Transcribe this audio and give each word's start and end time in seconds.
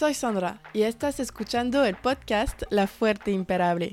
Soy 0.00 0.14
Sandra 0.14 0.62
y 0.72 0.84
estás 0.84 1.20
escuchando 1.20 1.84
el 1.84 1.94
podcast 1.94 2.62
La 2.70 2.86
Fuerte 2.86 3.32
Imperable. 3.32 3.92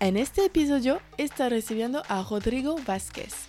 En 0.00 0.16
este 0.16 0.46
episodio 0.46 1.00
está 1.16 1.48
recibiendo 1.48 2.02
a 2.08 2.24
Rodrigo 2.24 2.74
Vázquez. 2.84 3.46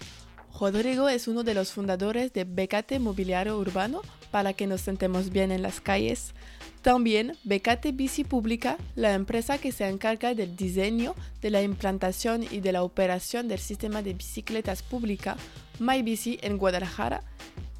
Rodrigo 0.59 1.09
es 1.09 1.27
uno 1.27 1.41
de 1.41 1.55
los 1.55 1.71
fundadores 1.71 2.31
de 2.31 2.43
Becate 2.43 2.99
Mobiliario 2.99 3.57
Urbano 3.57 4.03
para 4.29 4.53
que 4.53 4.67
nos 4.67 4.81
sentemos 4.81 5.31
bien 5.31 5.51
en 5.51 5.63
las 5.63 5.81
calles. 5.81 6.35
También 6.83 7.35
Becate 7.43 7.91
Bici 7.91 8.23
Pública, 8.23 8.77
la 8.93 9.15
empresa 9.15 9.57
que 9.57 9.71
se 9.71 9.87
encarga 9.87 10.35
del 10.35 10.55
diseño, 10.55 11.15
de 11.41 11.49
la 11.49 11.63
implantación 11.63 12.43
y 12.43 12.59
de 12.59 12.71
la 12.71 12.83
operación 12.83 13.47
del 13.47 13.57
sistema 13.57 14.03
de 14.03 14.13
bicicletas 14.13 14.83
pública 14.83 15.37
MyBici 15.79 16.37
en 16.43 16.59
Guadalajara. 16.59 17.23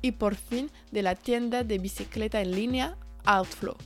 Y 0.02 0.14
por 0.14 0.34
fin 0.34 0.72
de 0.92 1.04
la 1.04 1.14
tienda 1.14 1.64
de 1.64 1.78
bicicleta 1.78 2.42
en 2.42 2.55
línea 2.55 2.98
Outflow. 3.26 3.78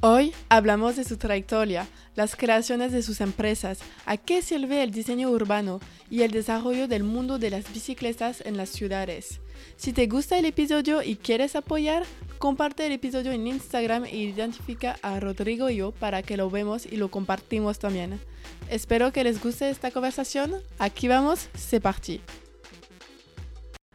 Hoy 0.00 0.32
hablamos 0.48 0.94
de 0.94 1.02
su 1.02 1.16
trayectoria, 1.16 1.88
las 2.14 2.36
creaciones 2.36 2.92
de 2.92 3.02
sus 3.02 3.20
empresas, 3.20 3.80
a 4.06 4.16
qué 4.16 4.42
sirve 4.42 4.84
el 4.84 4.92
diseño 4.92 5.28
urbano 5.28 5.80
y 6.08 6.22
el 6.22 6.30
desarrollo 6.30 6.86
del 6.86 7.02
mundo 7.02 7.40
de 7.40 7.50
las 7.50 7.72
bicicletas 7.72 8.40
en 8.46 8.56
las 8.56 8.68
ciudades. 8.68 9.40
Si 9.76 9.92
te 9.92 10.06
gusta 10.06 10.38
el 10.38 10.44
episodio 10.44 11.02
y 11.02 11.16
quieres 11.16 11.56
apoyar, 11.56 12.04
comparte 12.38 12.86
el 12.86 12.92
episodio 12.92 13.32
en 13.32 13.48
Instagram 13.48 14.04
e 14.04 14.18
identifica 14.18 14.96
a 15.02 15.18
Rodrigo 15.18 15.68
y 15.68 15.76
yo 15.76 15.90
para 15.90 16.22
que 16.22 16.36
lo 16.36 16.48
vemos 16.48 16.86
y 16.86 16.96
lo 16.96 17.10
compartimos 17.10 17.80
también. 17.80 18.20
Espero 18.70 19.12
que 19.12 19.24
les 19.24 19.42
guste 19.42 19.68
esta 19.68 19.90
conversación. 19.90 20.54
Aquí 20.78 21.08
vamos, 21.08 21.48
se 21.54 21.80
parti. 21.80 22.20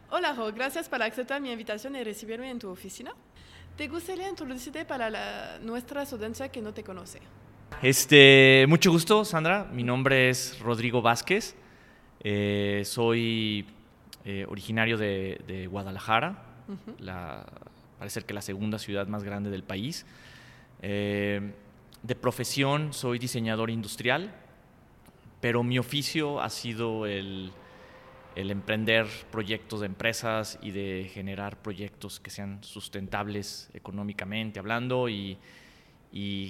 Hola, 0.09 0.33
Ro, 0.33 0.51
gracias 0.51 0.89
por 0.89 1.01
aceptar 1.01 1.39
mi 1.39 1.49
invitación 1.49 1.95
y 1.95 2.03
recibirme 2.03 2.49
en 2.49 2.59
tu 2.59 2.69
oficina. 2.69 3.13
¿Te 3.77 3.87
gustaría 3.87 4.29
introducirte 4.29 4.85
para 4.85 5.09
la, 5.09 5.57
nuestra 5.59 6.03
audiencia 6.03 6.47
que 6.49 6.61
no 6.61 6.73
te 6.75 6.83
conoce? 6.83 7.19
Este, 7.81 8.65
mucho 8.69 8.91
gusto, 8.91 9.25
Sandra. 9.25 9.63
Mi 9.63 9.81
nombre 9.81 10.29
es 10.29 10.59
Rodrigo 10.59 11.01
Vázquez. 11.01 11.55
Eh, 12.19 12.83
soy 12.85 13.65
eh, 14.25 14.45
originario 14.47 14.95
de, 14.99 15.67
Guadalajara, 15.71 16.37
la, 16.99 17.47
parece 17.97 18.21
que 18.21 18.35
la 18.35 18.43
segunda 18.43 18.77
ciudad 18.77 19.07
más 19.07 19.23
grande 19.23 19.49
del 19.49 19.63
país. 19.63 20.05
Eh, 20.83 21.53
de 22.03 22.15
profesión 22.15 22.93
soy 22.93 23.17
diseñador 23.17 23.71
industrial, 23.71 24.35
pero 25.41 25.63
mi 25.63 25.79
oficio 25.79 26.41
ha 26.41 26.49
sido 26.51 27.07
el 27.07 27.51
el 28.35 28.51
emprender 28.51 29.07
proyectos 29.31 29.81
de 29.81 29.85
empresas 29.87 30.57
y 30.61 30.71
de 30.71 31.09
generar 31.13 31.57
proyectos 31.57 32.19
que 32.19 32.29
sean 32.29 32.63
sustentables 32.63 33.69
económicamente 33.73 34.59
hablando 34.59 35.09
y, 35.09 35.37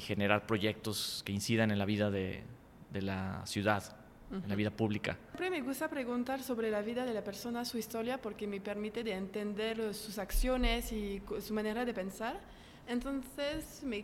generar 0.02 0.46
proyectos 0.46 1.24
que 1.26 1.32
incidan 1.32 1.72
en 1.72 1.80
la 1.80 1.86
vida 1.86 2.12
de, 2.12 2.44
la 2.92 3.46
ciudad, 3.46 3.96
en 4.32 4.50
la 4.50 4.56
vida 4.56 4.72
pública. 4.72 5.18
Siempre 5.30 5.50
me 5.50 5.62
gusta 5.62 5.90
preguntar 5.90 6.44
sobre 6.44 6.70
la 6.70 6.82
vida 6.82 7.06
de 7.06 7.14
la 7.14 7.24
persona, 7.24 7.64
su 7.64 7.78
historia, 7.78 8.22
porque 8.22 8.46
me 8.46 8.60
permite 8.60 9.06
de 9.06 9.14
entender 9.14 9.94
sus 9.94 10.18
acciones 10.18 10.92
y 10.92 11.22
su 11.40 11.54
manera 11.54 11.86
de 11.86 11.94
pensar. 11.94 12.42
Entonces, 12.88 13.82
me 13.84 14.04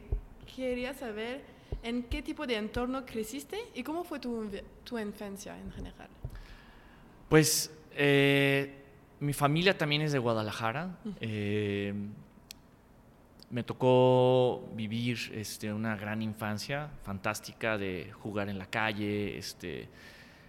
quería 0.56 0.94
saber 0.94 1.44
en 1.84 2.04
qué 2.04 2.22
tipo 2.22 2.48
de 2.48 2.56
entorno 2.56 3.06
creciste 3.06 3.60
y 3.76 3.84
cómo 3.84 4.06
fue 4.06 4.20
tu, 4.20 4.50
tu 4.86 4.98
infancia 4.98 5.58
en 5.58 5.72
general. 5.72 6.10
Pues 7.30 7.72
eh, 7.96 8.74
mi 9.20 9.34
familia 9.34 9.78
también 9.78 10.02
es 10.02 10.12
de 10.12 10.18
Guadalajara. 10.18 10.98
Eh, 11.22 11.94
me 13.52 13.64
tocó 13.64 14.68
vivir 14.74 15.20
este, 15.36 15.72
una 15.72 15.96
gran 15.96 16.24
infancia 16.24 16.90
fantástica 17.04 17.78
de 17.78 18.12
jugar 18.14 18.50
en 18.50 18.58
la 18.58 18.66
calle. 18.66 19.38
Este, 19.38 19.90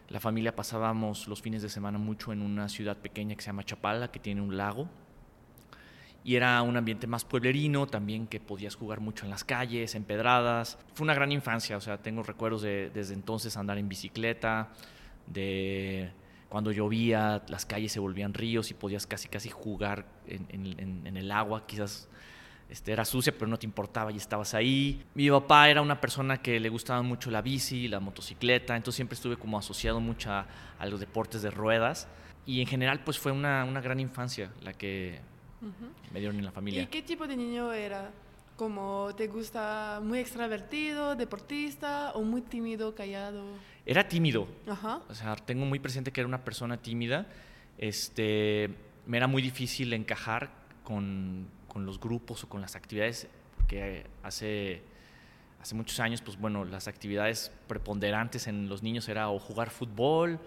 la 0.08 0.20
familia 0.20 0.56
pasábamos 0.56 1.28
los 1.28 1.42
fines 1.42 1.60
de 1.60 1.68
semana 1.68 1.98
mucho 1.98 2.32
en 2.32 2.40
una 2.40 2.66
ciudad 2.70 2.96
pequeña 2.96 3.36
que 3.36 3.42
se 3.42 3.48
llama 3.48 3.64
Chapala, 3.64 4.10
que 4.10 4.18
tiene 4.18 4.40
un 4.40 4.56
lago. 4.56 4.88
Y 6.24 6.36
era 6.36 6.62
un 6.62 6.78
ambiente 6.78 7.06
más 7.06 7.26
pueblerino, 7.26 7.86
también 7.86 8.26
que 8.26 8.40
podías 8.40 8.74
jugar 8.74 9.00
mucho 9.00 9.26
en 9.26 9.30
las 9.30 9.44
calles, 9.44 9.94
en 9.94 10.04
pedradas. 10.04 10.78
Fue 10.94 11.04
una 11.04 11.14
gran 11.14 11.30
infancia, 11.30 11.76
o 11.76 11.80
sea, 11.82 11.98
tengo 11.98 12.22
recuerdos 12.22 12.62
de 12.62 12.90
desde 12.90 13.12
entonces 13.12 13.58
andar 13.58 13.76
en 13.76 13.88
bicicleta, 13.88 14.70
de 15.26 16.12
cuando 16.50 16.72
llovía, 16.72 17.42
las 17.46 17.64
calles 17.64 17.92
se 17.92 18.00
volvían 18.00 18.34
ríos 18.34 18.72
y 18.72 18.74
podías 18.74 19.06
casi 19.06 19.28
casi 19.28 19.48
jugar 19.48 20.04
en, 20.26 21.16
el 21.16 21.30
agua, 21.30 21.64
quizás 21.64 22.08
este, 22.68 22.90
era 22.90 23.04
sucia, 23.04 23.32
pero 23.32 23.46
no 23.46 23.56
te 23.56 23.66
importaba 23.66 24.10
y 24.10 24.16
estabas 24.16 24.52
ahí. 24.54 25.00
Mi 25.14 25.30
papá 25.30 25.70
era 25.70 25.80
una 25.80 26.00
persona 26.00 26.42
que 26.42 26.58
le 26.58 26.68
gustaba 26.68 27.02
mucho 27.02 27.30
la 27.30 27.40
bici, 27.40 27.86
la 27.86 28.00
motocicleta, 28.00 28.74
entonces 28.74 28.96
siempre 28.96 29.14
estuve 29.14 29.36
como 29.36 29.58
asociado 29.58 30.00
mucho 30.00 30.32
a, 30.32 30.46
los 30.86 30.98
deportes 30.98 31.40
de 31.40 31.52
ruedas. 31.52 32.08
Y 32.44 32.60
en 32.60 32.66
general, 32.66 33.04
pues 33.04 33.16
fue 33.16 33.30
una, 33.30 33.64
gran 33.80 34.00
infancia 34.00 34.50
la 34.60 34.72
que 34.72 35.20
me 36.12 36.18
dieron 36.18 36.36
en 36.36 36.44
la 36.44 36.50
familia. 36.50 36.82
¿Y 36.82 36.86
qué 36.86 37.02
tipo 37.02 37.28
de 37.28 37.36
niño 37.36 37.72
era? 37.72 38.10
¿Como 38.56 39.14
te 39.16 39.28
gusta 39.28 40.00
muy 40.02 40.18
extravertido, 40.18 41.14
deportista 41.14 42.10
o 42.14 42.22
muy 42.22 42.42
tímido, 42.42 42.92
callado? 42.96 43.44
Era 43.86 44.08
tímido. 44.08 44.46
Ajá. 44.68 45.00
O 45.08 45.14
sea, 45.14 45.36
tengo 45.36 45.64
muy 45.66 45.78
presente 45.78 46.12
que 46.12 46.20
era 46.20 46.28
una 46.28 46.44
persona 46.44 46.76
tímida. 46.76 47.26
Este, 47.78 48.70
me 49.06 49.16
era 49.16 49.26
muy 49.26 49.42
difícil 49.42 49.92
encajar 49.92 50.50
con, 50.84 51.46
con 51.66 51.86
los 51.86 51.98
grupos 52.00 52.44
o 52.44 52.48
con 52.48 52.60
las 52.60 52.76
actividades, 52.76 53.28
porque 53.56 54.04
hace, 54.22 54.82
hace 55.60 55.74
muchos 55.74 55.98
años, 56.00 56.20
pues 56.20 56.38
bueno, 56.38 56.64
las 56.64 56.88
actividades 56.88 57.52
preponderantes 57.66 58.46
en 58.46 58.68
los 58.68 58.82
niños 58.82 59.08
era 59.08 59.30
o 59.30 59.38
jugar 59.38 59.70
fútbol 59.70 60.38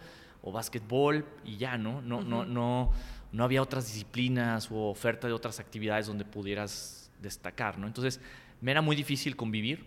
o 0.43 0.51
básquetbol 0.51 1.25
y 1.45 1.57
ya, 1.57 1.77
¿no? 1.77 2.01
No, 2.01 2.21
no, 2.21 2.45
no, 2.45 2.91
no 3.31 3.43
había 3.43 3.61
otras 3.61 3.87
disciplinas 3.87 4.69
o 4.71 4.89
oferta 4.89 5.27
de 5.27 5.33
otras 5.33 5.59
actividades 5.59 6.07
donde 6.07 6.25
pudieras 6.25 7.09
destacar, 7.21 7.79
¿no? 7.79 7.87
Entonces, 7.87 8.19
me 8.61 8.71
era 8.71 8.81
muy 8.81 8.95
difícil 8.95 9.35
convivir, 9.35 9.85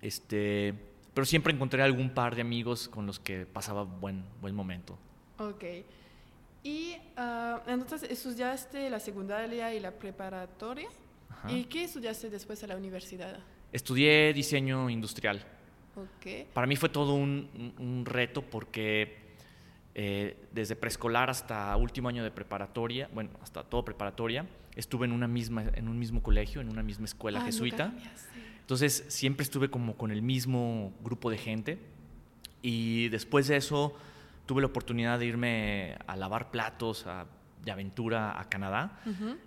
este, 0.00 0.74
pero 1.14 1.24
siempre 1.24 1.52
encontré 1.52 1.82
algún 1.82 2.10
par 2.10 2.34
de 2.34 2.42
amigos 2.42 2.88
con 2.88 3.06
los 3.06 3.18
que 3.18 3.46
pasaba 3.46 3.84
buen, 3.84 4.24
buen 4.40 4.54
momento. 4.54 4.98
Ok. 5.38 5.64
Y 6.62 6.96
uh, 7.16 7.70
entonces 7.70 8.10
estudiaste 8.10 8.90
la 8.90 9.00
secundaria 9.00 9.72
y 9.74 9.80
la 9.80 9.92
preparatoria. 9.92 10.88
¿Y 11.48 11.64
qué 11.64 11.84
estudiaste 11.84 12.30
después 12.30 12.62
en 12.62 12.70
la 12.70 12.76
universidad? 12.76 13.38
Estudié 13.70 14.32
diseño 14.32 14.88
industrial. 14.88 15.44
Okay. 16.18 16.48
Para 16.52 16.66
mí 16.66 16.74
fue 16.74 16.88
todo 16.88 17.14
un, 17.14 17.74
un 17.78 18.04
reto 18.06 18.42
porque 18.42 19.24
eh, 19.96 20.36
desde 20.50 20.74
preescolar 20.74 21.30
hasta 21.30 21.76
último 21.76 22.08
año 22.08 22.24
de 22.24 22.32
preparatoria, 22.32 23.08
bueno, 23.14 23.30
hasta 23.40 23.62
todo 23.62 23.84
preparatoria, 23.84 24.44
estuve 24.74 25.06
en, 25.06 25.12
una 25.12 25.28
misma, 25.28 25.66
en 25.72 25.86
un 25.86 26.00
mismo 26.00 26.20
colegio, 26.20 26.60
en 26.60 26.68
una 26.68 26.82
misma 26.82 27.04
escuela 27.04 27.40
ah, 27.40 27.44
jesuita. 27.44 27.92
Entonces 28.64 29.04
siempre 29.08 29.44
estuve 29.44 29.68
como 29.68 29.94
con 29.94 30.10
el 30.10 30.22
mismo 30.22 30.94
grupo 31.02 31.30
de 31.30 31.36
gente 31.36 31.78
y 32.62 33.10
después 33.10 33.46
de 33.46 33.58
eso 33.58 33.94
tuve 34.46 34.62
la 34.62 34.68
oportunidad 34.68 35.18
de 35.18 35.26
irme 35.26 35.98
a 36.06 36.16
lavar 36.16 36.50
platos 36.50 37.04
de 37.62 37.70
aventura 37.70 38.40
a 38.40 38.48
Canadá. 38.48 39.00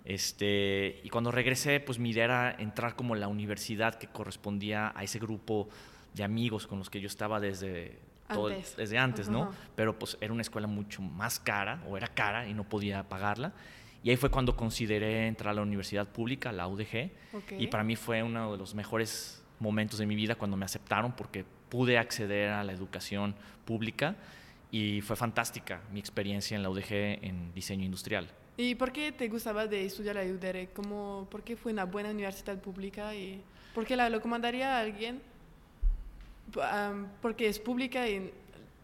este, 0.04 1.00
y 1.02 1.08
cuando 1.08 1.32
regresé, 1.32 1.80
pues 1.80 1.98
mi 1.98 2.10
idea 2.10 2.24
era 2.24 2.56
entrar 2.60 2.94
como 2.94 3.16
la 3.16 3.26
universidad 3.26 3.96
que 3.96 4.06
correspondía 4.06 4.92
a 4.94 5.02
ese 5.02 5.18
grupo 5.18 5.68
de 6.14 6.22
amigos 6.22 6.68
con 6.68 6.78
los 6.78 6.88
que 6.88 7.00
yo 7.00 7.08
estaba 7.08 7.40
desde, 7.40 7.98
desde 8.76 8.98
antes, 8.98 9.28
¿no? 9.28 9.50
Pero 9.74 9.98
pues 9.98 10.16
era 10.20 10.32
una 10.32 10.42
escuela 10.42 10.68
mucho 10.68 11.02
más 11.02 11.40
cara, 11.40 11.82
o 11.88 11.96
era 11.96 12.06
cara 12.06 12.46
y 12.46 12.54
no 12.54 12.62
podía 12.62 13.02
pagarla. 13.08 13.52
Y 14.02 14.10
ahí 14.10 14.16
fue 14.16 14.30
cuando 14.30 14.56
consideré 14.56 15.26
entrar 15.26 15.50
a 15.50 15.54
la 15.54 15.62
universidad 15.62 16.06
pública, 16.08 16.52
la 16.52 16.68
UDG, 16.68 17.10
y 17.58 17.66
para 17.66 17.82
mí 17.82 17.96
fue 17.96 18.22
uno 18.22 18.52
de 18.52 18.58
los 18.58 18.74
mejores 18.74 19.42
momentos 19.58 19.98
de 19.98 20.06
mi 20.06 20.14
vida 20.14 20.36
cuando 20.36 20.56
me 20.56 20.64
aceptaron 20.64 21.12
porque 21.12 21.44
pude 21.68 21.98
acceder 21.98 22.50
a 22.50 22.64
la 22.64 22.72
educación 22.72 23.34
pública 23.64 24.16
y 24.70 25.00
fue 25.00 25.16
fantástica 25.16 25.80
mi 25.92 25.98
experiencia 25.98 26.56
en 26.56 26.62
la 26.62 26.70
UDG 26.70 26.92
en 26.92 27.52
diseño 27.54 27.84
industrial. 27.84 28.28
¿Y 28.56 28.74
por 28.74 28.92
qué 28.92 29.12
te 29.12 29.28
gustaba 29.28 29.66
de 29.66 29.84
estudiar 29.84 30.16
la 30.16 30.22
UDG? 30.22 30.72
¿Cómo, 30.74 31.26
¿Por 31.30 31.42
qué 31.42 31.56
fue 31.56 31.72
una 31.72 31.84
buena 31.84 32.10
universidad 32.10 32.58
pública? 32.60 33.14
y 33.14 33.40
¿Por 33.74 33.86
qué 33.86 33.96
la, 33.96 34.10
lo 34.10 34.20
comandaría 34.20 34.76
a 34.76 34.80
alguien? 34.80 35.20
porque 37.20 37.46
es 37.46 37.58
pública 37.58 38.08
y 38.08 38.32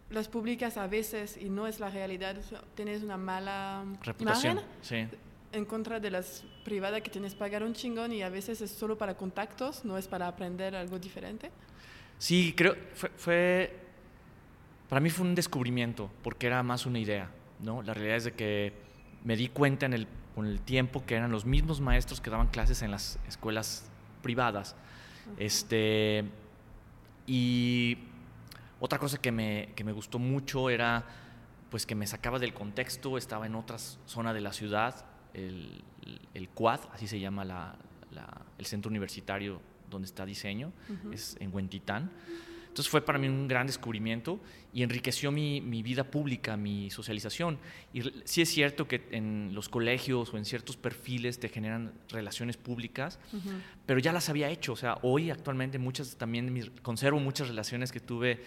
las 0.09 0.27
públicas 0.27 0.77
a 0.77 0.87
veces, 0.87 1.37
y 1.39 1.49
no 1.49 1.67
es 1.67 1.79
la 1.79 1.89
realidad, 1.89 2.35
tienes 2.75 3.03
una 3.03 3.17
mala 3.17 3.83
reputación 4.03 4.61
en 5.51 5.65
contra 5.65 5.99
de 5.99 6.11
las 6.11 6.43
privadas 6.63 7.01
que 7.01 7.09
tienes 7.09 7.33
que 7.33 7.39
pagar 7.39 7.63
un 7.63 7.73
chingón 7.73 8.11
y 8.11 8.21
a 8.21 8.29
veces 8.29 8.61
es 8.61 8.71
solo 8.71 8.97
para 8.97 9.15
contactos, 9.15 9.85
no 9.85 9.97
es 9.97 10.07
para 10.07 10.27
aprender 10.27 10.75
algo 10.75 10.99
diferente. 10.99 11.49
Sí, 12.17 12.53
creo, 12.55 12.75
fue, 12.93 13.09
fue 13.15 13.85
para 14.89 15.01
mí 15.01 15.09
fue 15.09 15.25
un 15.25 15.35
descubrimiento, 15.35 16.09
porque 16.23 16.47
era 16.47 16.61
más 16.61 16.85
una 16.85 16.99
idea, 16.99 17.29
¿no? 17.59 17.81
La 17.81 17.93
realidad 17.93 18.17
es 18.17 18.23
de 18.25 18.31
que 18.33 18.73
me 19.23 19.35
di 19.35 19.47
cuenta 19.47 19.85
en 19.85 19.93
el, 19.93 20.07
con 20.35 20.45
el 20.45 20.61
tiempo 20.61 21.05
que 21.05 21.15
eran 21.15 21.31
los 21.31 21.45
mismos 21.45 21.81
maestros 21.81 22.21
que 22.21 22.29
daban 22.29 22.47
clases 22.47 22.81
en 22.81 22.91
las 22.91 23.17
escuelas 23.27 23.89
privadas 24.21 24.75
Este, 25.37 26.25
y 27.27 27.97
otra 28.79 28.99
cosa 28.99 29.17
que 29.17 29.31
me, 29.31 29.69
que 29.75 29.83
me 29.83 29.91
gustó 29.91 30.19
mucho 30.19 30.69
era 30.69 31.05
pues 31.69 31.85
que 31.85 31.95
me 31.95 32.07
sacaba 32.07 32.39
del 32.39 32.53
contexto, 32.53 33.17
estaba 33.17 33.45
en 33.45 33.55
otra 33.55 33.77
zona 33.77 34.33
de 34.33 34.41
la 34.41 34.53
ciudad, 34.53 35.05
el, 35.33 35.83
el 36.33 36.49
Quad, 36.49 36.79
así 36.93 37.07
se 37.07 37.19
llama 37.19 37.43
la, 37.43 37.75
el 38.57 38.65
centro 38.65 38.89
universitario 38.89 39.59
donde 39.89 40.05
está 40.05 40.25
diseño, 40.25 40.71
es 41.11 41.37
en 41.39 41.53
Huentitán. 41.53 42.11
Entonces 42.67 42.89
fue 42.89 43.05
para 43.05 43.17
mí 43.17 43.29
un 43.29 43.47
gran 43.47 43.67
descubrimiento 43.67 44.37
y 44.73 44.83
enriqueció 44.83 45.31
mi, 45.31 45.61
mi, 45.61 45.81
vida 45.81 46.03
pública, 46.03 46.57
mi 46.57 46.89
socialización. 46.91 47.57
Y 47.93 48.01
sí 48.25 48.41
es 48.41 48.49
cierto 48.49 48.85
que 48.85 49.07
en 49.11 49.51
los 49.53 49.69
colegios 49.69 50.33
o 50.33 50.37
en 50.37 50.43
ciertos 50.43 50.75
perfiles 50.75 51.39
te 51.39 51.47
generan 51.47 51.93
relaciones 52.09 52.57
públicas, 52.57 53.17
pero 53.85 53.99
ya 53.99 54.11
las 54.11 54.27
había 54.27 54.49
hecho. 54.49 54.73
O 54.73 54.75
sea, 54.75 54.97
hoy 55.03 55.29
actualmente 55.29 55.79
muchas 55.79 56.17
también 56.17 56.73
conservo 56.81 57.17
muchas 57.19 57.47
relaciones 57.47 57.93
que 57.93 58.01
tuve 58.01 58.43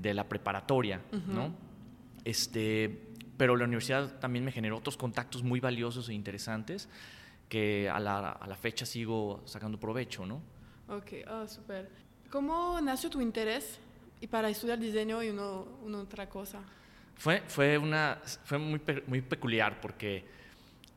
de 0.00 0.14
la 0.14 0.28
preparatoria, 0.28 1.02
¿no? 1.26 1.54
Este, 2.24 3.08
pero 3.36 3.56
la 3.56 3.64
universidad 3.64 4.18
también 4.18 4.44
me 4.44 4.52
generó 4.52 4.78
otros 4.78 4.96
contactos 4.96 5.42
muy 5.42 5.60
valiosos 5.60 6.08
e 6.08 6.14
interesantes 6.14 6.88
que 7.48 7.88
a 7.88 7.98
la, 7.98 8.30
a 8.30 8.46
la 8.46 8.56
fecha 8.56 8.86
sigo 8.86 9.42
sacando 9.44 9.78
provecho, 9.78 10.24
¿no? 10.24 10.40
Ok, 10.88 11.12
oh, 11.28 11.46
súper. 11.46 11.90
¿Cómo 12.30 12.80
nació 12.80 13.10
tu 13.10 13.20
interés 13.20 13.78
y 14.20 14.26
para 14.26 14.48
estudiar 14.48 14.78
diseño 14.78 15.22
y 15.22 15.30
uno, 15.30 15.66
otra 15.94 16.28
cosa? 16.28 16.60
Fue, 17.16 17.42
fue, 17.46 17.76
una, 17.76 18.18
fue 18.44 18.58
muy, 18.58 18.80
muy 19.06 19.20
peculiar 19.20 19.80
porque 19.80 20.24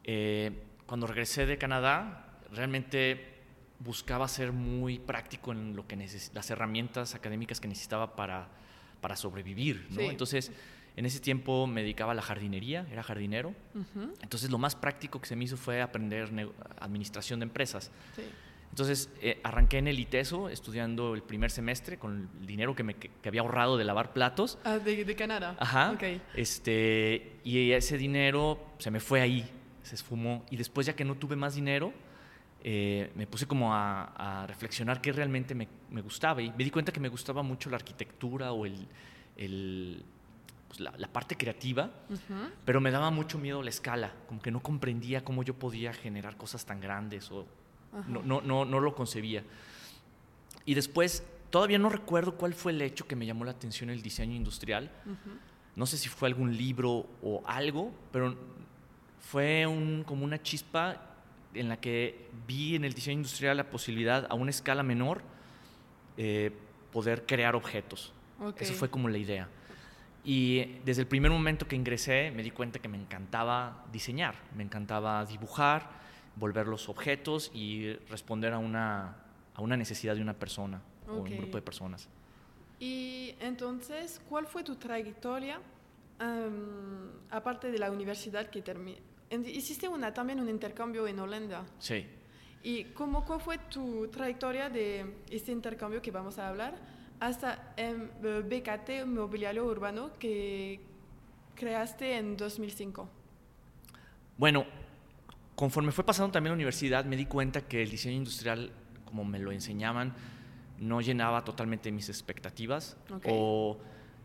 eh, 0.04 0.52
cuando 0.86 1.08
regresé 1.08 1.46
de 1.46 1.58
Canadá 1.58 2.38
realmente 2.52 3.34
buscaba 3.80 4.28
ser 4.28 4.52
muy 4.52 5.00
práctico 5.00 5.52
en 5.52 5.76
lo 5.76 5.88
que 5.88 5.98
las 6.34 6.50
herramientas 6.50 7.16
académicas 7.16 7.60
que 7.60 7.68
necesitaba 7.68 8.16
para, 8.16 8.48
para 9.04 9.16
sobrevivir. 9.16 9.86
¿no? 9.92 10.02
Entonces, 10.02 10.52
en 10.96 11.06
ese 11.06 11.20
tiempo 11.20 11.68
me 11.68 11.82
dedicaba 11.82 12.14
a 12.14 12.16
la 12.16 12.24
jardinería, 12.24 12.88
era 12.92 13.04
jardinero. 13.04 13.54
Entonces, 14.24 14.50
lo 14.50 14.58
más 14.58 14.76
práctico 14.76 15.22
que 15.22 15.28
se 15.28 15.36
me 15.36 15.44
hizo 15.44 15.58
fue 15.58 15.84
aprender 15.84 16.30
administración 16.80 17.40
de 17.42 17.44
empresas. 17.44 17.92
Sí. 18.16 18.24
Entonces 18.74 19.12
eh, 19.22 19.40
arranqué 19.44 19.78
en 19.78 19.88
el 19.88 20.00
ITESO 20.00 20.50
estudiando 20.50 21.14
el 21.14 21.22
primer 21.22 21.52
semestre 21.52 22.00
con 22.00 22.28
el 22.42 22.48
dinero 22.48 22.76
que, 22.76 22.82
me, 22.82 22.96
que, 22.96 23.12
había 23.24 23.42
ahorrado 23.42 23.78
de 23.78 23.84
lavar 23.84 24.14
platos. 24.14 24.58
Ah, 24.64 24.80
de, 24.80 25.16
Canadá. 25.16 25.56
Ajá. 25.60 25.96
Este, 26.34 27.40
y 27.44 27.70
ese 27.70 28.00
dinero 28.00 28.60
se 28.80 28.90
me 28.90 29.00
fue 29.00 29.22
ahí, 29.22 29.48
se 29.84 29.94
esfumó. 29.94 30.44
Y 30.50 30.58
después 30.58 30.88
ya 30.88 30.96
que 30.96 31.06
no 31.06 31.14
tuve 31.14 31.36
más 31.36 31.54
dinero, 31.54 31.94
eh, 32.66 33.12
me 33.16 33.28
puse 33.28 33.46
como 33.46 33.74
a, 33.74 34.46
reflexionar 34.48 35.02
qué 35.02 35.12
realmente 35.12 35.54
me, 35.54 35.68
me, 35.92 36.02
gustaba. 36.02 36.42
Y 36.42 36.50
me 36.52 36.64
di 36.64 36.72
cuenta 36.72 36.94
que 36.94 37.00
me 37.02 37.10
gustaba 37.10 37.44
mucho 37.44 37.70
la 37.70 37.76
arquitectura 37.76 38.54
o 38.54 38.66
el, 38.66 38.88
el 39.36 40.06
pues 40.70 40.80
la, 40.80 41.08
parte 41.10 41.36
creativa, 41.36 41.92
pero 42.66 42.82
me 42.82 42.90
daba 42.90 43.12
mucho 43.12 43.38
miedo 43.38 43.62
la 43.62 43.70
escala, 43.70 44.14
como 44.28 44.42
que 44.42 44.50
no 44.50 44.62
comprendía 44.62 45.24
cómo 45.24 45.44
yo 45.44 45.54
podía 45.54 45.94
generar 45.94 46.38
cosas 46.38 46.66
tan 46.66 46.80
grandes 46.80 47.30
o 47.32 47.46
no, 48.08 48.24
no, 48.24 48.42
no, 48.42 48.66
no 48.66 48.80
lo 48.80 48.96
concebía. 48.96 49.44
Y 50.66 50.74
después, 50.74 51.24
todavía 51.50 51.78
no 51.78 51.90
recuerdo 51.90 52.36
cuál 52.36 52.54
fue 52.54 52.72
el 52.72 52.82
hecho 52.82 53.06
que 53.06 53.16
me 53.16 53.26
llamó 53.26 53.46
la 53.46 53.52
atención 53.52 53.90
el 53.90 54.02
diseño 54.02 54.36
industrial. 54.36 54.90
No 55.76 55.86
sé 55.86 55.98
si 55.98 56.10
fue 56.10 56.28
algún 56.30 56.56
libro 56.56 57.08
o 57.22 57.44
algo, 57.46 57.92
pero 58.12 58.36
fue 59.20 59.68
un, 59.68 60.04
como 60.04 60.24
una 60.24 60.42
chispa 60.42 61.13
en 61.54 61.70
la 61.70 61.78
que 61.78 62.30
vi 62.48 62.76
en 62.76 62.86
el 62.86 62.94
diseño 62.94 63.18
industrial 63.18 63.58
la 63.58 63.70
posibilidad 63.70 64.28
a 64.30 64.36
una 64.36 64.52
escala 64.52 64.84
menor 64.84 65.22
eh, 66.18 66.52
poder 66.92 67.26
crear 67.26 67.56
objetos. 67.56 68.14
Eso 68.60 68.74
fue 68.74 68.90
como 68.90 69.10
la 69.10 69.18
idea. 69.18 69.48
Y 70.24 70.80
desde 70.86 71.02
el 71.02 71.08
primer 71.08 71.32
momento 71.32 71.68
que 71.68 71.76
ingresé 71.76 72.32
me 72.32 72.44
di 72.44 72.52
cuenta 72.52 72.80
que 72.80 72.88
me 72.88 72.98
encantaba 72.98 73.86
diseñar, 73.92 74.36
me 74.56 74.64
encantaba 74.64 75.26
dibujar, 75.26 75.90
volver 76.36 76.68
los 76.68 76.90
objetos 76.90 77.52
y 77.54 77.94
responder 78.10 78.54
a 78.54 78.58
una, 78.58 79.18
a 79.54 79.62
una 79.62 79.78
necesidad 79.78 80.16
de 80.16 80.22
una 80.22 80.34
persona 80.34 80.82
o 81.08 81.16
un 81.16 81.38
grupo 81.38 81.58
de 81.58 81.62
personas. 81.62 82.08
Y 82.80 83.36
entonces, 83.40 84.22
¿cuál 84.30 84.48
fue 84.48 84.64
tu 84.64 84.76
trayectoria, 84.76 85.60
aparte 87.30 87.72
de 87.72 87.80
la 87.80 87.92
universidad 87.92 88.50
que 88.50 88.62
terminó? 88.62 88.98
Hiciste 89.46 89.88
una, 89.88 90.14
también 90.14 90.40
un 90.40 90.50
intercambio 90.50 91.08
en 91.08 91.20
Holanda. 91.20 91.66
Sí. 91.80 92.06
¿Y 92.64 92.86
cómo, 92.86 93.26
cuál 93.26 93.42
fue 93.42 93.58
tu 93.58 94.08
trayectoria 94.08 94.70
de 94.70 95.06
este 95.30 95.52
intercambio 95.52 96.02
que 96.02 96.12
vamos 96.12 96.40
a 96.40 96.48
hablar 96.50 96.76
hasta 97.20 97.74
en 97.78 98.10
BKT 98.22 99.06
Mobiliario 99.06 99.66
Urbano 99.66 100.12
que 100.18 100.80
creaste 101.56 102.18
en 102.18 102.38
2005? 102.38 103.10
Bueno, 104.38 104.66
conforme 105.56 105.92
fue 105.92 106.06
pasando 106.06 106.32
también 106.32 106.52
la 106.52 106.56
universidad, 106.56 107.06
me 107.06 107.16
di 107.16 107.26
cuenta 107.26 107.62
que 107.62 107.84
el 107.84 107.90
diseño 107.90 108.16
industrial, 108.16 108.72
como 109.06 109.26
me 109.26 109.40
lo 109.40 109.52
enseñaban, 109.52 110.14
no 110.80 111.02
llenaba 111.02 111.44
totalmente 111.44 111.92
mis 111.92 112.10
expectativas 112.10 112.98
o 113.26 113.78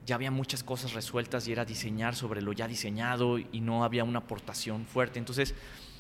ya 0.09 0.15
había 0.15 0.31
muchas 0.31 0.65
cosas 0.65 0.95
resueltas 0.95 1.47
y 1.47 1.53
era 1.53 1.67
diseñar 1.67 2.17
sobre 2.17 2.41
lo 2.41 2.53
ya 2.55 2.67
diseñado 2.67 3.39
y 3.39 3.61
no 3.61 3.85
había 3.85 4.05
una 4.05 4.21
aportación 4.21 4.87
fuerte. 4.87 5.19
Entonces 5.19 5.55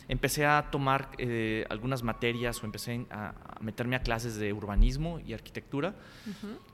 empecé 0.08 0.46
a 0.46 0.70
tomar 0.70 1.10
eh, 1.18 1.66
algunas 1.68 2.02
materias 2.02 2.62
o 2.62 2.66
empecé 2.66 3.04
a, 3.10 3.34
meterme 3.60 3.96
a 3.96 4.02
clases 4.02 4.36
de 4.36 4.54
urbanismo 4.54 5.20
y 5.20 5.34
arquitectura 5.34 5.94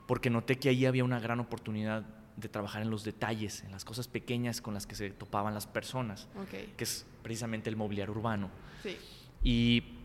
porque 0.06 0.30
noté 0.30 0.60
que 0.60 0.68
ahí 0.68 0.86
había 0.86 1.02
una 1.02 1.18
gran 1.18 1.40
oportunidad 1.40 2.04
de 2.36 2.48
trabajar 2.48 2.82
en 2.82 2.90
los 2.90 3.02
detalles, 3.02 3.64
en 3.64 3.72
las 3.72 3.84
cosas 3.84 4.06
pequeñas 4.06 4.60
con 4.60 4.72
las 4.72 4.86
que 4.86 4.94
se 4.94 5.10
topaban 5.10 5.54
las 5.54 5.66
personas, 5.66 6.28
que 6.50 6.84
es 6.84 7.04
precisamente 7.24 7.68
el 7.68 7.74
mobiliario 7.74 8.14
urbano. 8.14 8.48
Sí. 8.84 8.96
Y 9.42 10.03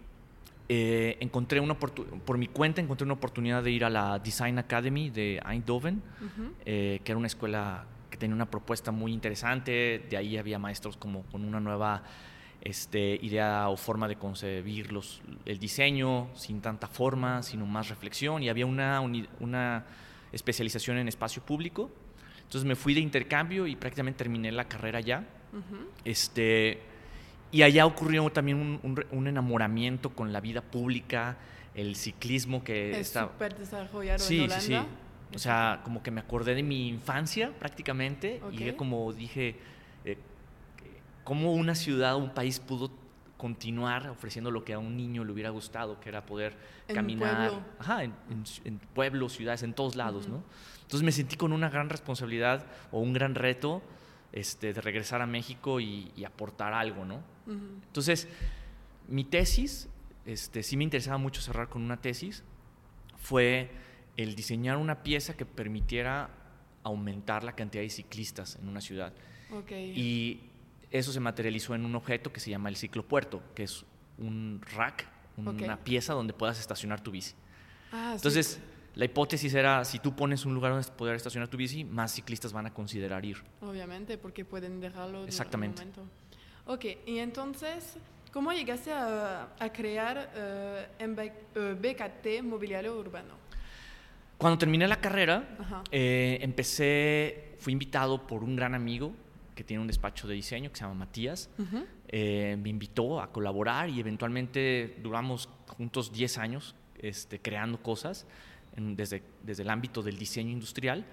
eh, 0.70 1.18
encontré 1.20 1.60
una 1.60 1.78
por 1.78 2.38
mi 2.38 2.48
cuenta 2.48 2.80
encontré 2.80 3.04
una 3.04 3.16
oportunidad 3.16 3.64
de 3.64 3.72
ir 3.72 3.84
a 3.84 3.90
la 3.90 4.20
Design 4.20 4.60
Academy 4.60 5.10
de 5.10 5.42
Eindhoven, 5.46 6.02
eh, 6.66 7.02
que 7.04 7.12
era 7.12 7.18
una 7.18 7.28
escuela 7.28 7.86
que 8.10 8.18
tenía 8.18 8.36
una 8.36 8.50
propuesta 8.50 8.92
muy 8.92 9.12
interesante. 9.12 10.06
De 10.10 10.16
ahí 10.16 10.38
había 10.38 10.60
maestros 10.60 10.96
como 10.96 11.24
con 11.24 11.44
una 11.44 11.60
nueva 11.60 12.04
este, 12.62 13.20
idea 13.22 13.70
o 13.70 13.78
forma 13.78 14.08
de 14.08 14.18
concebir 14.18 14.92
los, 14.92 15.22
el 15.46 15.60
diseño 15.60 16.30
sin 16.36 16.62
tanta 16.62 16.88
forma, 16.88 17.44
sino 17.44 17.66
más 17.66 17.90
reflexión. 17.90 18.44
Y 18.44 18.50
había 18.50 18.66
una, 18.66 19.02
una 19.02 19.86
especialización 20.32 20.98
en 20.98 21.08
espacio 21.08 21.42
público 21.44 21.90
entonces 22.50 22.68
me 22.68 22.76
fui 22.76 22.96
de 22.96 23.00
intercambio 23.00 23.68
y 23.68 23.76
prácticamente 23.76 24.18
terminé 24.18 24.52
la 24.52 24.68
carrera 24.68 24.98
allá. 24.98 25.24
este, 26.04 26.82
y 27.52 27.64
allá 27.64 27.86
ocurrió 27.86 28.30
también 28.30 28.80
un, 28.84 29.28
enamoramiento 29.28 30.12
con 30.12 30.32
la 30.32 30.40
vida 30.40 30.62
pública, 30.62 31.38
el 31.74 31.96
ciclismo 31.96 32.64
que 32.64 33.00
es 33.00 33.10
súper 33.10 33.58
desarrollado 33.58 34.20
sí, 34.20 34.38
en 34.38 34.44
Holanda. 34.44 34.62
Sí, 34.62 34.74
sí. 34.74 35.36
O 35.36 35.40
sea, 35.40 35.82
como 35.84 36.02
que 36.02 36.12
me 36.12 36.22
acordé 36.22 36.56
de 36.56 36.64
mi 36.64 36.88
infancia 36.88 37.52
prácticamente 37.60 38.42
y 38.52 38.72
como 38.74 39.14
dije, 39.14 39.56
eh, 40.06 40.18
cómo 41.24 41.54
una 41.54 41.76
ciudad, 41.76 42.16
un 42.16 42.34
país 42.34 42.60
pudo 42.60 42.92
continuar 43.38 44.10
ofreciendo 44.10 44.52
lo 44.52 44.66
que 44.66 44.74
a 44.74 44.80
un 44.80 44.98
niño 44.98 45.24
le 45.24 45.32
hubiera 45.32 45.50
gustado, 45.50 46.00
que 46.02 46.10
era 46.10 46.26
poder 46.26 46.58
caminar 46.94 47.52
en, 48.66 48.80
pueblos, 48.94 49.34
ciudades, 49.34 49.64
en 49.64 49.74
todos 49.74 49.96
lados, 49.96 50.28
¿no? 50.28 50.44
Entonces 50.82 51.06
me 51.06 51.12
sentí 51.14 51.38
con 51.38 51.54
una 51.54 51.70
gran 51.70 51.90
responsabilidad 51.90 52.66
o 52.92 53.00
un 53.00 53.14
gran 53.14 53.36
reto 53.36 53.82
este, 54.32 54.74
de 54.74 54.82
regresar 54.82 55.22
a 55.22 55.26
México 55.26 55.80
y, 55.80 56.12
aportar 56.26 56.74
algo, 56.74 57.06
¿no? 57.06 57.22
Entonces, 57.48 58.28
mi 59.08 59.24
tesis, 59.24 59.90
este, 60.26 60.62
sí 60.62 60.78
me 60.78 60.84
interesaba 60.84 61.18
mucho 61.18 61.42
cerrar 61.42 61.70
con 61.70 61.82
una 61.82 61.98
tesis, 61.98 62.44
fue 63.18 63.72
el 64.18 64.36
diseñar 64.36 64.78
una 64.78 65.02
pieza 65.02 65.36
que 65.36 65.46
permitiera 65.46 66.30
aumentar 66.84 67.44
la 67.44 67.54
cantidad 67.54 67.84
de 67.84 67.90
ciclistas 67.90 68.58
en 68.62 68.68
una 68.68 68.82
ciudad. 68.82 69.14
Y 69.72 70.42
eso 70.92 71.12
se 71.12 71.20
materializó 71.20 71.76
en 71.76 71.86
un 71.86 71.96
objeto 71.96 72.32
que 72.32 72.40
se 72.40 72.50
llama 72.50 72.70
el 72.70 72.76
ciclopuerto, 72.76 73.42
que 73.56 73.64
es 73.64 73.86
un 74.18 74.62
rack, 74.76 75.08
una 75.38 75.78
pieza 75.78 76.14
donde 76.14 76.34
puedas 76.34 76.60
estacionar 76.60 77.02
tu 77.02 77.12
bici. 77.12 77.34
Ah, 77.92 78.14
Entonces, 78.16 78.60
la 78.96 79.06
hipótesis 79.06 79.54
era, 79.54 79.86
si 79.86 80.00
tú 80.00 80.16
pones 80.16 80.46
un 80.46 80.54
lugar 80.54 80.74
donde 80.74 80.90
poder 80.92 81.16
estacionar 81.16 81.48
tu 81.48 81.58
bici, 81.58 81.84
más 81.84 82.14
ciclistas 82.14 82.52
van 82.52 82.66
a 82.66 82.74
considerar 82.74 83.24
ir. 83.24 83.38
Obviamente, 83.62 84.18
porque 84.18 84.46
pueden 84.46 84.80
dejarlo 84.80 85.26
Exactamente. 85.26 85.82
En 85.82 85.90
un 85.90 85.96
momento. 85.96 86.20
Ok, 86.66 86.86
y 87.06 87.20
entonces, 87.20 87.98
¿cómo 88.32 88.52
llegaste 88.52 88.92
a, 88.92 89.48
crear 89.74 90.88
uh, 91.00 91.76
BKT 91.76 92.26
eh, 92.26 92.42
Mobiliario 92.42 92.98
Urbano? 92.98 93.36
Cuando 94.38 94.58
terminé 94.58 94.88
la 94.88 95.02
carrera, 95.02 95.84
eh, 95.92 96.40
empecé, 96.42 97.56
fui 97.60 97.74
invitado 97.74 98.26
por 98.26 98.44
un 98.44 98.56
gran 98.56 98.74
amigo 98.74 99.14
que 99.54 99.66
tiene 99.66 99.82
un 99.82 99.88
despacho 99.88 100.28
de 100.30 100.36
diseño 100.36 100.70
que 100.70 100.78
se 100.78 100.84
llama 100.84 100.94
Matías. 100.94 101.50
me 102.12 102.70
invitó 102.70 103.20
a 103.20 103.32
colaborar 103.32 103.90
y 103.90 104.00
eventualmente 104.00 104.98
duramos 105.04 105.50
juntos 105.68 106.14
10 106.14 106.38
años 106.38 106.76
este, 107.02 107.40
creando 107.40 107.82
cosas 107.82 108.26
desde, 108.76 109.22
desde 109.44 109.64
el 109.64 109.70
ámbito 109.70 110.02
del 110.02 110.18
diseño 110.18 110.52
industrial. 110.52 111.06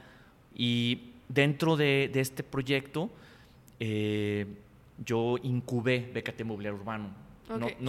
Y 0.54 1.12
dentro 1.28 1.76
de, 1.76 2.10
de 2.12 2.20
este 2.20 2.42
proyecto, 2.42 3.10
eh, 3.80 4.46
yo 5.04 5.36
incubé 5.42 6.10
BKT 6.14 6.44
Mobiliario 6.44 6.78
Urbano. 6.80 7.10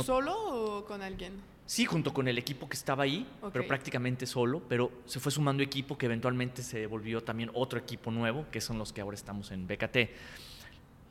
¿Solo 0.03 0.79
o 0.79 0.86
con 0.86 1.01
alguien? 1.01 1.33
Sí, 1.65 1.86
junto 1.86 2.13
con 2.13 2.27
el 2.29 2.38
equipo 2.38 2.69
que 2.69 2.77
estaba 2.77 3.03
ahí, 3.03 3.27
pero 3.51 3.67
prácticamente 3.67 4.25
solo, 4.25 4.62
pero 4.69 4.89
se 5.05 5.19
fue 5.19 5.33
sumando 5.33 5.62
equipo 5.62 5.97
que 5.97 6.05
eventualmente 6.05 6.63
se 6.63 6.88
volvió 6.88 7.21
también 7.24 7.51
otro 7.53 7.77
equipo 7.77 8.09
nuevo, 8.09 8.45
que 8.50 8.62
son 8.62 8.77
los 8.77 8.93
que 8.93 9.01
ahora 9.01 9.15
estamos 9.15 9.51
en 9.51 9.67
BKT. 9.67 9.97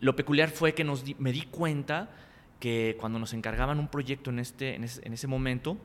Lo 0.00 0.16
peculiar 0.16 0.48
fue 0.50 0.74
que 0.74 0.82
nos 0.82 1.04
me 1.18 1.30
di 1.30 1.42
cuenta 1.42 2.08
que 2.58 2.96
cuando 2.98 3.18
nos 3.18 3.34
encargaban 3.34 3.78
un 3.78 3.88
proyecto 3.88 4.30
en, 4.30 4.38
este, 4.38 4.76
en, 4.76 4.84
ese, 4.84 5.26
momento, 5.26 5.76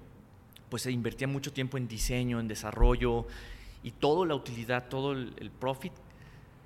pues 0.72 0.84
se 0.84 0.92
invertía 0.92 1.28
mucho 1.28 1.52
tiempo 1.52 1.78
en 1.78 1.86
diseño, 1.90 2.40
en 2.40 2.48
desarrollo, 2.48 3.28
y 3.84 3.92
toda 3.92 4.26
la 4.26 4.36
utilidad, 4.36 4.88
todo 4.88 5.12
el, 5.12 5.52
profit 5.60 5.92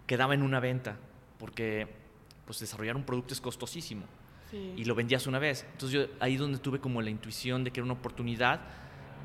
quedaba 0.05 0.35
en 0.35 0.43
una 0.43 0.59
venta, 0.59 0.95
porque 1.39 1.88
pues 2.45 2.59
desarrollar 2.59 2.95
un 2.95 3.03
producto 3.03 3.33
es 3.33 3.41
costosísimo 3.41 4.05
y 4.53 4.85
lo 4.85 4.93
vendías 4.93 5.25
una 5.25 5.39
vez. 5.39 5.65
Entonces 5.71 5.91
yo 5.91 6.15
ahí 6.19 6.38
donde 6.38 6.59
tuve 6.59 6.79
como 6.79 7.01
la 7.01 7.09
intuición 7.09 7.63
de 7.63 7.71
que 7.71 7.79
era 7.79 7.85
una 7.85 7.95
oportunidad 7.95 8.62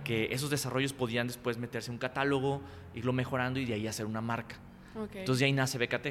que 0.02 0.32
esos 0.32 0.48
desarrollos 0.48 0.94
podían 0.94 1.26
después 1.26 1.58
meterse 1.58 1.90
en 1.90 1.96
un 1.96 1.98
catálogo, 1.98 2.62
irlo 2.94 3.12
mejorando 3.12 3.60
y 3.60 3.66
de 3.66 3.74
ahí 3.74 3.86
hacer 3.86 4.06
una 4.06 4.22
marca. 4.22 4.56
Entonces 4.94 5.40
de 5.40 5.44
ahí 5.44 5.52
nace 5.52 5.76
BKT. 5.76 6.06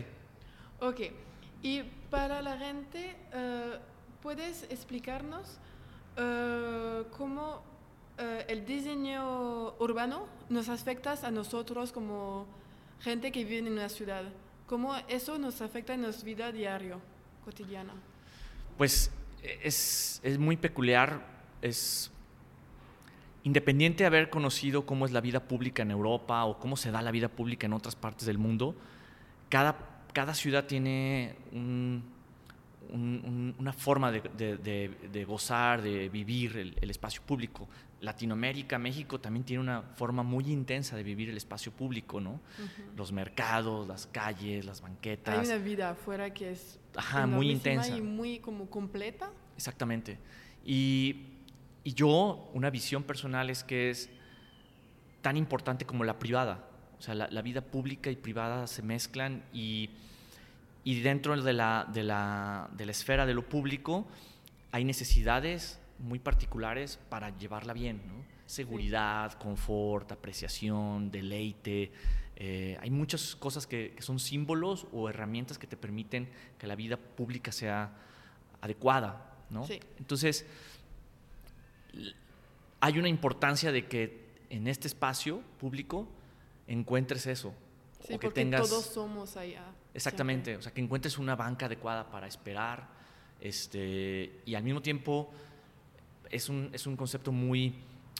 Ok, 0.82 1.02
y 1.64 1.82
para 2.12 2.44
la 2.44 2.56
gente, 2.56 3.16
eh, 3.34 3.80
¿puedes 4.22 4.64
explicarnos 4.70 5.60
uh, 6.18 7.10
cómo 7.18 7.64
uh, 8.20 8.44
el 8.48 8.66
diseño 8.66 9.74
urbano 9.80 10.28
nos 10.50 10.70
afecta 10.70 11.16
a 11.24 11.32
nosotros 11.32 11.92
como 11.92 12.46
gente 13.00 13.32
que 13.32 13.44
vive 13.46 13.60
en 13.60 13.74
una 13.74 13.90
ciudad? 13.90 14.24
¿Cómo 14.68 14.96
eso 15.08 15.38
nos 15.38 15.62
afecta 15.62 15.94
en 15.94 16.02
nuestra 16.02 16.26
vida 16.26 16.52
diaria, 16.52 16.98
cotidiana? 17.44 17.94
Pues 18.78 19.12
es, 19.64 20.20
es 20.24 20.38
muy 20.38 20.58
peculiar, 20.58 21.26
es 21.62 22.12
independiente 23.44 24.04
de 24.04 24.08
haber 24.08 24.30
conocido 24.30 24.86
cómo 24.86 25.06
es 25.06 25.12
la 25.12 25.22
vida 25.22 25.40
pública 25.40 25.82
en 25.84 25.92
Europa 25.92 26.46
o 26.46 26.60
cómo 26.60 26.78
se 26.78 26.92
da 26.92 27.02
la 27.02 27.12
vida 27.12 27.30
pública 27.30 27.66
en 27.66 27.74
otras 27.74 27.96
partes 27.96 28.26
del 28.26 28.38
mundo, 28.38 28.76
cada, 29.50 29.76
cada 30.14 30.34
ciudad 30.34 30.66
tiene 30.66 31.36
una 32.92 33.74
forma 33.74 34.12
de, 34.12 35.26
gozar, 35.28 35.82
de 35.82 36.10
vivir 36.10 36.76
el, 36.80 36.90
espacio 36.90 37.22
público. 37.24 37.68
Latinoamérica, 38.02 38.80
México 38.80 39.20
también 39.20 39.44
tiene 39.44 39.62
una 39.62 39.82
forma 39.82 40.24
muy 40.24 40.46
intensa 40.46 40.96
de 40.96 41.04
vivir 41.04 41.30
el 41.30 41.38
espacio 41.38 41.72
público, 41.72 42.22
¿no? 42.22 42.40
Los 42.96 43.12
mercados, 43.12 43.88
las 43.88 44.08
calles, 44.08 44.66
las 44.66 44.82
banquetas. 44.82 45.38
Hay 45.38 45.46
una 45.46 45.58
vida 45.58 45.90
afuera 45.90 46.34
que 46.34 46.52
es 46.52 46.80
Ajá, 46.96 47.28
muy 47.28 47.52
intensa. 47.52 47.96
Y 47.96 48.02
muy 48.02 48.40
como 48.40 48.70
completa. 48.70 49.32
Exactamente. 49.56 50.18
Y, 50.66 51.28
y, 51.84 51.94
yo, 51.94 52.50
una 52.54 52.70
visión 52.70 53.04
personal 53.04 53.50
es 53.50 53.64
que 53.64 53.90
es 53.90 54.10
tan 55.22 55.36
importante 55.36 55.86
como 55.86 56.04
la 56.04 56.20
privada. 56.20 56.66
O 56.98 57.02
sea, 57.02 57.16
la, 57.16 57.42
vida 57.42 57.62
pública 57.62 58.10
y 58.12 58.16
privada 58.16 58.68
se 58.68 58.82
mezclan 58.82 59.44
y, 59.54 59.90
y 60.84 61.02
dentro 61.02 61.42
de 61.42 61.54
la, 61.54 61.88
de, 61.94 62.04
la, 62.04 62.70
de 62.76 62.86
la 62.86 62.92
esfera 62.92 63.26
de 63.26 63.34
lo 63.34 63.48
público 63.48 64.06
hay 64.72 64.84
necesidades 64.84 65.79
muy 66.00 66.20
particulares 66.20 67.00
para 67.10 67.38
llevarla 67.38 67.74
bien, 67.74 68.02
¿no? 68.08 68.24
Seguridad, 68.46 69.34
confort, 69.34 70.12
apreciación, 70.12 71.12
deleite, 71.12 71.92
eh, 72.42 72.78
hay 72.80 72.90
muchas 72.90 73.36
cosas 73.36 73.68
que, 73.68 73.96
son 74.00 74.18
símbolos 74.18 74.88
o 74.94 75.10
herramientas 75.10 75.58
que 75.58 75.68
te 75.68 75.76
permiten 75.76 76.30
que 76.58 76.68
la 76.68 76.76
vida 76.76 76.96
pública 76.96 77.52
sea 77.52 77.92
adecuada, 78.62 79.36
¿no? 79.50 79.68
Entonces, 79.98 80.46
hay 82.80 82.98
una 82.98 83.10
importancia 83.10 83.74
de 83.74 83.88
que 83.88 84.30
en 84.50 84.68
este 84.68 84.88
espacio 84.88 85.42
público 85.60 86.08
encuentres 86.66 87.28
eso. 87.28 87.54
Sí, 88.08 88.14
o 88.14 88.20
que 88.20 88.28
porque 88.28 88.42
tengas, 88.42 88.70
todos 88.70 88.86
somos 88.86 89.36
allá. 89.36 89.66
Exactamente, 89.94 90.56
o 90.56 90.62
sea, 90.62 90.74
que 90.74 90.80
encuentres 90.80 91.18
una 91.18 91.36
banca 91.36 91.66
adecuada 91.66 92.10
para 92.10 92.26
esperar, 92.26 92.88
este, 93.42 94.40
y 94.46 94.56
al 94.56 94.64
mismo 94.64 94.82
tiempo 94.82 95.30
es 96.30 96.50
un, 96.50 96.70
es 96.74 96.88
un 96.88 96.96
concepto 96.96 97.32
muy, 97.32 97.76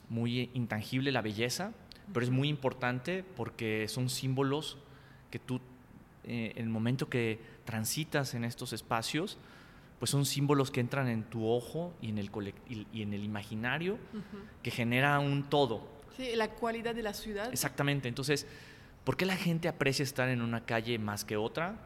muy 0.08 0.50
intangible, 0.54 1.12
la 1.12 1.22
belleza, 1.22 1.72
pero 2.12 2.24
es 2.24 2.30
muy 2.30 2.48
importante 2.48 3.24
porque 3.36 3.86
son 3.88 4.08
símbolos 4.08 4.78
que 5.30 5.38
tú, 5.38 5.60
eh, 6.24 6.52
en 6.56 6.64
el 6.64 6.70
momento 6.70 7.08
que 7.08 7.38
transitas 7.64 8.34
en 8.34 8.44
estos 8.44 8.72
espacios, 8.72 9.38
pues 9.98 10.10
son 10.10 10.24
símbolos 10.24 10.70
que 10.70 10.80
entran 10.80 11.08
en 11.08 11.24
tu 11.24 11.46
ojo 11.46 11.92
y 12.00 12.08
en 12.08 12.18
el, 12.18 12.30
y, 12.68 13.02
en 13.02 13.12
el 13.12 13.22
imaginario, 13.22 13.98
que 14.62 14.70
genera 14.70 15.18
un 15.20 15.44
todo. 15.44 15.86
Sí, 16.16 16.30
la 16.34 16.48
cualidad 16.48 16.94
de 16.94 17.02
la 17.02 17.12
ciudad. 17.14 17.52
Exactamente, 17.52 18.08
entonces, 18.08 18.46
¿por 19.04 19.16
qué 19.16 19.26
la 19.26 19.36
gente 19.36 19.68
aprecia 19.68 20.02
estar 20.02 20.28
en 20.28 20.40
una 20.40 20.64
calle 20.64 20.98
más 20.98 21.24
que 21.24 21.36
otra? 21.36 21.76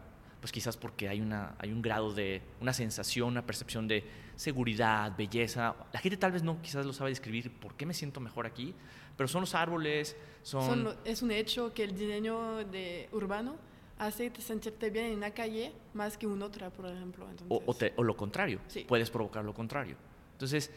Pues 0.45 0.53
quizás 0.53 0.77
porque 0.77 1.09
hay, 1.09 1.23
una, 1.23 1.55
hay 1.59 1.73
un 1.73 1.81
grado 1.81 2.13
de, 2.13 2.43
una 2.61 2.75
sensación, 2.75 3.29
una 3.29 3.47
percepción 3.47 3.89
de 3.89 4.05
seguridad, 4.37 5.17
belleza. 5.17 5.75
La 5.91 6.01
gente 6.01 6.19
tal 6.19 6.33
vez 6.33 6.43
no 6.43 6.61
quizás 6.61 6.85
lo 6.85 6.93
sabe 6.93 7.09
describir, 7.09 7.51
¿por 7.51 7.75
qué 7.75 7.87
me 7.87 7.95
siento 7.95 8.21
mejor 8.21 8.45
aquí? 8.45 8.75
pero 9.17 9.29
son 9.29 9.43
los 9.43 9.55
árboles, 9.55 10.17
son... 10.43 10.95
es 11.05 11.23
un 11.23 11.31
hecho 11.31 11.73
que 11.73 11.85
el 11.85 11.97
diseño 11.97 12.65
de 12.65 13.09
urbano 13.13 13.57
hace 13.99 14.33
sentirte 14.41 14.91
bien 14.91 15.07
en 15.07 15.17
una 15.19 15.31
calle 15.31 15.73
más 15.95 16.19
que 16.19 16.27
en 16.27 16.43
otra, 16.43 16.71
por 16.71 16.87
ejemplo. 16.87 17.27
O, 17.49 18.03
lo 18.03 18.17
contrario, 18.17 18.61
puedes 18.89 19.11
provocar 19.11 19.45
lo 19.45 19.55
contrario. 19.55 19.97
Entonces, 20.33 20.71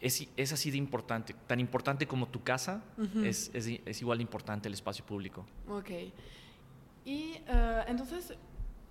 es, 0.00 0.28
es, 0.36 0.52
así 0.52 0.70
de 0.70 0.76
importante. 0.76 1.34
Tan 1.46 1.60
importante 1.60 2.06
como 2.06 2.28
tu 2.28 2.42
casa, 2.42 2.82
es, 3.22 3.50
es, 3.54 4.02
igual 4.02 4.18
de 4.18 4.22
importante 4.22 4.68
el 4.68 4.74
espacio 4.74 5.04
público. 5.04 5.46
Ok. 5.68 5.90
Y 7.04 7.34
uh, 7.48 7.84
entonces, 7.86 8.34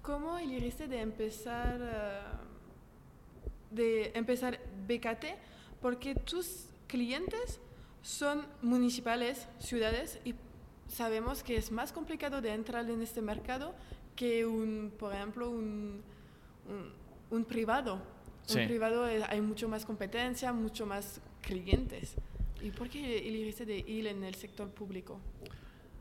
¿cómo 0.07 0.37
elegiste 0.37 0.87
de 0.87 1.01
empezar, 1.01 1.81
uh, 1.81 3.75
de 3.75 4.13
empezar 4.15 4.57
BKT? 4.87 5.25
Porque 5.81 6.15
tus 6.15 6.69
clientes 6.87 7.59
son 8.01 8.45
municipales, 8.61 9.49
ciudades, 9.59 10.17
y 10.23 10.33
sabemos 10.87 11.43
que 11.43 11.57
es 11.57 11.73
más 11.73 11.91
complicado 11.91 12.39
de 12.39 12.53
entrar 12.53 12.89
en 12.89 13.01
este 13.01 13.21
mercado 13.21 13.75
que 14.15 14.45
un, 14.45 14.93
por 14.97 15.13
ejemplo, 15.13 15.49
un, 15.49 16.01
un, 17.29 17.43
privado. 17.43 18.01
Un 18.49 18.65
privado 18.65 19.03
hay 19.03 19.41
mucho 19.41 19.67
más 19.67 19.85
competencia, 19.85 20.53
mucho 20.53 20.85
más 20.85 21.19
clientes. 21.41 22.15
¿Y 22.61 22.71
por 22.71 22.87
qué 22.89 23.27
elegiste 23.27 23.65
de 23.65 23.79
ir 23.79 24.07
en 24.07 24.23
el 24.23 24.35
sector 24.35 24.69
público? 24.69 25.19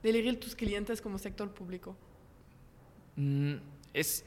De 0.01 0.11
elegir 0.11 0.39
tus 0.39 0.55
clientes 0.55 1.03
como 1.03 1.19
sector 1.19 1.53
público. 1.53 1.97
Mm, 3.17 3.57
es, 3.97 4.25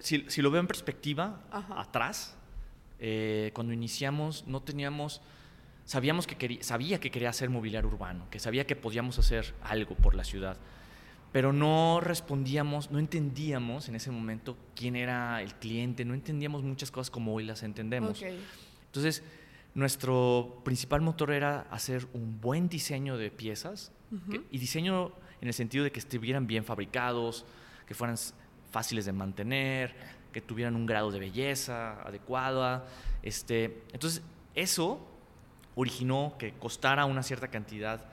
si, 0.00 0.24
si, 0.28 0.42
lo 0.42 0.50
veo 0.50 0.60
en 0.60 0.66
perspectiva, 0.66 1.42
atrás, 1.50 2.36
eh, 2.98 3.50
cuando 3.54 3.72
iniciamos 3.72 4.46
no 4.46 4.62
teníamos 4.62 5.20
sabíamos 5.84 6.26
que 6.26 6.36
quería, 6.36 6.62
sabía 6.62 7.00
que 7.00 7.10
quería 7.10 7.30
hacer 7.30 7.48
mobiliario 7.48 7.88
urbano, 7.88 8.26
que 8.30 8.38
sabía 8.38 8.66
que 8.66 8.76
podíamos 8.76 9.18
hacer 9.18 9.54
algo 9.62 9.94
por 9.94 10.14
la 10.14 10.24
ciudad, 10.24 10.58
pero 11.32 11.52
no 11.52 12.00
respondíamos, 12.00 12.90
no 12.90 12.98
entendíamos 12.98 13.88
en 13.88 13.94
ese 13.94 14.10
momento 14.10 14.56
quién 14.74 14.96
era 14.96 15.40
el 15.42 15.54
cliente, 15.54 16.04
no 16.04 16.14
entendíamos 16.14 16.62
muchas 16.62 16.90
cosas 16.90 17.10
como 17.10 17.34
hoy 17.34 17.44
las 17.44 17.62
entendemos. 17.62 18.20
Entonces, 18.86 19.22
nuestro 19.74 20.60
principal 20.64 21.02
motor 21.02 21.30
era 21.30 21.60
hacer 21.70 22.06
un 22.14 22.40
buen 22.40 22.68
diseño 22.68 23.16
de 23.16 23.30
piezas 23.30 23.92
y 24.50 24.58
diseño 24.58 25.12
en 25.40 25.48
el 25.48 25.54
sentido 25.54 25.84
de 25.84 25.92
que 25.92 26.00
estuvieran 26.00 26.46
bien 26.46 26.64
fabricados, 26.64 27.44
que 27.86 27.94
fueran 27.94 28.16
fáciles 28.70 29.04
de 29.04 29.12
mantener, 29.12 29.94
que 30.32 30.40
tuvieran 30.40 30.76
un 30.76 30.86
grado 30.86 31.10
de 31.10 31.18
belleza 31.18 32.02
adecuada. 32.02 32.86
Este, 33.22 33.82
entonces, 33.92 34.22
eso 34.54 35.00
originó 35.74 36.34
que 36.38 36.52
costara 36.52 37.04
una 37.04 37.22
cierta 37.22 37.48
cantidad 37.48 38.04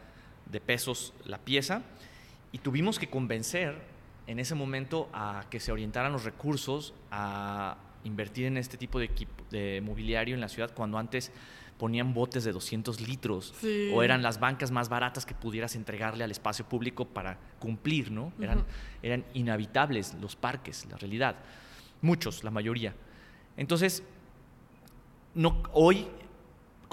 de 0.46 0.62
pesos 0.62 1.14
la 1.26 1.38
pieza 1.38 1.82
y 2.52 2.60
tuvimos 2.60 3.00
que 3.00 3.10
convencer 3.10 3.76
en 4.28 4.40
ese 4.40 4.56
momento 4.56 5.10
a 5.14 5.46
que 5.50 5.60
se 5.60 5.72
orientaran 5.72 6.12
los 6.12 6.24
recursos 6.24 6.94
a 7.12 7.78
invertir 8.04 8.46
en 8.46 8.58
este 8.58 8.78
tipo 8.78 9.00
de, 9.00 9.06
equipo, 9.06 9.44
de 9.50 9.82
mobiliario 9.84 10.36
en 10.36 10.42
la 10.42 10.50
ciudad 10.50 10.72
cuando 10.74 10.98
antes 10.98 11.32
ponían 11.78 12.14
botes 12.14 12.44
de 12.44 12.52
200 12.52 13.02
litros 13.02 13.54
o 13.94 14.04
eran 14.04 14.22
las 14.22 14.40
bancas 14.40 14.72
más 14.72 14.90
baratas 14.90 15.26
que 15.26 15.34
pudieras 15.34 15.76
entregarle 15.76 16.24
al 16.24 16.32
espacio 16.32 16.66
público 16.66 17.06
para 17.06 17.38
cumplir, 17.60 18.12
¿no? 18.12 18.32
Eran, 18.40 18.66
eran 19.02 19.26
inhabitables 19.34 20.16
los 20.22 20.36
parques, 20.36 20.86
la 20.90 20.98
realidad. 20.98 21.36
Muchos, 22.02 22.44
la 22.44 22.52
mayoría. 22.52 22.94
Entonces, 23.58 24.04
no, 25.36 25.64
hoy 25.74 26.08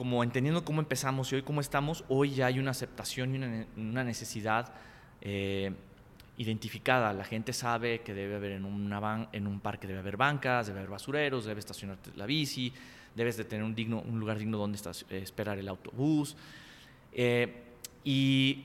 como 0.01 0.25
entendiendo 0.25 0.65
cómo 0.65 0.81
empezamos 0.81 1.31
y 1.31 1.35
hoy 1.35 1.43
cómo 1.43 1.61
estamos, 1.61 2.07
hoy 2.09 2.31
ya 2.31 2.47
hay 2.47 2.59
una 2.59 2.71
aceptación 2.71 3.35
y 3.35 3.37
una, 3.79 4.03
necesidad 4.03 4.73
eh, 5.21 5.75
identificada. 6.39 7.13
La 7.13 7.25
gente 7.25 7.53
sabe 7.53 8.01
que 8.01 8.15
debe 8.15 8.37
haber 8.37 8.53
en, 8.53 8.65
una 8.65 9.29
en 9.31 9.47
un 9.47 9.61
parque 9.61 9.87
debe 9.87 9.99
haber 9.99 10.17
bancas, 10.17 10.69
debe 10.69 10.79
haber 10.79 10.91
basureros, 10.91 11.45
debe 11.45 11.61
estacionar 11.61 11.99
la 12.17 12.25
bici, 12.25 12.73
debes 13.15 13.37
de 13.37 13.45
tener 13.45 13.65
un, 13.65 13.75
digno, 13.75 14.01
un 14.01 14.21
lugar 14.21 14.39
digno 14.39 14.59
donde 14.59 14.77
estás, 14.77 15.05
eh, 15.11 15.19
esperar 15.19 15.59
el 15.59 15.69
autobús. 15.69 16.37
Eh, 17.13 17.63
y, 18.05 18.65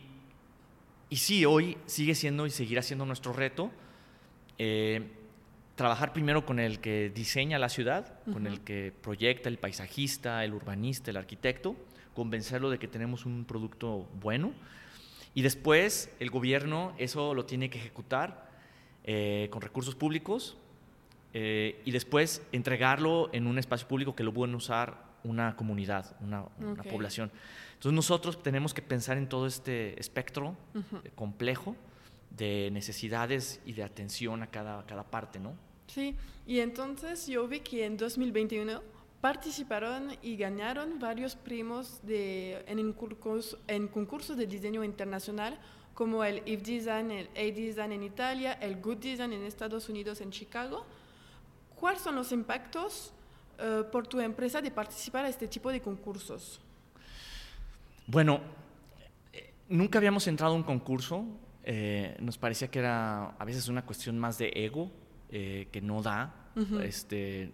y 1.09 1.15
sí, 1.17 1.45
hoy 1.45 1.77
sigue 1.85 2.15
siendo 2.15 2.45
y 2.45 2.49
seguirá 2.49 2.81
siendo 2.81 3.05
nuestro 3.05 3.33
reto 3.33 3.71
trabajar 5.75 6.13
primero 6.13 6.45
con 6.45 6.59
el 6.59 6.79
que 6.79 7.11
diseña 7.13 7.59
la 7.59 7.69
ciudad, 7.69 8.19
con 8.31 8.47
el 8.47 8.61
que 8.61 8.93
proyecta, 9.01 9.49
el 9.49 9.57
paisajista, 9.57 10.43
el 10.43 10.53
urbanista, 10.53 11.11
el 11.11 11.17
arquitecto, 11.17 11.75
convencerlo 12.13 12.69
de 12.69 12.79
que 12.79 12.87
tenemos 12.87 13.25
un 13.25 13.45
producto 13.45 14.07
bueno. 14.21 14.53
Y 15.33 15.41
después 15.41 16.09
el 16.19 16.29
gobierno 16.29 16.93
eso 16.97 17.33
lo 17.33 17.45
tiene 17.45 17.69
que 17.69 17.77
ejecutar 17.77 18.49
eh, 19.03 19.49
con 19.51 19.61
recursos 19.61 19.95
públicos 19.95 20.57
eh, 21.37 21.81
y 21.83 21.91
después 21.91 22.41
entregarlo 22.53 23.29
en 23.33 23.45
un 23.45 23.59
espacio 23.59 23.89
público 23.89 24.15
que 24.15 24.23
lo 24.23 24.33
pueden 24.33 24.55
usar 24.55 25.03
una 25.25 25.57
comunidad, 25.57 26.15
una, 26.21 26.45
población. 26.89 27.29
Entonces 27.73 27.91
nosotros 27.91 28.41
tenemos 28.41 28.73
que 28.73 28.81
pensar 28.81 29.17
en 29.17 29.27
todo 29.27 29.45
este 29.45 29.99
espectro 29.99 30.55
complejo 31.13 31.75
de 32.29 32.69
necesidades 32.71 33.59
y 33.65 33.73
de 33.73 33.83
atención 33.83 34.43
a 34.43 34.47
cada, 34.47 34.85
cada 34.85 35.03
parte, 35.03 35.37
¿no? 35.37 35.57
Sí, 35.87 36.15
y 36.47 36.59
entonces 36.59 37.27
yo 37.27 37.45
vi 37.49 37.59
que 37.59 37.83
en 37.83 37.97
2021 37.97 38.81
participaron 39.19 40.15
y 40.21 40.37
ganaron 40.37 40.99
varios 40.99 41.35
premios 41.35 41.99
de, 42.03 42.63
en, 42.65 42.93
concursos, 42.93 43.59
en 43.67 43.89
concursos 43.89 44.37
de 44.37 44.47
diseño 44.47 44.85
internacional 44.85 45.59
como 45.93 46.23
el 46.23 46.41
If 46.45 46.61
Design, 46.61 47.11
el 47.11 47.27
A 47.35 47.53
Design 47.53 47.91
en 47.91 48.03
Italia, 48.03 48.53
el 48.53 48.79
Good 48.79 48.99
Design 48.99 49.33
en 49.33 49.43
Estados 49.43 49.89
Unidos, 49.89 50.21
en 50.21 50.31
Chicago. 50.31 50.85
¿Cuáles 51.85 52.01
son 52.01 52.15
los 52.15 52.31
impactos 52.31 53.13
eh, 53.59 53.83
por 53.91 54.07
tu 54.07 54.19
empresa 54.19 54.59
de 54.59 54.71
participar 54.71 55.25
a 55.25 55.29
este 55.29 55.47
tipo 55.47 55.71
de 55.71 55.81
concursos? 55.81 56.59
Bueno, 58.07 58.41
eh, 59.31 59.53
nunca 59.69 59.99
habíamos 59.99 60.25
entrado 60.25 60.53
a 60.53 60.55
un 60.55 60.63
concurso. 60.63 61.23
Eh, 61.63 62.17
nos 62.19 62.39
parecía 62.39 62.71
que 62.71 62.79
era 62.79 63.35
a 63.37 63.45
veces 63.45 63.67
una 63.67 63.85
cuestión 63.85 64.17
más 64.17 64.39
de 64.39 64.51
ego 64.55 64.89
eh, 65.29 65.67
que 65.71 65.79
no 65.79 66.01
da. 66.01 66.33
este, 66.81 67.51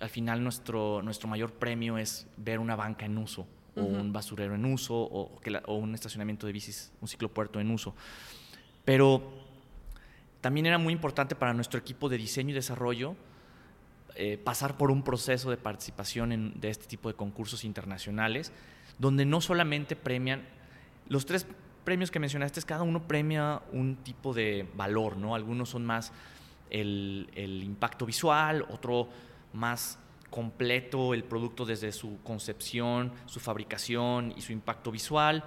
al 0.00 0.10
final 0.10 0.44
nuestro, 0.44 1.00
nuestro 1.00 1.26
mayor 1.26 1.54
premio 1.54 1.96
es 1.96 2.26
ver 2.36 2.58
una 2.58 2.76
banca 2.76 3.06
en 3.06 3.16
uso, 3.16 3.46
o 3.74 3.80
un 3.80 4.12
basurero 4.12 4.54
en 4.54 4.66
uso, 4.66 4.94
o, 4.94 5.40
que 5.40 5.58
o 5.64 5.76
un 5.76 5.94
estacionamiento 5.94 6.46
de 6.46 6.52
bicis, 6.52 6.92
un 7.00 7.08
ciclopuerto 7.08 7.58
en 7.58 7.70
uso. 7.70 7.94
Pero 8.84 9.22
también 10.42 10.66
era 10.66 10.76
muy 10.76 10.92
importante 10.92 11.34
para 11.34 11.54
nuestro 11.54 11.80
equipo 11.80 12.10
de 12.10 12.18
diseño 12.18 12.50
y 12.50 12.52
desarrollo 12.52 13.16
eh, 14.16 14.38
pasar 14.38 14.76
por 14.76 14.90
un 14.90 15.02
proceso 15.02 15.50
de 15.50 15.56
participación 15.56 16.32
en, 16.32 16.60
de 16.60 16.70
este 16.70 16.86
tipo 16.86 17.08
de 17.08 17.14
concursos 17.14 17.64
internacionales, 17.64 18.52
donde 18.98 19.24
no 19.24 19.40
solamente 19.40 19.96
premian 19.96 20.46
los 21.08 21.26
tres 21.26 21.46
premios 21.84 22.10
que 22.10 22.18
mencionaste, 22.18 22.60
cada 22.62 22.82
uno 22.82 23.06
premia 23.06 23.62
un 23.72 23.96
tipo 23.96 24.34
de 24.34 24.68
valor, 24.74 25.16
¿no? 25.16 25.34
Algunos 25.34 25.68
son 25.68 25.86
más 25.86 26.12
el, 26.68 27.62
impacto 27.64 28.04
visual, 28.06 28.66
otro 28.68 29.08
más 29.52 29.98
completo 30.30 31.14
el 31.14 31.22
producto 31.22 31.64
desde 31.64 31.92
su 31.92 32.18
concepción, 32.24 33.12
su 33.26 33.38
fabricación 33.38 34.34
y 34.36 34.40
su 34.40 34.52
impacto 34.52 34.90
visual. 34.90 35.44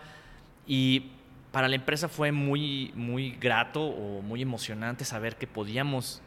Y 0.66 1.12
para 1.52 1.68
la 1.68 1.76
empresa 1.76 2.08
fue 2.08 2.32
muy, 2.32 2.94
muy 2.96 3.32
grato 3.32 3.84
o 3.84 4.22
muy 4.22 4.42
emocionante 4.42 5.04
saber 5.04 5.36
que 5.36 5.48
podíamos 5.48 6.22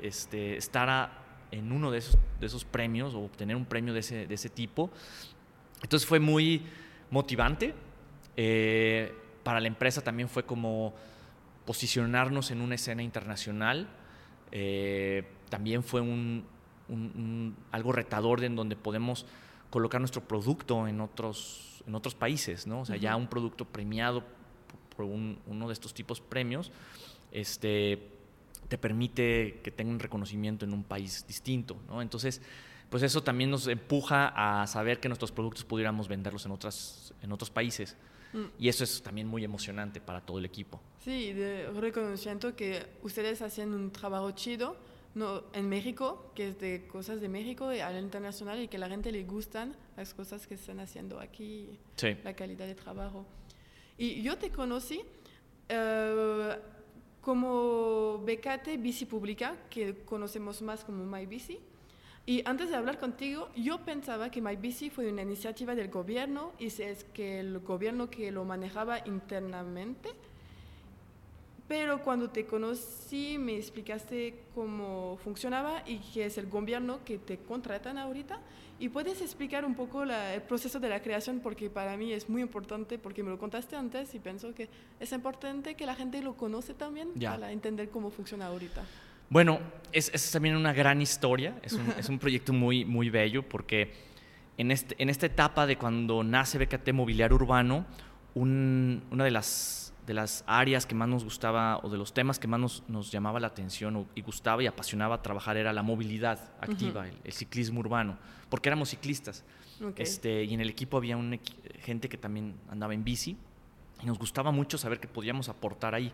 este, 0.00 0.56
estar 0.56 1.21
en 1.52 1.70
uno 1.70 1.92
de 1.92 1.98
esos, 1.98 2.18
de 2.40 2.46
esos 2.46 2.64
premios 2.64 3.14
o 3.14 3.20
obtener 3.20 3.54
un 3.54 3.64
premio 3.64 3.94
de 3.94 4.00
ese, 4.00 4.26
de 4.26 4.34
ese 4.34 4.48
tipo. 4.48 4.90
Entonces 5.82 6.08
fue 6.08 6.18
muy 6.18 6.62
motivante. 7.10 7.74
Eh, 8.36 9.14
para 9.44 9.60
la 9.60 9.68
empresa 9.68 10.00
también 10.02 10.28
fue 10.28 10.44
como 10.44 10.94
posicionarnos 11.64 12.50
en 12.50 12.60
una 12.60 12.74
escena 12.74 13.02
internacional 13.04 13.88
eh, 14.52 15.24
también 15.48 15.82
fue 15.82 16.02
un, 16.02 16.44
algo 17.70 17.92
retador 17.92 18.44
en 18.44 18.54
donde 18.54 18.76
podemos 18.76 19.26
colocar 19.70 20.00
nuestro 20.00 20.22
producto 20.22 20.86
en 20.86 21.00
otros, 21.00 21.82
en 21.86 21.94
otros 21.94 22.14
países, 22.14 22.66
¿no? 22.66 22.82
O 22.82 22.84
sea, 22.84 22.96
ya 22.96 23.16
un 23.16 23.26
producto 23.26 23.64
premiado 23.64 24.22
por 24.94 25.06
uno 25.06 25.66
de 25.66 25.72
estos 25.72 25.94
tipos 25.94 26.20
premios, 26.20 26.70
este, 27.32 28.11
te 28.72 28.78
permite 28.78 29.60
que 29.62 29.70
tenga 29.70 29.90
un 29.90 29.98
reconocimiento 29.98 30.64
en 30.64 30.72
un 30.72 30.82
país 30.82 31.26
distinto, 31.28 31.76
¿no? 31.88 32.00
Entonces, 32.00 32.40
pues 32.88 33.02
eso 33.02 33.22
también 33.22 33.50
nos 33.50 33.66
empuja 33.66 34.32
a 34.34 34.66
saber 34.66 34.98
que 34.98 35.10
nuestros 35.10 35.30
productos 35.30 35.62
pudiéramos 35.62 36.08
venderlos 36.08 36.46
en, 36.46 36.52
otras, 36.52 37.12
en 37.20 37.32
otros 37.32 37.50
países. 37.50 37.98
Mm. 38.32 38.44
Y 38.58 38.68
eso 38.70 38.82
es 38.82 39.02
también 39.02 39.28
muy 39.28 39.44
emocionante 39.44 40.00
para 40.00 40.22
todo 40.22 40.38
el 40.38 40.46
equipo. 40.46 40.80
Sí, 41.04 41.34
de 41.34 41.68
reconocimiento 41.72 42.56
que 42.56 42.86
ustedes 43.02 43.42
hacen 43.42 43.74
un 43.74 43.90
trabajo 43.90 44.30
chido 44.30 44.74
no, 45.14 45.42
en 45.52 45.68
México, 45.68 46.32
que 46.34 46.48
es 46.48 46.58
de 46.58 46.86
cosas 46.86 47.20
de 47.20 47.28
México 47.28 47.74
y 47.74 47.80
al 47.80 47.98
internacional 47.98 48.58
y 48.58 48.68
que 48.68 48.78
a 48.78 48.80
la 48.80 48.88
gente 48.88 49.12
le 49.12 49.24
gustan 49.24 49.76
las 49.98 50.14
cosas 50.14 50.46
que 50.46 50.54
están 50.54 50.80
haciendo 50.80 51.20
aquí, 51.20 51.78
la 52.24 52.34
calidad 52.34 52.66
de 52.66 52.74
trabajo. 52.74 53.26
Y 53.98 54.22
yo 54.22 54.38
te 54.38 54.48
conocí 54.48 55.02
uh, 55.68 56.71
como 57.22 58.18
becate 58.24 58.76
bici 58.76 59.06
pública, 59.06 59.56
que 59.70 59.94
conocemos 60.04 60.60
más 60.60 60.84
como 60.84 61.04
MyBici. 61.04 61.58
Y 62.26 62.42
antes 62.46 62.68
de 62.68 62.76
hablar 62.76 62.98
contigo, 62.98 63.48
yo 63.56 63.78
pensaba 63.84 64.30
que 64.30 64.40
MyBici 64.40 64.90
fue 64.90 65.10
una 65.10 65.22
iniciativa 65.22 65.74
del 65.74 65.88
gobierno 65.88 66.52
y 66.58 66.66
es 66.66 67.04
que 67.14 67.40
el 67.40 67.58
gobierno 67.60 68.10
que 68.10 68.30
lo 68.30 68.44
manejaba 68.44 69.00
internamente. 69.06 70.10
Pero 71.68 72.02
cuando 72.02 72.30
te 72.30 72.44
conocí 72.44 73.38
me 73.38 73.56
explicaste 73.56 74.34
cómo 74.54 75.16
funcionaba 75.24 75.82
y 75.86 75.98
que 75.98 76.26
es 76.26 76.38
el 76.38 76.46
gobierno 76.46 77.04
que 77.04 77.18
te 77.18 77.38
contratan 77.38 77.98
ahorita. 77.98 78.40
¿Y 78.82 78.88
puedes 78.88 79.22
explicar 79.22 79.64
un 79.64 79.76
poco 79.76 80.02
el 80.02 80.42
proceso 80.42 80.80
de 80.80 80.88
la 80.88 81.00
creación? 81.00 81.38
Porque 81.38 81.70
para 81.70 81.96
mí 81.96 82.12
es 82.12 82.28
muy 82.28 82.42
importante, 82.42 82.98
porque 82.98 83.22
me 83.22 83.30
lo 83.30 83.38
contaste 83.38 83.76
antes 83.76 84.12
y 84.12 84.18
pienso 84.18 84.52
que 84.54 84.68
es 84.98 85.12
importante 85.12 85.76
que 85.76 85.86
la 85.86 85.94
gente 85.94 86.20
lo 86.20 86.36
conoce 86.36 86.74
también 86.74 87.10
para 87.12 87.52
entender 87.52 87.90
cómo 87.90 88.10
funciona 88.10 88.46
ahorita. 88.46 88.82
Bueno, 89.30 89.60
es, 89.92 90.10
es, 90.12 90.32
también 90.32 90.56
una 90.56 90.72
gran 90.72 91.00
historia, 91.00 91.54
es 91.62 91.74
un, 91.74 91.94
es 91.96 92.08
un, 92.08 92.18
proyecto 92.18 92.52
muy, 92.52 92.84
muy 92.84 93.08
bello 93.08 93.48
porque 93.48 93.92
en, 94.58 94.72
este, 94.72 95.00
en 95.00 95.10
esta 95.10 95.26
etapa 95.26 95.64
de 95.64 95.78
cuando 95.78 96.24
nace 96.24 96.58
BKT 96.58 96.92
Mobiliario 96.92 97.36
Urbano, 97.36 97.86
una 98.34 99.24
de 99.24 99.30
las, 99.30 99.81
de 100.06 100.14
las 100.14 100.42
áreas 100.46 100.86
que 100.86 100.94
más 100.94 101.08
nos 101.08 101.24
gustaba 101.24 101.78
o 101.78 101.88
de 101.88 101.96
los 101.96 102.12
temas 102.12 102.38
que 102.38 102.48
más 102.48 102.60
nos, 102.60 102.82
nos 102.88 103.10
llamaba 103.12 103.38
la 103.38 103.46
atención 103.48 104.06
y 104.14 104.22
gustaba 104.22 104.62
y 104.62 104.66
apasionaba 104.66 105.22
trabajar 105.22 105.56
era 105.56 105.72
la 105.72 105.82
movilidad 105.82 106.52
activa, 106.60 107.06
el, 107.08 107.32
ciclismo 107.32 107.80
urbano, 107.80 108.18
porque 108.48 108.68
éramos 108.68 108.90
ciclistas. 108.90 109.44
Este, 109.96 110.44
y 110.44 110.54
en 110.54 110.60
el 110.60 110.70
equipo 110.70 110.96
había 110.96 111.16
un, 111.16 111.40
gente 111.80 112.08
que 112.08 112.16
también 112.16 112.54
andaba 112.70 112.94
en 112.94 113.02
bici 113.02 113.36
y 114.00 114.06
nos 114.06 114.18
gustaba 114.18 114.52
mucho 114.52 114.78
saber 114.78 115.00
que 115.00 115.08
podíamos 115.08 115.48
aportar 115.48 115.94
ahí. 115.94 116.12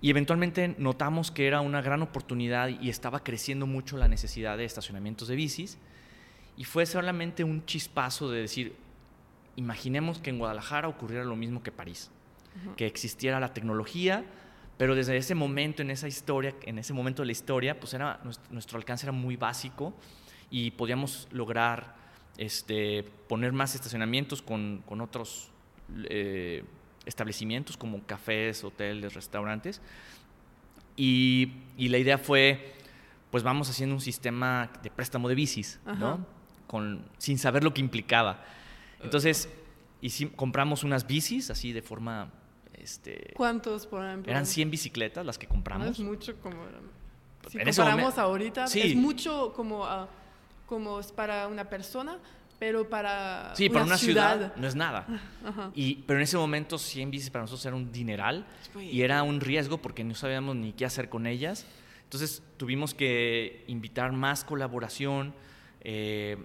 Y 0.00 0.10
eventualmente 0.10 0.74
notamos 0.78 1.30
que 1.30 1.46
era 1.46 1.60
una 1.60 1.80
gran 1.80 2.02
oportunidad 2.02 2.68
y 2.68 2.90
estaba 2.90 3.20
creciendo 3.20 3.66
mucho 3.66 3.96
la 3.96 4.08
necesidad 4.08 4.58
de 4.58 4.64
estacionamientos 4.64 5.28
de 5.28 5.36
bicis. 5.36 5.78
Y 6.56 6.64
fue 6.64 6.86
solamente 6.86 7.44
un 7.44 7.64
chispazo 7.64 8.30
de 8.30 8.42
decir, 8.42 8.76
imaginemos 9.56 10.18
que 10.18 10.30
en 10.30 10.38
Guadalajara 10.38 10.88
ocurriera 10.88 11.24
lo 11.24 11.36
mismo 11.36 11.62
que 11.62 11.72
París, 11.72 12.10
que 12.76 12.86
existiera 12.86 13.40
la 13.40 13.52
tecnología, 13.52 14.24
pero 14.78 14.94
desde 14.94 15.16
ese 15.16 15.34
momento, 15.34 15.82
en 15.82 15.90
esa 15.90 16.08
historia, 16.08 16.54
en 16.62 16.78
ese 16.78 16.92
momento 16.92 17.22
de 17.22 17.26
la 17.26 17.32
historia, 17.32 17.80
pues 17.80 17.94
era, 17.94 18.20
nuestro, 18.50 18.78
alcance 18.78 19.06
era 19.06 19.12
muy 19.12 19.36
básico 19.36 19.94
y 20.50 20.70
podíamos 20.72 21.28
lograr 21.32 21.96
este, 22.36 23.04
poner 23.28 23.52
más 23.52 23.74
estacionamientos 23.74 24.42
con, 24.42 24.82
con 24.86 25.00
otros 25.00 25.50
eh, 26.10 26.62
establecimientos 27.06 27.76
como 27.76 28.02
cafés, 28.04 28.64
hoteles, 28.64 29.14
restaurantes. 29.14 29.80
Y, 30.96 31.52
y, 31.76 31.88
la 31.88 31.98
idea 31.98 32.18
fue, 32.18 32.74
pues 33.30 33.42
vamos 33.42 33.70
haciendo 33.70 33.94
un 33.94 34.00
sistema 34.00 34.70
de 34.82 34.90
préstamo 34.90 35.28
de 35.28 35.34
bicis, 35.34 35.78
¿no? 35.98 36.26
Con, 36.66 37.04
sin 37.18 37.38
saber 37.38 37.62
lo 37.62 37.72
que 37.72 37.80
implicaba. 37.80 38.44
Entonces, 39.02 39.48
compramos 40.34 40.84
unas 40.84 41.06
bicis 41.06 41.50
así 41.50 41.72
de 41.72 41.82
forma... 41.82 42.30
Este, 42.86 43.32
¿Cuántos, 43.34 43.84
por 43.84 44.06
ejemplo? 44.06 44.30
Eran 44.30 44.46
100 44.46 44.70
bicicletas 44.70 45.26
las 45.26 45.38
que 45.38 45.48
compramos. 45.48 45.88
es 45.88 45.98
mucho 45.98 46.36
como... 46.40 46.56
Si 47.50 47.58
comparamos 47.58 48.16
ahorita, 48.16 48.66
es 48.66 48.94
mucho 48.94 49.52
como, 49.52 49.82
uh, 49.82 50.06
como 50.66 51.00
para 51.16 51.48
una 51.48 51.68
persona, 51.68 52.16
pero 52.60 52.88
para 52.88 53.52
Sí, 53.56 53.64
una 53.64 53.72
para 53.72 53.84
una 53.86 53.98
ciudad, 53.98 54.34
ciudad, 54.36 54.56
no 54.56 54.68
es 54.68 54.76
nada. 54.76 55.04
Y, 55.74 55.96
pero 56.06 56.20
en 56.20 56.22
ese 56.22 56.36
momento 56.36 56.78
100 56.78 57.10
bicis 57.10 57.30
para 57.30 57.42
nosotros 57.42 57.66
era 57.66 57.74
un 57.74 57.90
dineral 57.90 58.46
y 58.80 59.02
era 59.02 59.24
un 59.24 59.40
riesgo 59.40 59.78
porque 59.78 60.04
no 60.04 60.14
sabíamos 60.14 60.54
ni 60.54 60.72
qué 60.72 60.84
hacer 60.84 61.08
con 61.08 61.26
ellas. 61.26 61.66
Entonces 62.04 62.40
tuvimos 62.56 62.94
que 62.94 63.64
invitar 63.66 64.12
más 64.12 64.44
colaboración 64.44 65.34
eh, 65.80 66.36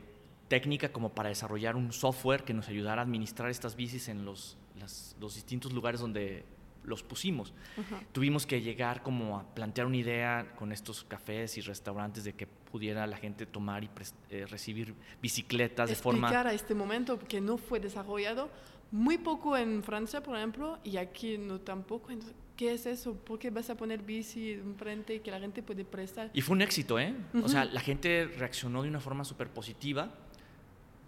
técnica 0.48 0.92
como 0.92 1.10
para 1.10 1.30
desarrollar 1.30 1.76
un 1.76 1.94
software 1.94 2.44
que 2.44 2.56
nos 2.56 2.68
ayudara 2.68 3.04
a 3.04 3.06
administrar 3.06 3.52
estas 3.52 3.76
bicis 3.76 4.08
en 4.08 4.26
los, 4.26 4.58
las- 4.82 5.16
los 5.20 5.36
distintos 5.36 5.72
lugares 5.74 6.02
donde 6.02 6.44
los 6.84 7.04
pusimos. 7.04 7.54
Ajá. 7.78 8.02
Tuvimos 8.12 8.48
que 8.48 8.60
llegar 8.62 9.04
como 9.04 9.38
a 9.38 9.44
plantear 9.54 9.86
una 9.88 9.98
idea 9.98 10.54
con 10.58 10.72
estos 10.72 11.04
cafés 11.04 11.58
y 11.58 11.62
restaurantes 11.62 12.24
de 12.24 12.34
que 12.34 12.48
pudiera 12.48 13.06
la 13.06 13.18
gente 13.18 13.46
tomar 13.46 13.84
y 13.84 13.90
eh, 14.30 14.46
recibir 14.48 14.96
bicicletas 15.22 15.90
de 15.90 15.96
forma... 15.96 16.28
explicar 16.28 16.48
a 16.48 16.54
este 16.54 16.74
momento 16.74 17.20
que 17.20 17.40
no 17.40 17.58
fue 17.58 17.80
desarrollado 17.80 18.50
muy 18.92 19.18
poco 19.18 19.56
en 19.56 19.84
Francia, 19.84 20.22
por 20.22 20.36
ejemplo, 20.36 20.80
y 20.84 20.98
aquí 20.98 21.38
no 21.38 21.60
tampoco. 21.60 22.12
Entonces, 22.12 22.36
¿Qué 22.62 22.74
es 22.74 22.86
eso? 22.86 23.16
¿Por 23.16 23.40
qué 23.40 23.50
vas 23.50 23.72
a 23.72 23.76
poner 23.76 24.04
bici 24.04 24.52
enfrente 24.52 25.20
que 25.22 25.32
la 25.32 25.40
gente 25.40 25.64
puede 25.64 25.84
prestar? 25.84 26.30
Y 26.32 26.42
fue 26.42 26.56
un 26.56 26.62
éxito, 26.62 27.00
¿eh? 27.00 27.16
O 27.44 27.48
sea, 27.50 27.66
la 27.66 27.80
gente 27.82 28.26
reaccionó 28.38 28.84
de 28.84 28.90
una 28.90 29.00
forma 29.00 29.24
súper 29.24 29.50
positiva, 29.50 30.12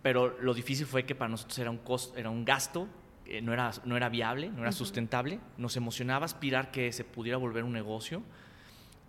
pero 0.02 0.36
lo 0.42 0.56
difícil 0.56 0.88
fue 0.88 1.06
que 1.06 1.14
para 1.14 1.30
nosotros 1.30 1.60
era 1.60 1.70
un, 1.70 1.78
costo, 1.78 2.18
era 2.18 2.32
un 2.32 2.44
gasto, 2.44 2.88
eh, 3.26 3.42
no, 3.42 3.54
era, 3.54 3.72
no 3.86 3.98
era 3.98 4.10
viable, 4.10 4.50
no 4.50 4.62
era 4.62 4.72
sustentable. 4.72 5.40
Nos 5.58 5.78
emocionaba 5.78 6.26
aspirar 6.26 6.72
que 6.72 6.92
se 6.92 7.04
pudiera 7.04 7.38
volver 7.38 7.64
un 7.64 7.74
negocio. 7.74 8.24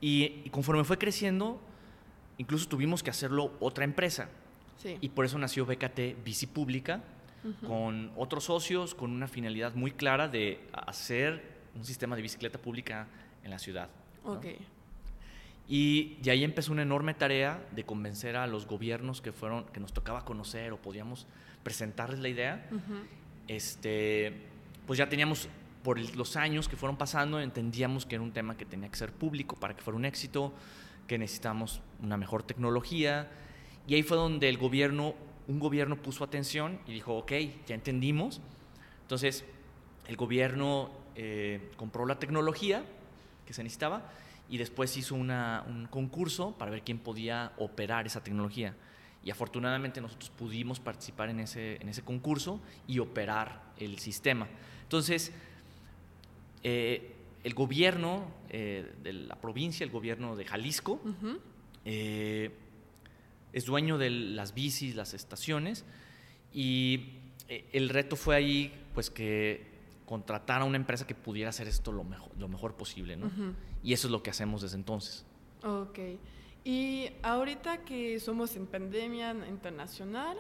Y, 0.01 0.43
y 0.45 0.51
conforme 0.51 0.85
fue 0.85 0.99
creciendo, 0.99 1.61
incluso 2.39 2.69
tuvimos 2.69 3.03
que 3.03 3.11
hacerlo 3.11 3.53
otra 3.61 3.85
empresa. 3.85 4.29
Sí. 4.77 4.99
Y 5.01 5.09
por 5.11 5.25
eso 5.25 5.39
nació 5.39 5.67
BKT 5.67 6.25
Bici 6.25 6.47
Pública, 6.47 7.03
con 7.67 8.11
otros 8.17 8.45
socios, 8.45 8.95
con 8.95 9.11
una 9.11 9.29
finalidad 9.29 9.75
muy 9.75 9.91
clara 9.91 10.29
de 10.29 10.67
hacer 10.73 11.55
un 11.75 11.85
sistema 11.85 12.17
de 12.17 12.23
bicicleta 12.23 12.59
pública 12.59 13.07
en 13.43 13.51
la 13.51 13.59
ciudad. 13.59 13.91
¿no? 14.25 14.33
Ok. 14.33 14.47
Y 15.69 16.17
de 16.23 16.31
ahí 16.31 16.45
empezó 16.45 16.73
una 16.73 16.83
enorme 16.83 17.15
tarea 17.15 17.63
de 17.73 17.85
convencer 17.85 18.37
a 18.37 18.47
los 18.47 18.67
gobiernos 18.67 19.21
que 19.21 19.33
fueron, 19.33 19.65
que 19.67 19.81
nos 19.81 19.93
tocaba 19.93 20.25
conocer 20.25 20.73
o 20.73 20.79
podíamos 20.81 21.27
presentarles 21.63 22.21
la 22.21 22.29
idea. 22.29 22.67
Este, 23.49 24.33
pues 24.87 24.99
ya 24.99 25.09
teníamos, 25.09 25.49
por 25.83 25.99
los 26.17 26.37
años 26.37 26.69
que 26.69 26.77
fueron 26.77 26.97
pasando, 26.97 27.41
entendíamos 27.41 28.07
que 28.07 28.15
era 28.15 28.25
un 28.25 28.33
tema 28.33 28.57
que 28.57 28.65
tenía 28.65 28.89
que 28.89 28.97
ser 28.97 29.13
público 29.13 29.57
para 29.57 29.75
que 29.77 29.83
fuera 29.83 29.97
un 29.97 30.05
éxito, 30.05 30.53
que 31.07 31.19
necesitábamos 31.19 31.81
una 32.03 32.17
mejor 32.17 32.43
tecnología. 32.43 33.31
Y 33.87 33.95
ahí 33.95 34.03
fue 34.03 34.17
donde 34.17 34.49
el 34.49 34.57
gobierno, 34.57 35.15
un 35.47 35.61
gobierno 35.61 35.97
puso 35.97 36.25
atención 36.25 36.81
y 36.87 36.93
dijo, 36.93 37.17
ok, 37.17 37.33
ya 37.67 37.75
entendimos. 37.75 38.41
Entonces, 39.03 39.45
el 40.07 40.17
gobierno 40.17 40.91
eh, 41.17 41.71
compró 41.77 42.07
la 42.07 42.19
tecnología 42.19 42.85
que 43.47 43.53
se 43.53 43.63
necesitaba 43.63 44.11
y 44.49 44.59
después 44.59 44.97
hizo 44.97 45.15
un 45.15 45.89
concurso 45.91 46.53
para 46.53 46.71
ver 46.71 46.83
quién 46.83 46.99
podía 46.99 47.53
operar 47.59 48.07
esa 48.07 48.23
tecnología. 48.23 48.75
Y 49.25 49.31
afortunadamente 49.31 50.01
nosotros 50.01 50.31
pudimos 50.31 50.81
participar 50.81 51.31
en 51.31 51.41
ese, 51.41 51.77
en 51.81 51.89
ese 51.89 52.03
concurso 52.03 52.61
y 52.87 52.99
operar 52.99 53.63
el 53.79 53.99
sistema. 53.99 54.47
Entonces, 54.83 55.33
eh, 56.63 57.15
el 57.43 57.55
gobierno 57.55 58.27
eh, 58.51 58.93
de 59.03 59.13
la 59.13 59.37
provincia, 59.37 59.85
el 59.85 59.91
gobierno 59.91 60.37
de 60.37 60.45
Jalisco, 60.45 61.01
Ujú. 61.05 61.39
eh, 61.85 62.51
es 63.53 63.65
dueño 63.65 63.99
de 63.99 64.11
las 64.11 64.53
bicis, 64.55 64.95
las 64.95 65.15
estaciones, 65.15 65.85
y 66.53 67.15
eh, 67.49 67.69
el 67.73 67.89
reto 67.89 68.17
fue 68.17 68.37
ahí, 68.37 68.75
pues 68.95 69.11
que 69.11 69.73
contratar 70.07 70.63
a 70.63 70.65
una 70.65 70.77
empresa 70.77 71.07
que 71.07 71.15
pudiera 71.15 71.51
hacer 71.51 71.67
esto 71.67 71.93
lo 71.93 72.05
mejor, 72.05 72.31
lo 72.39 72.49
mejor 72.49 72.75
posible, 72.75 73.17
¿no? 73.17 73.27
Ujú. 73.27 73.55
Y 73.83 73.93
eso 73.93 74.09
es 74.09 74.11
lo 74.13 74.23
que 74.23 74.31
hacemos 74.31 74.61
desde 74.63 74.77
entonces. 74.77 75.25
Ok. 75.63 75.99
Y 76.65 77.11
ahorita 77.23 77.85
que 77.85 78.19
somos 78.21 78.57
en 78.57 78.67
pandemia 78.67 79.33
internacional, 79.49 80.39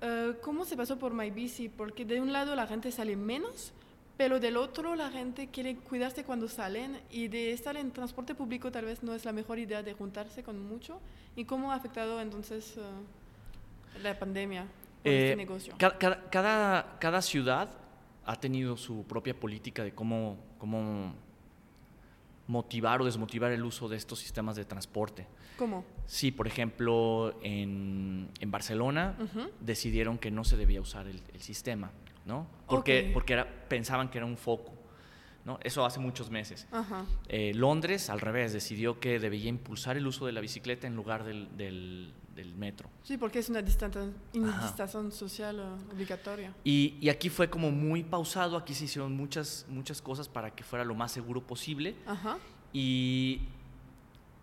eh, 0.00 0.34
¿cómo 0.42 0.64
se 0.64 0.76
pasó 0.76 0.98
por 0.98 1.12
MyBici? 1.12 1.68
Porque 1.68 2.06
de 2.06 2.20
un 2.20 2.32
lado 2.32 2.56
la 2.56 2.66
gente 2.66 2.90
sale 2.90 3.14
menos, 3.14 3.72
pero 4.16 4.40
del 4.40 4.56
otro 4.56 4.96
la 4.96 5.10
gente 5.10 5.48
quiere 5.48 5.76
cuidarse 5.76 6.24
cuando 6.24 6.48
salen 6.48 7.00
y 7.10 7.28
de 7.28 7.52
estar 7.52 7.76
en 7.76 7.90
transporte 7.90 8.34
público 8.34 8.70
tal 8.70 8.86
vez 8.86 9.02
no 9.02 9.14
es 9.14 9.24
la 9.26 9.32
mejor 9.32 9.58
idea 9.58 9.82
de 9.82 9.92
juntarse 9.92 10.42
con 10.42 10.58
mucho. 10.66 10.98
¿Y 11.36 11.44
cómo 11.44 11.72
ha 11.72 11.74
afectado 11.74 12.20
entonces 12.20 12.76
eh, 12.78 14.00
la 14.02 14.18
pandemia 14.18 14.66
Eh, 15.04 15.24
este 15.24 15.36
negocio? 15.36 15.74
Cada, 15.78 15.98
cada, 16.30 16.98
cada 16.98 17.22
ciudad 17.22 17.68
ha 18.24 18.36
tenido 18.36 18.76
su 18.76 19.04
propia 19.04 19.34
política 19.38 19.82
de 19.82 19.92
cómo, 19.92 20.36
cómo 20.58 21.14
motivar 22.50 23.00
o 23.00 23.04
desmotivar 23.04 23.52
el 23.52 23.64
uso 23.64 23.88
de 23.88 23.96
estos 23.96 24.18
sistemas 24.18 24.56
de 24.56 24.64
transporte. 24.64 25.28
¿Cómo? 25.56 25.84
Sí, 26.06 26.32
por 26.32 26.48
ejemplo, 26.48 27.38
en, 27.42 28.28
en 28.40 28.50
Barcelona 28.50 29.16
decidieron 29.60 30.18
que 30.18 30.32
no 30.32 30.42
se 30.42 30.56
debía 30.56 30.80
usar 30.80 31.06
el, 31.06 31.22
el 31.32 31.40
sistema, 31.40 31.92
¿no? 32.26 32.48
Porque, 32.66 33.10
porque 33.14 33.34
era, 33.34 33.68
pensaban 33.68 34.10
que 34.10 34.18
era 34.18 34.26
un 34.26 34.36
foco, 34.36 34.72
¿no? 35.44 35.58
Eso 35.62 35.84
hace 35.84 35.98
muchos 36.00 36.30
meses. 36.30 36.66
Ajá. 36.70 37.04
Eh, 37.28 37.52
Londres, 37.54 38.10
al 38.10 38.20
revés, 38.20 38.52
decidió 38.52 39.00
que 39.00 39.18
debía 39.18 39.48
impulsar 39.48 39.96
el 39.96 40.06
uso 40.06 40.26
de 40.26 40.32
la 40.32 40.40
bicicleta 40.40 40.86
en 40.86 40.94
lugar 40.96 41.24
del, 41.24 41.48
del- 41.56 42.12
del 42.34 42.54
metro. 42.54 42.88
Sí, 43.02 43.18
porque 43.18 43.38
es 43.40 43.48
una 43.50 43.60
distancia, 43.60 44.02
social 45.10 45.60
obligatoria. 45.92 46.54
Y, 46.64 46.96
y 47.00 47.08
aquí 47.08 47.28
fue 47.28 47.50
como 47.50 47.70
muy 47.70 48.02
pausado, 48.04 48.56
aquí 48.56 48.72
se 48.72 48.84
hicieron 48.84 49.14
muchas, 49.16 49.66
muchas 49.68 50.00
cosas 50.00 50.28
para 50.28 50.54
que 50.54 50.62
fuera 50.64 50.84
lo 50.84 50.94
más 50.94 51.12
seguro 51.12 51.42
posible. 51.46 51.96
Ajá. 52.06 52.38
Y, 52.72 53.40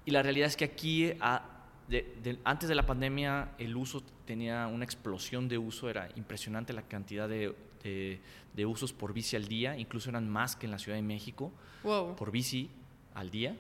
y 0.06 0.12
la 0.12 0.22
realidad 0.22 0.48
es 0.48 0.58
que 0.58 0.66
aquí, 0.66 1.12
a- 1.22 1.44
de- 1.88 2.16
de- 2.22 2.40
antes 2.44 2.68
de 2.70 2.76
la 2.76 2.86
pandemia, 2.86 3.52
el 3.58 3.76
uso 3.78 4.04
tenía 4.26 4.68
una 4.68 4.84
explosión 4.84 5.48
de 5.48 5.58
uso, 5.58 5.90
era 5.90 6.10
impresionante 6.18 6.74
la 6.74 6.82
cantidad 6.84 7.30
de, 7.30 7.56
de- 7.88 8.20
de 8.54 8.66
usos 8.66 8.92
por 8.94 9.14
bici 9.14 9.36
al 9.36 9.48
día, 9.48 9.78
incluso 9.78 10.10
eran 10.10 10.30
más 10.30 10.56
que 10.56 10.66
en 10.66 10.72
la 10.72 10.80
Ciudad 10.80 10.98
de 10.98 11.04
México 11.04 11.52
Wow. 11.84 12.16
por 12.16 12.32
bici 12.32 12.70
al 13.14 13.30
día. 13.30 13.56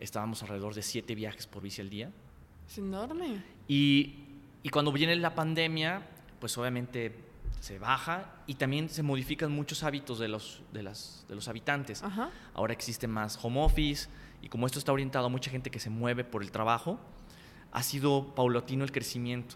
Estábamos 0.00 0.42
alrededor 0.42 0.74
de 0.74 0.82
siete 0.82 1.14
viajes 1.14 1.46
por 1.46 1.62
bici 1.62 1.80
al 1.80 1.88
día. 1.90 2.10
Es 2.68 2.78
enorme. 2.78 3.42
Y, 3.68 4.14
y 4.62 4.68
cuando 4.70 4.90
viene 4.92 5.14
la 5.16 5.34
pandemia, 5.34 6.02
pues 6.40 6.56
obviamente 6.58 7.14
se 7.60 7.78
baja 7.78 8.30
y 8.46 8.54
también 8.56 8.88
se 8.88 9.02
modifican 9.02 9.50
muchos 9.52 9.82
hábitos 9.84 10.18
de 10.18 10.28
los, 10.28 10.62
de 10.72 10.82
las, 10.82 11.24
de 11.28 11.34
los 11.34 11.46
habitantes. 11.48 12.02
Ajá. 12.02 12.30
Ahora 12.54 12.72
existe 12.72 13.06
más 13.06 13.38
home 13.42 13.62
office 13.62 14.08
y 14.42 14.48
como 14.48 14.66
esto 14.66 14.78
está 14.78 14.92
orientado 14.92 15.26
a 15.26 15.28
mucha 15.30 15.50
gente 15.50 15.70
que 15.70 15.78
se 15.80 15.88
mueve 15.90 16.24
por 16.24 16.42
el 16.42 16.50
trabajo, 16.50 16.98
ha 17.72 17.82
sido 17.82 18.34
paulatino 18.34 18.84
el 18.84 18.92
crecimiento. 18.92 19.54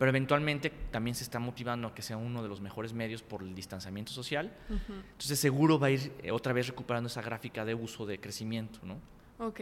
Pero 0.00 0.08
eventualmente 0.08 0.70
también 0.90 1.14
se 1.14 1.22
está 1.24 1.38
motivando 1.38 1.86
a 1.88 1.94
que 1.94 2.00
sea 2.00 2.16
uno 2.16 2.42
de 2.42 2.48
los 2.48 2.58
mejores 2.62 2.94
medios 2.94 3.22
por 3.22 3.42
el 3.42 3.54
distanciamiento 3.54 4.10
social. 4.12 4.50
Ujú. 4.70 4.94
Entonces 5.12 5.38
seguro 5.38 5.78
va 5.78 5.88
a 5.88 5.90
ir 5.90 6.10
eh, 6.22 6.30
otra 6.32 6.54
vez 6.54 6.66
recuperando 6.68 7.08
esa 7.08 7.20
gráfica 7.20 7.66
de 7.66 7.74
uso 7.74 8.06
de 8.06 8.18
crecimiento, 8.18 8.78
¿no? 8.82 8.96
Ok. 9.46 9.60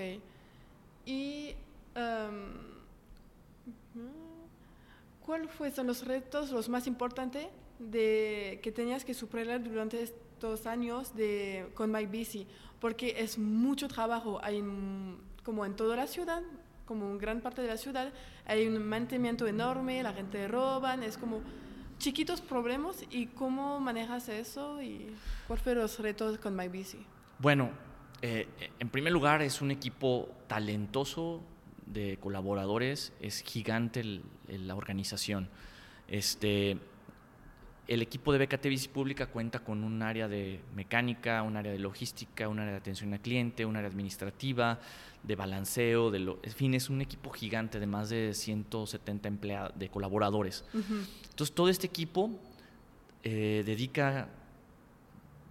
Y 1.06 1.54
em, 1.96 2.52
¿cuáles 5.24 5.50
fueron 5.50 5.86
los 5.88 6.06
retos 6.06 6.50
los 6.50 6.68
más 6.68 6.86
importantes 6.86 7.48
de, 7.80 8.60
que 8.62 8.72
tenías 8.72 9.04
que 9.04 9.14
superar 9.14 9.62
durante 9.62 10.02
estos 10.02 10.66
años 10.66 11.14
de, 11.16 11.68
con 11.74 11.90
MyBici? 11.90 12.46
Porque 12.80 13.16
es 13.18 13.38
mucho 13.38 13.88
trabajo, 13.88 14.38
hay 14.42 14.60
un- 14.60 15.20
como 15.42 15.66
en 15.66 15.74
toda 15.74 15.96
la 15.96 16.06
ciudad, 16.06 16.42
como 16.88 17.10
en 17.10 17.18
gran 17.18 17.40
parte 17.42 17.60
de 17.62 17.68
la 17.68 17.76
ciudad, 17.76 18.10
hay 18.46 18.66
un 18.66 18.82
mantenimiento 18.84 19.46
enorme, 19.46 20.02
la 20.02 20.14
gente 20.14 20.48
roban, 20.48 21.02
es 21.02 21.18
como 21.18 21.42
chiquitos 21.98 22.40
problemas 22.40 23.04
y 23.10 23.26
cómo 23.26 23.78
manejas 23.78 24.28
eso 24.30 24.80
y 24.80 25.14
cuáles 25.46 25.62
fueron 25.62 25.82
los 25.82 25.98
retos 25.98 26.38
con 26.38 26.56
MyBici. 26.56 27.04
Bueno, 27.38 27.70
eh, 28.22 28.48
en 28.78 28.88
primer 28.88 29.12
lugar 29.12 29.42
es 29.42 29.60
un 29.60 29.70
equipo 29.70 30.28
talentoso 30.46 31.42
de 31.86 32.16
colaboradores, 32.18 33.12
es 33.20 33.42
gigante 33.42 34.00
el- 34.00 34.22
la 34.48 34.74
organización. 34.74 35.48
Este, 36.08 36.78
el 37.88 38.02
equipo 38.02 38.34
de 38.34 38.44
BKT 38.44 38.66
Bici 38.66 38.88
Pública 38.88 39.26
cuenta 39.26 39.60
con 39.60 39.82
un 39.82 40.02
área 40.02 40.28
de 40.28 40.60
mecánica, 40.74 41.42
un 41.42 41.56
área 41.56 41.72
de 41.72 41.78
logística, 41.78 42.46
un 42.46 42.58
área 42.58 42.72
de 42.72 42.78
atención 42.78 43.14
al 43.14 43.20
cliente, 43.20 43.64
un 43.64 43.76
área 43.76 43.88
administrativa, 43.88 44.78
de 45.22 45.34
balanceo, 45.34 46.10
de 46.10 46.18
lo, 46.18 46.38
en 46.42 46.52
fin, 46.52 46.74
es 46.74 46.90
un 46.90 47.00
equipo 47.00 47.30
gigante 47.30 47.80
de 47.80 47.86
más 47.86 48.10
de 48.10 48.34
170 48.34 49.28
empleados, 49.28 49.78
de 49.78 49.88
colaboradores. 49.88 50.64
Entonces, 50.74 51.54
todo 51.54 51.70
este 51.70 51.86
equipo 51.86 52.30
eh, 53.24 53.62
dedica 53.64 54.28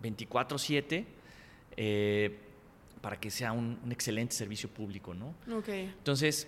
24/7 0.03 1.05
eh, 1.75 2.39
para 3.01 3.19
que 3.19 3.31
sea 3.31 3.51
un, 3.51 3.79
un 3.83 3.91
excelente 3.91 4.35
servicio 4.35 4.69
público, 4.69 5.15
¿no? 5.15 5.33
Entonces, 5.97 6.47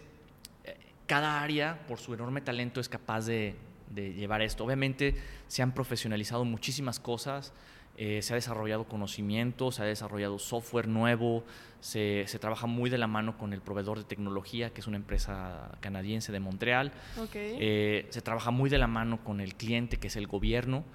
eh, 0.64 0.78
cada 1.08 1.42
área, 1.42 1.86
por 1.88 1.98
su 1.98 2.14
enorme 2.14 2.42
talento, 2.42 2.80
es 2.80 2.88
capaz 2.88 3.26
de, 3.26 3.56
de 3.90 4.14
llevar 4.14 4.42
esto. 4.42 4.66
Obviamente 4.66 5.16
se 5.48 5.62
han 5.62 5.74
profesionalizado 5.74 6.46
muchísimas 6.46 7.00
cosas, 7.00 7.54
eh, 8.02 8.22
se 8.22 8.34
ha 8.34 8.36
desarrollado 8.36 8.86
conocimiento, 8.86 9.74
se 9.74 9.82
ha 9.82 9.86
desarrollado 9.86 10.40
software 10.40 10.88
nuevo, 10.88 11.44
se, 11.82 12.24
se, 12.28 12.40
trabaja 12.40 12.66
muy 12.66 12.90
de 12.90 12.98
la 12.98 13.08
mano 13.08 13.38
con 13.38 13.52
el 13.52 13.60
proveedor 13.60 13.98
de 13.98 14.06
tecnología, 14.06 14.70
que 14.70 14.80
es 14.80 14.88
una 14.88 14.96
empresa 14.96 15.78
canadiense 15.82 16.32
de 16.32 16.40
Montreal. 16.40 16.94
Eh, 17.34 18.08
se 18.10 18.22
trabaja 18.22 18.52
muy 18.52 18.70
de 18.70 18.78
la 18.78 18.88
mano 18.88 19.22
con 19.22 19.42
el 19.42 19.56
cliente, 19.56 19.98
que 19.98 20.08
es 20.08 20.16
el 20.16 20.28
gobierno, 20.28 20.86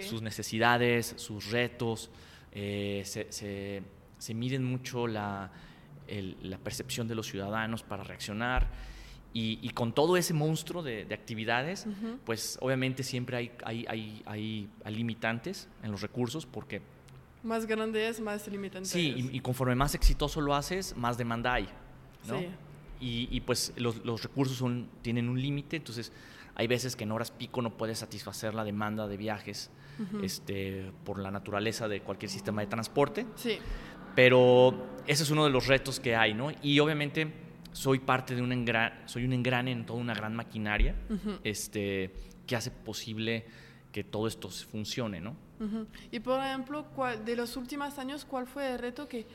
sus 0.00 0.20
necesidades, 0.20 1.14
sus 1.16 1.50
retos. 1.50 2.10
Eh, 2.52 3.04
se, 3.06 3.32
se, 3.32 3.82
se, 4.18 4.34
miden 4.34 4.62
mucho 4.62 5.06
la, 5.06 5.50
el, 6.08 6.36
la 6.42 6.58
percepción 6.58 7.08
de 7.08 7.14
los 7.14 7.26
ciudadanos 7.26 7.82
para 7.82 8.02
reaccionar. 8.02 8.68
Y, 9.32 9.70
con 9.70 9.92
todo 9.92 10.16
ese 10.16 10.34
monstruo 10.34 10.82
de, 10.82 11.06
actividades, 11.12 11.86
pues 12.24 12.58
obviamente 12.60 13.02
siempre 13.02 13.36
hay, 13.36 13.52
hay, 13.64 13.86
hay, 14.26 14.68
hay, 14.84 14.94
limitantes 14.94 15.68
en 15.82 15.92
los 15.92 16.00
recursos 16.02 16.46
porque... 16.46 16.82
Más 17.42 17.64
grande 17.66 18.08
es, 18.08 18.20
más 18.20 18.46
limitante 18.48 18.88
Sí, 18.88 19.30
y, 19.32 19.40
conforme 19.40 19.74
más 19.74 19.94
exitoso 19.94 20.40
lo 20.40 20.54
haces, 20.54 20.96
más 20.96 21.16
demanda 21.16 21.54
hay. 21.54 21.68
¿no? 22.26 22.40
Sí. 22.40 22.48
Y, 23.00 23.40
pues 23.42 23.72
los, 23.76 24.04
los, 24.04 24.22
recursos 24.22 24.56
son, 24.56 24.88
tienen 25.00 25.28
un 25.28 25.40
límite, 25.40 25.76
entonces 25.76 26.12
hay 26.54 26.66
veces 26.66 26.96
que 26.96 27.04
en 27.04 27.12
horas 27.12 27.30
pico 27.30 27.62
no 27.62 27.76
puedes 27.76 27.98
satisfacer 27.98 28.52
la 28.54 28.64
demanda 28.64 29.06
de 29.06 29.16
viajes 29.16 29.70
este, 30.22 30.92
por 31.04 31.18
la 31.18 31.30
naturaleza 31.30 31.88
de 31.88 32.00
cualquier 32.00 32.30
sistema 32.30 32.62
de 32.62 32.66
transporte. 32.66 33.26
Sí. 33.36 33.58
Pero 34.14 34.98
ese 35.06 35.22
es 35.22 35.30
uno 35.30 35.44
de 35.44 35.50
los 35.50 35.68
retos 35.68 36.00
que 36.00 36.16
hay, 36.16 36.34
¿no? 36.34 36.50
Y 36.62 36.80
obviamente 36.80 37.32
soy 37.72 38.00
parte 38.00 38.34
de 38.34 38.42
un 38.42 38.52
engrane, 38.52 38.96
soy 39.06 39.24
un 39.24 39.32
engrane 39.32 39.72
en 39.72 39.86
toda 39.86 40.00
una 40.00 40.14
gran 40.14 40.34
maquinaria 40.34 40.94
este, 41.44 42.12
que 42.46 42.56
hace 42.56 42.70
posible 42.70 43.44
que 43.92 44.04
todo 44.04 44.26
esto 44.26 44.48
funcione, 44.50 45.20
¿no? 45.20 45.36
Y 46.10 46.20
por 46.20 46.40
ejemplo, 46.40 46.86
de 47.24 47.36
los 47.36 47.56
últimos 47.56 47.98
años, 47.98 48.24
¿cuál 48.24 48.46
fue 48.46 48.72
el 48.72 48.78
reto 48.78 49.06
que, 49.06 49.26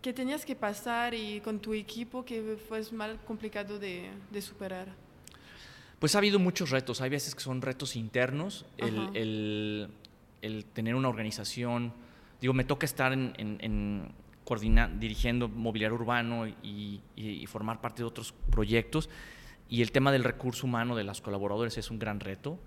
que 0.00 0.12
tenías 0.12 0.46
que 0.46 0.56
pasar 0.56 1.12
y 1.14 1.40
con 1.40 1.58
tu 1.60 1.74
equipo 1.74 2.24
que 2.24 2.56
fue 2.68 2.80
más 2.92 3.10
complicado 3.26 3.78
de, 3.78 4.10
de, 4.30 4.42
superar? 4.42 4.88
Pues 5.98 6.14
ha 6.14 6.18
habido 6.18 6.38
muchos 6.38 6.70
retos. 6.70 7.02
Hay 7.02 7.10
veces 7.10 7.34
que 7.34 7.42
son 7.42 7.60
retos 7.60 7.96
internos, 7.96 8.64
el, 8.78 9.10
el, 9.14 9.88
el, 10.40 10.64
tener 10.64 10.94
una 10.94 11.10
organización. 11.10 11.92
Digo, 12.40 12.54
me 12.54 12.64
toca 12.64 12.86
estar 12.86 13.12
en, 13.12 13.34
en 13.36 14.10
dirigiendo 14.98 15.48
mobiliario 15.48 15.96
urbano 15.96 16.46
y, 16.46 17.00
formar 17.46 17.80
parte 17.80 18.02
de 18.02 18.04
otros 18.04 18.32
proyectos. 18.50 19.08
Y 19.68 19.82
el 19.82 19.92
tema 19.92 20.12
del 20.12 20.24
recurso 20.24 20.66
humano 20.66 20.94
de 20.94 21.04
los 21.04 21.20
colaboradores 21.20 21.78
es 21.78 21.90
un 21.90 21.98
gran 21.98 22.20
reto, 22.20 22.58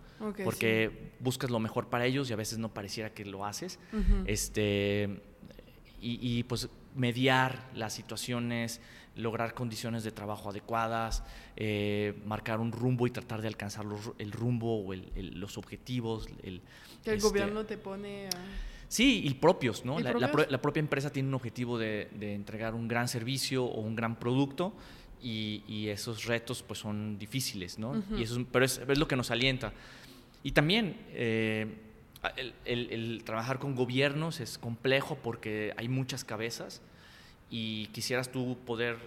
porque 0.43 1.11
buscas 1.19 1.49
lo 1.49 1.59
mejor 1.59 1.89
para 1.89 2.05
ellos 2.05 2.29
y 2.29 2.33
a 2.33 2.35
veces 2.35 2.57
no 2.57 2.73
pareciera 2.73 3.13
que 3.13 3.25
lo 3.25 3.45
haces. 3.45 3.79
este, 4.25 5.21
y, 5.99 6.43
pues 6.43 6.69
mediar 6.95 7.69
las 7.75 7.93
situaciones, 7.93 8.81
lograr 9.15 9.53
condiciones 9.53 10.03
de 10.03 10.11
trabajo 10.11 10.49
adecuadas, 10.49 11.23
eh, 11.55 12.19
marcar 12.25 12.59
un 12.59 12.71
rumbo 12.71 13.05
y 13.07 13.11
tratar 13.11 13.41
de 13.41 13.47
alcanzar 13.47 13.85
el 14.17 14.31
rumbo 14.31 14.83
o 14.85 14.93
los 14.93 15.57
objetivos. 15.57 16.27
El, 16.43 16.61
que 17.03 17.11
el 17.11 17.19
gobierno 17.19 17.65
te 17.65 17.77
pone 17.77 18.27
a... 18.27 18.76
Sí, 18.87 19.21
y 19.25 19.33
propios, 19.33 19.83
¿no? 19.83 19.99
La, 19.99 20.61
propia 20.61 20.79
empresa 20.79 21.11
tiene 21.11 21.27
un 21.27 21.35
objetivo 21.35 21.77
de, 21.77 22.07
entregar 22.21 22.73
un 22.73 22.87
gran 22.87 23.07
servicio 23.07 23.65
o 23.65 23.81
un 23.81 23.95
gran 23.95 24.17
producto 24.17 24.73
y, 25.21 25.87
esos 25.89 26.25
retos 26.25 26.63
pues 26.63 26.79
son 26.79 27.17
difíciles, 27.17 27.79
¿no? 27.79 28.01
y 28.17 28.23
eso 28.23 28.45
pero 28.51 28.65
es, 28.65 28.81
lo 28.97 29.07
que 29.07 29.15
nos 29.15 29.31
alienta. 29.31 29.73
Y 30.43 30.51
también 30.51 30.97
eh, 31.11 31.67
el, 32.65 33.23
trabajar 33.25 33.59
con 33.59 33.75
gobiernos 33.75 34.39
es 34.39 34.57
complejo 34.57 35.17
porque 35.21 35.73
hay 35.77 35.89
muchas 35.89 36.23
cabezas 36.23 36.81
y 37.49 37.87
quisieras 37.87 38.31
tú 38.31 38.57
poder 38.65 38.97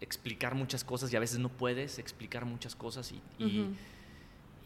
explicar 0.00 0.54
muchas 0.54 0.84
cosas 0.84 1.12
y 1.12 1.16
a 1.16 1.20
veces 1.20 1.38
no 1.38 1.48
puedes 1.48 1.98
explicar 1.98 2.44
muchas 2.44 2.76
cosas 2.76 3.12
y, 3.40 3.74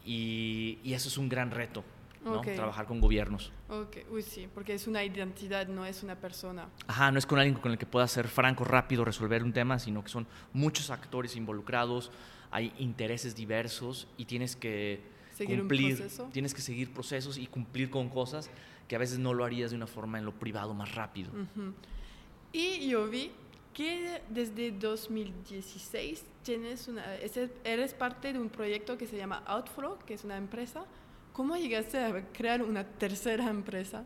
y 0.05 0.93
eso 0.93 1.07
es 1.07 1.17
un 1.17 1.29
gran 1.29 1.49
reto. 1.49 1.83
Trabajar 2.23 2.85
con 2.85 2.99
gobiernos. 2.99 3.51
Okay. 3.67 4.05
Uy, 4.11 4.21
sí, 4.21 4.47
porque 4.53 4.73
es 4.73 4.87
una 4.87 5.03
identidad, 5.03 5.67
no 5.67 5.85
es 5.85 6.03
una 6.03 6.15
persona. 6.15 6.69
Ajá, 6.87 7.11
no 7.11 7.17
es 7.17 7.25
con 7.25 7.39
alguien 7.39 7.59
con 7.59 7.71
el 7.71 7.77
que 7.77 7.85
pueda 7.85 8.07
ser 8.07 8.27
franco, 8.27 8.63
rápido, 8.63 9.03
resolver 9.03 9.43
un 9.43 9.53
tema, 9.53 9.79
sino 9.79 10.03
que 10.03 10.09
son 10.09 10.27
muchos 10.53 10.91
actores 10.91 11.35
involucrados, 11.35 12.11
hay 12.51 12.73
intereses 12.77 13.35
diversos 13.35 14.07
y 14.17 14.25
tienes 14.25 14.55
que 14.55 15.01
seguir 15.33 15.59
cumplir, 15.59 15.93
un 15.93 15.97
proceso. 15.97 16.29
tienes 16.31 16.53
que 16.53 16.61
seguir 16.61 16.93
procesos 16.93 17.37
y 17.37 17.47
cumplir 17.47 17.89
con 17.89 18.09
cosas 18.09 18.49
que 18.87 18.95
a 18.95 18.99
veces 18.99 19.17
no 19.17 19.33
lo 19.33 19.45
harías 19.45 19.71
de 19.71 19.77
una 19.77 19.87
forma 19.87 20.19
en 20.19 20.25
lo 20.25 20.33
privado 20.33 20.73
más 20.73 20.93
rápido. 20.93 21.31
Y 22.51 22.89
yo 22.89 23.07
vi 23.07 23.31
que 23.73 24.21
desde 24.29 24.71
2016 24.71 26.25
tienes 26.43 26.87
una, 26.87 27.03
eres 27.63 27.93
parte 27.93 28.33
de 28.33 28.39
un 28.39 28.49
proyecto 28.49 28.97
que 28.97 29.07
se 29.07 29.17
llama 29.17 29.41
Outflow, 29.45 29.97
que 30.05 30.13
es 30.13 30.23
una 30.23 30.37
empresa 30.37 30.85
¿Cómo 31.33 31.55
llegaste 31.55 31.97
a 31.97 32.27
crear 32.33 32.61
una 32.61 32.83
tercera 32.83 33.49
empresa? 33.49 34.05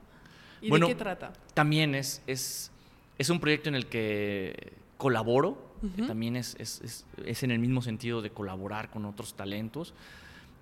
¿Y 0.61 0.69
de 0.69 0.79
qué 0.79 0.95
trata? 0.95 1.33
También 1.53 1.95
es, 1.95 2.21
es, 2.27 2.71
es 3.17 3.29
un 3.29 3.39
proyecto 3.39 3.69
en 3.69 3.75
el 3.75 3.87
que 3.87 4.73
colaboro, 4.97 5.63
también 6.07 6.35
es, 6.35 6.55
es, 6.57 7.05
es, 7.25 7.43
en 7.43 7.51
el 7.51 7.59
mismo 7.59 7.81
sentido 7.81 8.21
de 8.21 8.31
colaborar 8.31 8.89
con 8.89 9.05
otros 9.05 9.35
talentos, 9.35 9.93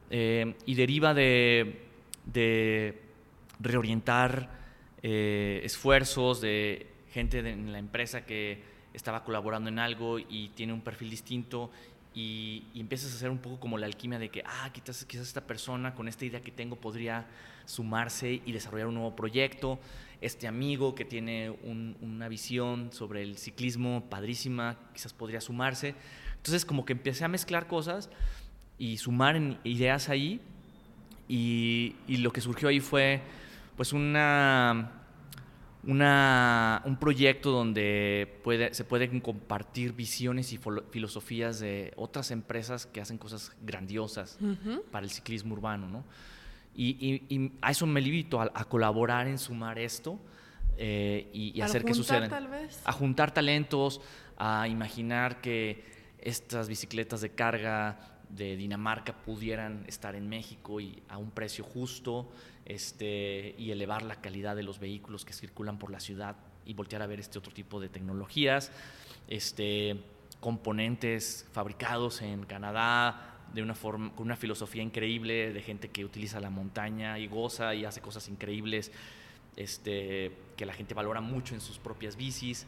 eh, 0.10 0.56
y 0.66 0.76
deriva 0.76 1.14
de, 1.14 1.82
de 2.26 3.02
reorientar 3.60 4.50
eh, 5.02 5.62
esfuerzos 5.64 6.42
de 6.42 6.88
gente 7.12 7.40
en 7.40 7.72
la 7.72 7.80
empresa 7.80 8.26
que 8.26 8.62
estaba 8.94 9.24
colaborando 9.24 9.70
en 9.70 9.80
algo 9.80 10.20
y 10.20 10.50
tiene 10.50 10.74
un 10.74 10.82
perfil 10.82 11.10
distinto 11.10 11.72
y, 12.16 12.64
empiezas 12.76 13.12
a 13.14 13.16
hacer 13.16 13.30
un 13.30 13.40
poco 13.40 13.60
como 13.60 13.78
la 13.78 13.86
alquimia 13.86 14.20
de 14.20 14.30
que, 14.30 14.44
ah, 14.46 14.70
quizás, 14.72 15.06
quizás 15.06 15.28
esta 15.28 15.42
persona 15.42 15.94
con 15.96 16.08
esta 16.08 16.26
idea 16.26 16.42
que 16.42 16.52
tengo 16.52 16.76
podría 16.76 17.26
sumarse 17.66 18.42
y 18.46 18.52
desarrollar 18.52 18.88
un 18.88 18.96
nuevo 18.96 19.16
proyecto. 19.16 19.80
Este 20.22 20.48
amigo 20.48 20.96
que 20.96 21.06
tiene 21.06 21.50
una 21.50 22.28
visión 22.28 22.92
sobre 22.94 23.24
el 23.24 23.38
ciclismo 23.38 24.04
padrísima, 24.10 24.78
quizás 24.94 25.14
podría 25.14 25.42
sumarse. 25.42 25.96
Entonces 26.38 26.66
como 26.66 26.86
que 26.86 26.94
empecé 26.94 27.26
a 27.26 27.28
mezclar 27.28 27.68
cosas 27.68 28.10
y 28.78 28.98
sumar 28.98 29.40
ideas 29.64 30.10
ahí 30.10 30.40
y, 31.28 31.96
y 32.08 32.18
lo 32.18 32.32
que 32.32 32.42
surgió 32.42 32.70
ahí 32.70 32.80
fue 32.80 33.22
pues 33.76 33.92
una 33.92 35.03
una, 35.86 36.82
un 36.86 36.98
proyecto 36.98 37.52
donde 37.52 38.40
puede, 38.44 38.74
se 38.74 38.86
pueden 38.86 39.20
compartir 39.20 39.94
visiones 39.94 40.54
y 40.54 40.60
filosofías 40.92 41.60
de 41.60 41.94
otras 41.98 42.32
empresas 42.32 42.86
que 42.86 43.02
hacen 43.02 43.18
cosas 43.18 43.52
grandiosas 43.62 44.38
para 44.92 45.06
el 45.06 45.12
ciclismo 45.12 45.54
urbano. 45.54 45.88
¿no? 45.90 46.04
Y, 46.76 47.52
a 47.62 47.72
eso 47.72 47.86
me 47.86 48.02
limito, 48.02 48.40
a, 48.40 48.66
colaborar 48.66 49.28
en 49.28 49.38
sumar 49.38 49.78
esto 49.78 50.20
eh, 50.78 51.30
y, 51.34 51.60
hacer 51.62 51.84
que 51.84 51.94
suceda. 51.94 52.30
A 52.86 52.92
juntar 52.94 53.34
talentos, 53.34 54.00
a 54.38 54.68
imaginar 54.68 55.42
que 55.42 55.84
estas 56.20 56.70
bicicletas 56.70 57.20
de 57.20 57.30
carga 57.30 58.13
de 58.36 58.56
Dinamarca 58.56 59.14
pudieran 59.14 59.86
estar 59.88 60.16
en 60.16 60.28
México 60.28 60.80
y 60.80 61.04
a 61.10 61.18
un 61.18 61.32
precio 61.32 61.64
justo 61.64 62.32
este, 62.66 63.56
y 63.58 63.72
elevar 63.72 64.04
la 64.04 64.22
calidad 64.22 64.56
de 64.56 64.64
los 64.64 64.80
vehículos 64.80 65.26
que 65.26 65.34
circulan 65.34 65.78
por 65.78 65.92
la 65.92 66.00
ciudad 66.00 66.36
y 66.66 66.74
voltear 66.74 67.02
a 67.02 67.08
ver 67.08 67.20
este 67.20 67.38
otro 67.38 67.54
tipo 67.54 67.80
de 67.80 67.90
tecnologías, 67.90 68.72
este, 69.28 70.00
componentes 70.40 71.46
fabricados 71.52 72.22
en 72.22 72.46
Canadá 72.46 73.30
de 73.54 73.62
una 73.62 73.76
forma, 73.76 74.14
con 74.16 74.26
una 74.26 74.36
filosofía 74.36 74.82
increíble 74.82 75.54
de 75.54 75.62
gente 75.62 75.90
que 75.90 76.04
utiliza 76.04 76.40
la 76.40 76.50
montaña 76.50 77.20
y 77.20 77.28
goza 77.28 77.76
y 77.76 77.86
hace 77.86 78.02
cosas 78.02 78.28
increíbles 78.30 78.92
este, 79.56 80.32
que 80.58 80.66
la 80.66 80.74
gente 80.74 80.94
valora 80.94 81.22
mucho 81.22 81.54
en 81.54 81.62
sus 81.62 81.78
propias 81.78 82.16
bicis. 82.16 82.66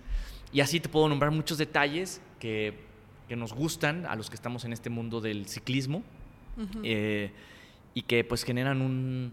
Y 0.53 0.59
así 0.61 0.79
te 0.79 0.89
puedo 0.89 1.09
nombrar 1.09 1.31
muchos 1.31 1.57
detalles 1.57 2.21
que 2.39 2.94
que 3.27 3.35
nos 3.35 3.53
gustan 3.53 4.05
a 4.05 4.15
los 4.15 4.29
que 4.29 4.35
estamos 4.35 4.65
en 4.65 4.73
este 4.73 4.89
mundo 4.89 5.21
del 5.21 5.47
ciclismo 5.47 6.03
eh, 6.83 7.31
y 7.93 8.01
que 8.03 8.23
pues 8.23 8.43
generan 8.43 8.81
un, 8.81 9.31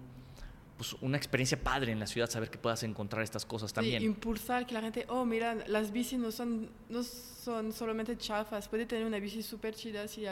pues, 0.77 0.97
una 1.01 1.17
experiencia 1.17 1.63
padre 1.63 1.93
en 1.93 2.01
la 2.01 2.07
ciudad, 2.07 2.29
saber 2.29 2.51
que 2.51 2.59
puedas 2.59 2.83
encontrar 2.83 3.23
estas 3.23 3.45
cosas 3.45 3.73
también. 3.73 4.03
impulsar 4.03 4.67
que 4.67 4.75
la 4.75 4.81
gente, 4.81 5.05
oh, 5.09 5.25
mira, 5.25 5.55
las 5.67 5.93
bicis 5.93 6.19
no 6.19 6.31
son, 6.31 6.71
no 6.89 7.03
son 7.03 7.73
solamente 7.73 8.17
chafas, 8.17 8.69
puede 8.69 8.87
tener 8.87 9.05
una 9.07 9.19
bici 9.19 9.43
súper 9.43 9.75
chida, 9.75 10.03
así, 10.03 10.25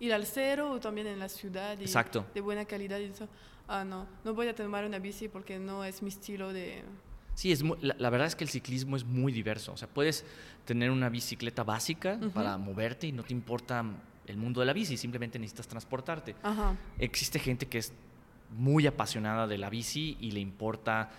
ir 0.00 0.12
al 0.12 0.26
cero 0.26 0.72
o 0.72 0.80
también 0.80 1.06
en 1.06 1.18
la 1.18 1.28
ciudad. 1.28 1.80
Exacto. 1.80 2.26
De 2.34 2.40
buena 2.40 2.64
calidad 2.64 2.98
y 2.98 3.04
eso. 3.04 3.28
Ah, 3.68 3.84
no, 3.84 4.06
no 4.24 4.34
voy 4.34 4.48
a 4.48 4.54
tomar 4.54 4.84
una 4.84 4.98
bici 4.98 5.28
porque 5.28 5.58
no 5.58 5.84
es 5.84 6.02
mi 6.02 6.08
estilo 6.08 6.52
de 6.52 6.82
Sí, 7.36 7.52
es 7.52 7.62
la, 7.82 8.08
verdad 8.08 8.26
es 8.26 8.34
que 8.34 8.44
el 8.44 8.50
ciclismo 8.50 8.96
es 8.96 9.04
muy 9.04 9.30
diverso. 9.30 9.74
O 9.74 9.76
sea, 9.76 9.86
puedes 9.86 10.24
tener 10.64 10.90
una 10.90 11.10
bicicleta 11.10 11.64
básica 11.64 12.18
para 12.32 12.56
moverte 12.56 13.06
y 13.06 13.12
no 13.12 13.24
te 13.24 13.34
importa 13.34 13.84
el 14.26 14.38
mundo 14.38 14.60
de 14.60 14.66
la 14.66 14.72
bici, 14.72 14.96
simplemente 14.96 15.38
necesitas 15.38 15.68
transportarte. 15.68 16.34
Existe 16.98 17.38
gente 17.38 17.66
que 17.66 17.76
es 17.76 17.92
muy 18.56 18.86
apasionada 18.86 19.46
de 19.46 19.58
la 19.58 19.68
bici 19.68 20.16
y 20.18 20.30
le 20.30 20.40
importa 20.40 21.10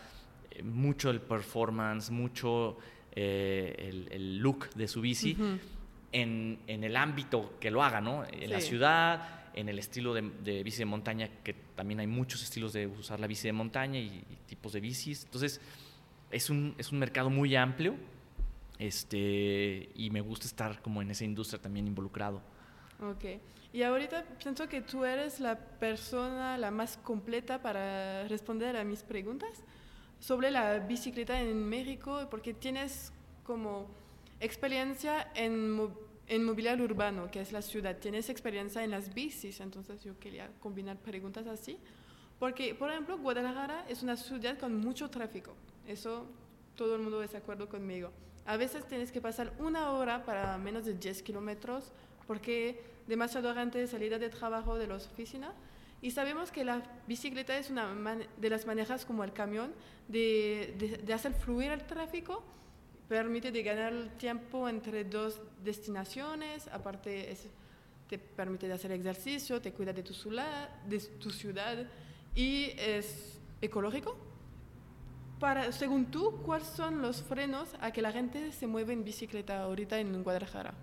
eh, 0.50 0.64
mucho 0.64 1.12
el 1.12 1.22
performance, 1.22 2.10
mucho 2.10 2.80
eh, 3.12 3.76
el, 3.78 4.08
el 4.12 4.38
look 4.40 4.72
de 4.74 4.88
su 4.88 5.02
bici 5.02 5.38
en, 6.12 6.58
en 6.66 6.84
el 6.84 6.96
ámbito 6.96 7.60
que 7.60 7.70
lo 7.70 7.84
haga, 7.84 8.02
¿no? 8.02 8.24
En 8.32 8.50
la 8.50 8.60
ciudad, 8.60 9.52
en 9.54 9.70
el 9.70 9.78
estilo 9.78 10.16
de, 10.16 10.32
de 10.44 10.64
bici 10.64 10.80
de 10.80 10.86
montaña, 10.86 11.30
que 11.44 11.54
también 11.76 12.00
hay 12.00 12.08
muchos 12.08 12.42
estilos 12.42 12.74
de 12.74 12.88
usar 12.88 13.20
la 13.20 13.28
bici 13.28 13.48
de 13.48 13.54
montaña 13.54 14.00
y, 14.00 14.24
y 14.30 14.38
tipos 14.48 14.74
de 14.74 14.80
bicis. 14.80 15.26
Entonces, 15.26 15.62
es 16.32 16.50
un, 16.50 16.76
es 16.78 16.92
un 16.92 17.00
mercado 17.00 17.30
muy 17.30 17.56
amplio 17.56 17.96
este, 18.80 19.90
y 19.96 20.10
me 20.12 20.22
gusta 20.22 20.46
estar 20.46 20.82
como 20.82 21.02
en 21.02 21.12
esa 21.12 21.26
industria 21.26 21.62
también 21.62 21.88
involucrado. 21.88 22.42
Ok. 23.02 23.26
Y 23.74 23.84
ahorita 23.84 24.24
pienso 24.42 24.68
que 24.68 24.82
tú 24.82 25.04
eres 25.04 25.40
la 25.40 25.58
persona 25.58 26.58
la 26.58 26.72
más 26.72 26.98
completa 26.98 27.62
para 27.62 28.28
responder 28.28 28.78
a 28.78 28.84
mis 28.84 29.04
preguntas 29.04 29.63
sobre 30.20 30.52
la 30.52 30.80
bicicleta 30.80 31.40
en 31.40 31.68
México, 31.68 32.28
porque 32.30 32.54
tienes 32.54 33.12
como 33.44 33.88
experiencia 34.40 35.32
en, 35.36 35.80
en 36.28 36.44
mobiliario 36.44 36.86
urbano, 36.86 37.30
que 37.30 37.42
es 37.42 37.52
la 37.52 37.62
ciudad, 37.62 37.98
tienes 37.98 38.30
experiencia 38.30 38.84
en 38.84 38.92
las 38.92 39.13
bicis, 39.13 39.60
entonces 39.60 40.04
yo 40.04 40.18
quería 40.20 40.50
combinar 40.60 40.98
preguntas 40.98 41.48
así, 41.48 41.78
porque 42.40 42.74
por 42.76 42.90
ejemplo 42.92 43.18
Guadalajara 43.18 43.86
es 43.88 44.02
una 44.04 44.16
ciudad 44.16 44.58
con 44.58 44.76
mucho 44.78 45.10
tráfico, 45.10 45.54
eso 45.88 46.26
todo 46.76 46.95
el 46.95 47.02
mundo 47.02 47.21
es 47.23 47.32
de 47.32 47.38
acuerdo 47.38 47.67
conmigo. 47.69 48.12
A 48.45 48.56
veces 48.58 48.88
tienes 48.88 49.12
que 49.12 49.19
pasar 49.21 49.52
una 49.60 49.91
hora 49.91 50.23
para 50.26 50.58
menos 50.58 50.86
de 50.86 50.93
10 50.93 51.21
kilómetros 51.23 51.91
porque 52.28 52.80
demasiado 53.08 53.54
gente 53.54 53.78
de 53.80 53.88
salida 53.88 54.19
de 54.19 54.30
trabajo 54.30 54.78
de 54.78 54.88
las 54.88 55.08
oficinas. 55.08 55.54
Y 56.02 56.12
sabemos 56.12 56.52
que 56.52 56.63
la 56.63 56.84
bicicleta 57.08 57.58
es 57.58 57.69
una 57.71 57.93
de 58.38 58.50
las 58.50 58.65
maneras 58.67 59.06
como 59.06 59.23
el 59.23 59.34
camión 59.34 59.73
de, 60.08 61.00
de- 61.04 61.13
hacer 61.13 61.34
fluir 61.34 61.71
el 61.71 61.84
tráfico, 61.88 62.43
permite 63.10 63.52
de 63.52 63.63
ganar 63.63 63.93
tiempo 64.17 64.69
entre 64.69 65.04
dos 65.06 65.41
destinaciones, 65.63 66.67
aparte 66.67 67.36
te 68.10 68.17
permite 68.19 68.67
de 68.67 68.73
hacer 68.73 68.91
ejercicio, 68.91 69.60
te 69.62 69.71
cuida 69.73 69.91
de 69.91 70.04
tu, 70.04 70.13
ciudad, 70.13 70.69
de 70.86 71.00
tu 71.00 71.32
ciudad 71.32 71.86
y 72.36 72.71
es 72.78 73.39
ecológico. 73.62 74.15
Para, 75.39 75.71
según 75.71 76.06
tú, 76.06 76.32
¿cuáles 76.45 76.67
son 76.67 77.02
los 77.02 77.21
frenos 77.21 77.69
a 77.80 77.91
que 77.91 78.02
la 78.02 78.12
gente 78.12 78.52
se 78.52 78.65
mueve 78.65 78.93
en 78.93 79.04
bicicleta 79.04 79.62
ahorita 79.62 80.00
en 80.00 80.23
Guadalajara? 80.23 80.73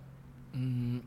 Mm, 0.53 0.99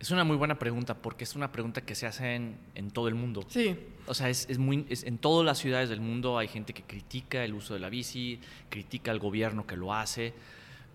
Es 0.00 0.10
una 0.12 0.22
muy 0.24 0.36
buena 0.36 0.58
pregunta 0.58 0.94
porque 0.94 1.24
es 1.24 1.34
una 1.34 1.50
pregunta 1.50 1.80
que 1.80 1.94
se 1.96 2.06
hace 2.06 2.34
en, 2.36 2.56
en 2.76 2.90
todo 2.92 3.08
el 3.08 3.14
mundo. 3.16 3.44
Sí, 3.48 3.76
O 4.06 4.14
sea, 4.14 4.28
es, 4.30 4.48
es 4.48 4.56
muy, 4.58 4.86
es- 4.88 5.02
en 5.04 5.18
todas 5.18 5.44
las 5.44 5.58
ciudades 5.58 5.88
del 5.88 6.00
mundo 6.00 6.38
hay 6.38 6.46
gente 6.48 6.72
que 6.72 6.82
critica 6.84 7.44
el 7.44 7.52
uso 7.54 7.74
de 7.74 7.80
la 7.80 7.88
bici, 7.88 8.40
critica 8.70 9.10
al 9.10 9.18
gobierno 9.18 9.66
que 9.66 9.76
lo 9.76 9.92
hace, 9.92 10.32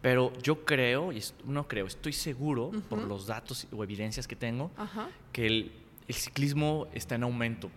pero 0.01 0.31
yo 0.41 0.63
creo, 0.65 1.11
y 1.13 1.21
no 1.45 1.67
creo, 1.67 1.85
estoy 1.85 2.11
seguro 2.13 2.71
por 2.89 3.03
los 3.03 3.27
datos 3.27 3.67
o 3.73 3.83
evidencias 3.83 4.27
que 4.27 4.35
tengo, 4.37 4.71
que 5.33 5.47
el, 5.47 5.71
el 6.07 6.15
ciclismo 6.15 6.87
está 6.93 7.15
en 7.15 7.23
aumento 7.23 7.69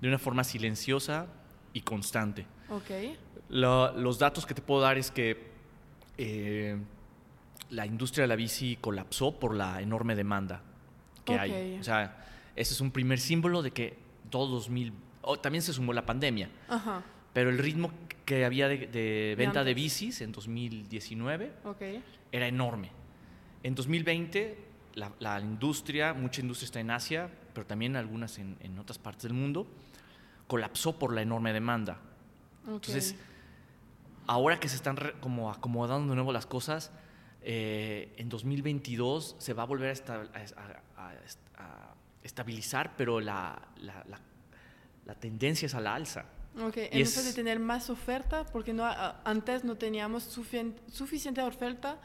de 0.00 0.08
una 0.08 0.18
forma 0.18 0.42
silenciosa 0.44 1.26
y 1.72 1.80
constante. 1.82 2.46
ok, 2.70 3.16
La- 3.50 3.92
los 3.96 4.18
datos 4.18 4.44
que 4.46 4.54
te 4.54 4.62
puedo 4.62 4.80
dar 4.80 4.98
es 4.98 5.10
que 5.10 5.48
eh, 6.18 6.76
la 7.70 7.86
industria 7.86 8.22
de 8.24 8.28
la 8.28 8.36
bici 8.36 8.76
colapsó 8.80 9.32
por 9.38 9.54
la 9.54 9.80
enorme 9.80 10.14
demanda 10.14 10.62
que 11.24 11.38
hay. 11.38 11.74
Ok. 11.74 11.80
O 11.80 11.84
sea, 11.84 12.24
ese 12.56 12.74
es 12.74 12.80
un 12.80 12.90
primer 12.90 13.18
símbolo 13.20 13.62
de 13.62 13.70
que 13.70 13.96
todo 14.30 14.46
2000... 14.48 14.92
oh, 15.22 15.38
también 15.38 15.62
se 15.62 15.72
sumó 15.72 15.92
la 15.92 16.04
pandemia, 16.06 16.50
ajá, 16.68 17.02
pero 17.32 17.50
el 17.50 17.58
ritmo 17.58 17.90
que 18.24 18.44
había 18.44 18.68
de, 18.68 18.86
de 18.88 19.34
venta 19.38 19.64
de 19.64 19.74
bicis 19.74 20.20
en 20.20 20.32
2019 20.32 21.52
ok, 21.64 21.82
era 22.32 22.46
enorme. 22.48 22.90
En 23.62 23.74
2020 23.74 24.58
la, 24.94 25.12
la 25.20 25.40
industria, 25.40 26.12
mucha 26.14 26.40
industria 26.40 26.66
está 26.66 26.80
en 26.80 26.90
Asia, 26.90 27.30
pero 27.54 27.66
también 27.66 27.96
algunas 27.96 28.38
en, 28.38 28.56
en 28.60 28.78
otras 28.78 28.98
partes 28.98 29.22
del 29.24 29.34
mundo, 29.34 29.66
colapsó 30.48 30.98
por 30.98 31.12
la 31.14 31.22
enorme 31.22 31.52
demanda. 31.52 31.98
ok. 32.66 32.72
Entonces, 32.74 33.14
ahora 34.26 34.58
que 34.58 34.68
se 34.68 34.74
están 34.76 34.96
como 35.20 35.50
acomodando 35.52 36.08
de 36.10 36.16
nuevo 36.16 36.32
las 36.32 36.46
cosas, 36.46 36.90
eh, 37.42 38.12
en 38.16 38.28
2022 38.28 39.36
se 39.38 39.52
va 39.54 39.62
a 39.62 39.66
volver 39.66 39.90
a, 39.90 39.92
esta- 39.92 40.14
a- 40.16 41.00
a- 41.00 41.12
a- 41.62 41.94
estabilizar, 42.24 42.94
pero 42.96 43.20
la, 43.20 43.62
la- 43.80 44.04
la- 44.08 44.20
la 45.06 45.14
tendencia 45.14 45.66
es 45.66 45.74
a 45.74 45.80
la 45.80 45.94
alza. 45.94 46.24
Ok, 46.60 46.76
Y 46.76 46.80
en 46.80 46.90
vez 46.98 47.16
es- 47.16 47.24
de 47.24 47.32
tener 47.32 47.58
más 47.60 47.88
oferta, 47.88 48.44
porque 48.46 48.72
no, 48.74 48.84
antes 49.24 49.64
no 49.64 49.76
teníamos 49.76 50.24
sufien- 50.36 50.74
suficiente 50.90 51.40
oferta 51.42 51.98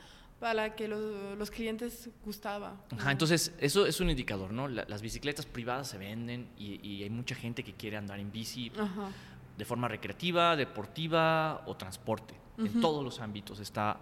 para 0.43 0.75
que 0.75 0.89
lo- 0.89 1.37
los 1.37 1.49
clientes 1.49 2.09
gustaba. 2.25 2.75
Ajá, 2.91 3.13
entonces, 3.13 3.53
eso 3.59 3.85
es 3.85 4.01
un 4.01 4.09
indicador, 4.09 4.51
¿no? 4.51 4.67
La- 4.67 4.83
las 4.89 5.01
bicicletas 5.01 5.45
privadas 5.45 5.87
se 5.87 5.97
venden 5.97 6.49
y, 6.57 6.85
y 6.85 7.01
hay 7.01 7.09
mucha 7.09 7.33
gente 7.33 7.63
que 7.63 7.71
quiere 7.71 7.95
andar 7.95 8.19
en 8.19 8.29
bici 8.29 8.69
Ajá, 8.77 9.09
de 9.57 9.63
forma 9.63 9.87
recreativa, 9.87 10.57
deportiva 10.57 11.63
o 11.65 11.77
transporte. 11.77 12.33
En 12.57 12.65
Ujú. 12.65 12.81
todos 12.81 13.03
los 13.05 13.21
ámbitos 13.21 13.61
está, 13.61 13.97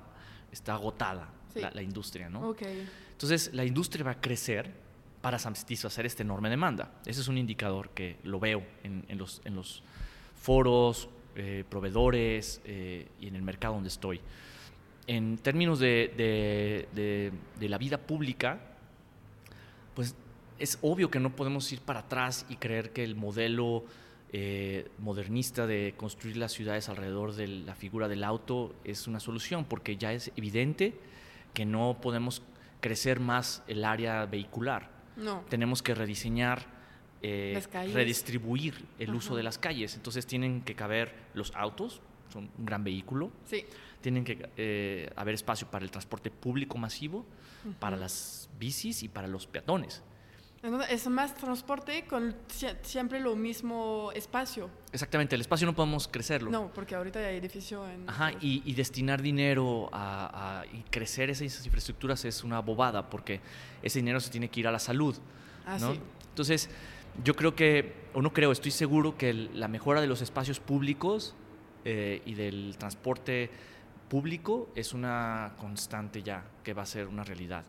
está 0.51 0.73
agotada 0.73 1.29
Sí. 1.53 1.61
la, 1.61 1.69
la 1.69 1.83
industria, 1.83 2.27
¿no? 2.27 2.49
ok, 2.49 2.61
Entonces, 3.11 3.53
la 3.53 3.63
industria 3.63 4.03
va 4.03 4.11
a 4.11 4.19
crecer 4.21 4.71
para 5.21 5.37
satisfacer 5.37 6.07
esta 6.07 6.23
enorme 6.23 6.49
demanda. 6.49 6.91
Ese 7.05 7.21
es 7.21 7.27
un 7.27 7.37
indicador 7.37 7.91
que 7.91 8.17
lo 8.23 8.39
veo 8.39 8.65
en, 8.83 9.05
en 9.09 9.17
los, 9.19 9.41
en 9.45 9.55
los 9.55 9.83
foros, 10.41 11.07
eh, 11.35 11.63
proveedores 11.69 12.61
eh, 12.65 13.07
y 13.19 13.27
en 13.27 13.35
el 13.35 13.43
mercado 13.43 13.75
donde 13.75 13.89
estoy. 13.89 14.19
En 15.07 15.37
términos 15.37 15.79
de, 15.79 16.13
de- 16.15 16.87
de- 16.93 17.31
de 17.59 17.69
la 17.69 17.77
vida 17.77 17.97
pública, 17.97 18.59
pues 19.95 20.15
es 20.59 20.77
obvio 20.81 21.09
que 21.09 21.19
no 21.19 21.35
podemos 21.35 21.71
ir 21.71 21.81
para 21.81 22.01
atrás 22.01 22.45
y 22.49 22.55
creer 22.57 22.91
que 22.91 23.03
el 23.03 23.15
modelo 23.15 23.83
eh, 24.33 24.87
modernista 24.99 25.67
de 25.67 25.93
construir 25.97 26.37
las 26.37 26.53
ciudades 26.53 26.87
alrededor 26.87 27.33
de 27.35 27.47
la 27.47 27.75
figura 27.75 28.07
del 28.07 28.23
auto 28.23 28.73
es 28.85 29.07
una 29.07 29.19
solución, 29.19 29.65
porque 29.65 29.97
ya 29.97 30.13
es 30.13 30.31
evidente 30.37 30.93
que 31.53 31.65
no 31.65 31.97
podemos 32.01 32.41
crecer 32.79 33.19
más 33.19 33.61
el 33.67 33.83
área 33.83 34.25
vehicular. 34.27 34.89
no, 35.17 35.43
Tenemos 35.49 35.81
que 35.83 35.93
rediseñar, 35.95 36.65
eh, 37.21 37.51
redistribuir 37.93 38.85
el 38.99 39.13
uso 39.13 39.35
de 39.35 39.43
las 39.43 39.57
calles. 39.57 39.95
Entonces 39.95 40.25
tienen 40.25 40.61
que 40.61 40.75
caber 40.75 41.13
los 41.33 41.53
autos, 41.55 42.01
son 42.31 42.49
un 42.57 42.65
gran 42.65 42.83
vehículo, 42.85 43.31
sí, 43.45 43.65
tienen 44.01 44.23
que 44.23 44.49
eh, 44.57 45.09
haber 45.15 45.35
espacio 45.35 45.69
para 45.69 45.85
el 45.85 45.91
transporte 45.91 46.29
público 46.31 46.77
masivo, 46.77 47.25
para 47.79 47.95
las 47.95 48.49
bicis 48.59 49.03
y 49.03 49.07
para 49.07 49.27
los 49.27 49.47
peatones. 49.47 50.01
Entonces, 50.63 50.91
es 50.91 51.07
más 51.07 51.33
transporte 51.33 52.05
con 52.05 52.35
sie- 52.47 52.77
siempre 52.83 53.19
lo 53.19 53.35
mismo 53.35 54.11
espacio. 54.13 54.69
Exactamente, 54.91 55.33
el 55.33 55.41
espacio 55.41 55.65
no 55.65 55.73
podemos 55.73 56.07
crecerlo. 56.07 56.51
No, 56.51 56.71
porque 56.71 56.93
ahorita 56.93 57.17
hay 57.19 57.37
edificio 57.37 57.87
en... 57.89 58.07
Ajá, 58.07 58.31
y, 58.41 58.61
y 58.63 58.73
destinar 58.75 59.23
dinero 59.23 59.89
a, 59.91 60.59
a- 60.61 60.65
y 60.67 60.83
crecer 60.91 61.31
esas 61.31 61.65
infraestructuras 61.65 62.25
es 62.25 62.43
una 62.43 62.59
bobada, 62.61 63.09
porque 63.09 63.41
ese 63.81 63.99
dinero 63.99 64.19
se 64.19 64.29
tiene 64.29 64.49
que 64.49 64.59
ir 64.59 64.67
a 64.67 64.71
la 64.71 64.77
salud. 64.77 65.15
Ah, 65.65 65.77
¿no? 65.79 65.93
sí. 65.93 65.99
Entonces, 66.29 66.69
yo 67.23 67.35
creo 67.35 67.55
que, 67.55 67.95
o 68.13 68.21
no 68.21 68.31
creo, 68.31 68.51
estoy 68.51 68.69
seguro 68.71 69.17
que 69.17 69.31
el- 69.31 69.59
la 69.59 69.67
mejora 69.67 69.99
de 69.99 70.05
los 70.07 70.21
espacios 70.21 70.59
públicos 70.59 71.33
eh, 71.85 72.21
y 72.27 72.35
del 72.35 72.75
transporte 72.77 73.49
público 74.11 74.69
es 74.75 74.93
una 74.93 75.53
constante 75.57 76.21
ya, 76.21 76.43
que 76.65 76.73
va 76.73 76.81
a 76.81 76.85
ser 76.85 77.07
una 77.07 77.23
realidad. 77.23 77.63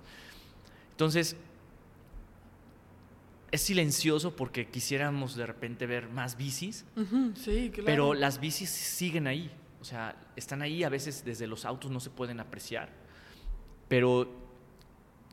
Entonces, 0.91 1.37
es 3.53 3.61
silencioso 3.61 4.35
porque 4.35 4.67
quisiéramos 4.67 5.37
de 5.37 5.47
repente 5.47 5.87
ver 5.87 6.09
más 6.09 6.37
bicis, 6.37 6.85
Ujú, 6.97 7.33
sí, 7.37 7.71
claro. 7.73 7.87
pero 7.87 8.15
las 8.15 8.41
bicis 8.41 8.71
siguen 8.71 9.29
ahí. 9.29 9.53
O 9.81 9.85
sea, 9.85 10.17
están 10.35 10.63
ahí, 10.63 10.83
a 10.83 10.89
veces 10.89 11.25
desde 11.25 11.47
los 11.47 11.65
autos 11.65 11.93
no 11.93 12.01
se 12.01 12.11
pueden 12.11 12.41
apreciar. 12.41 12.89
Pero 13.87 14.29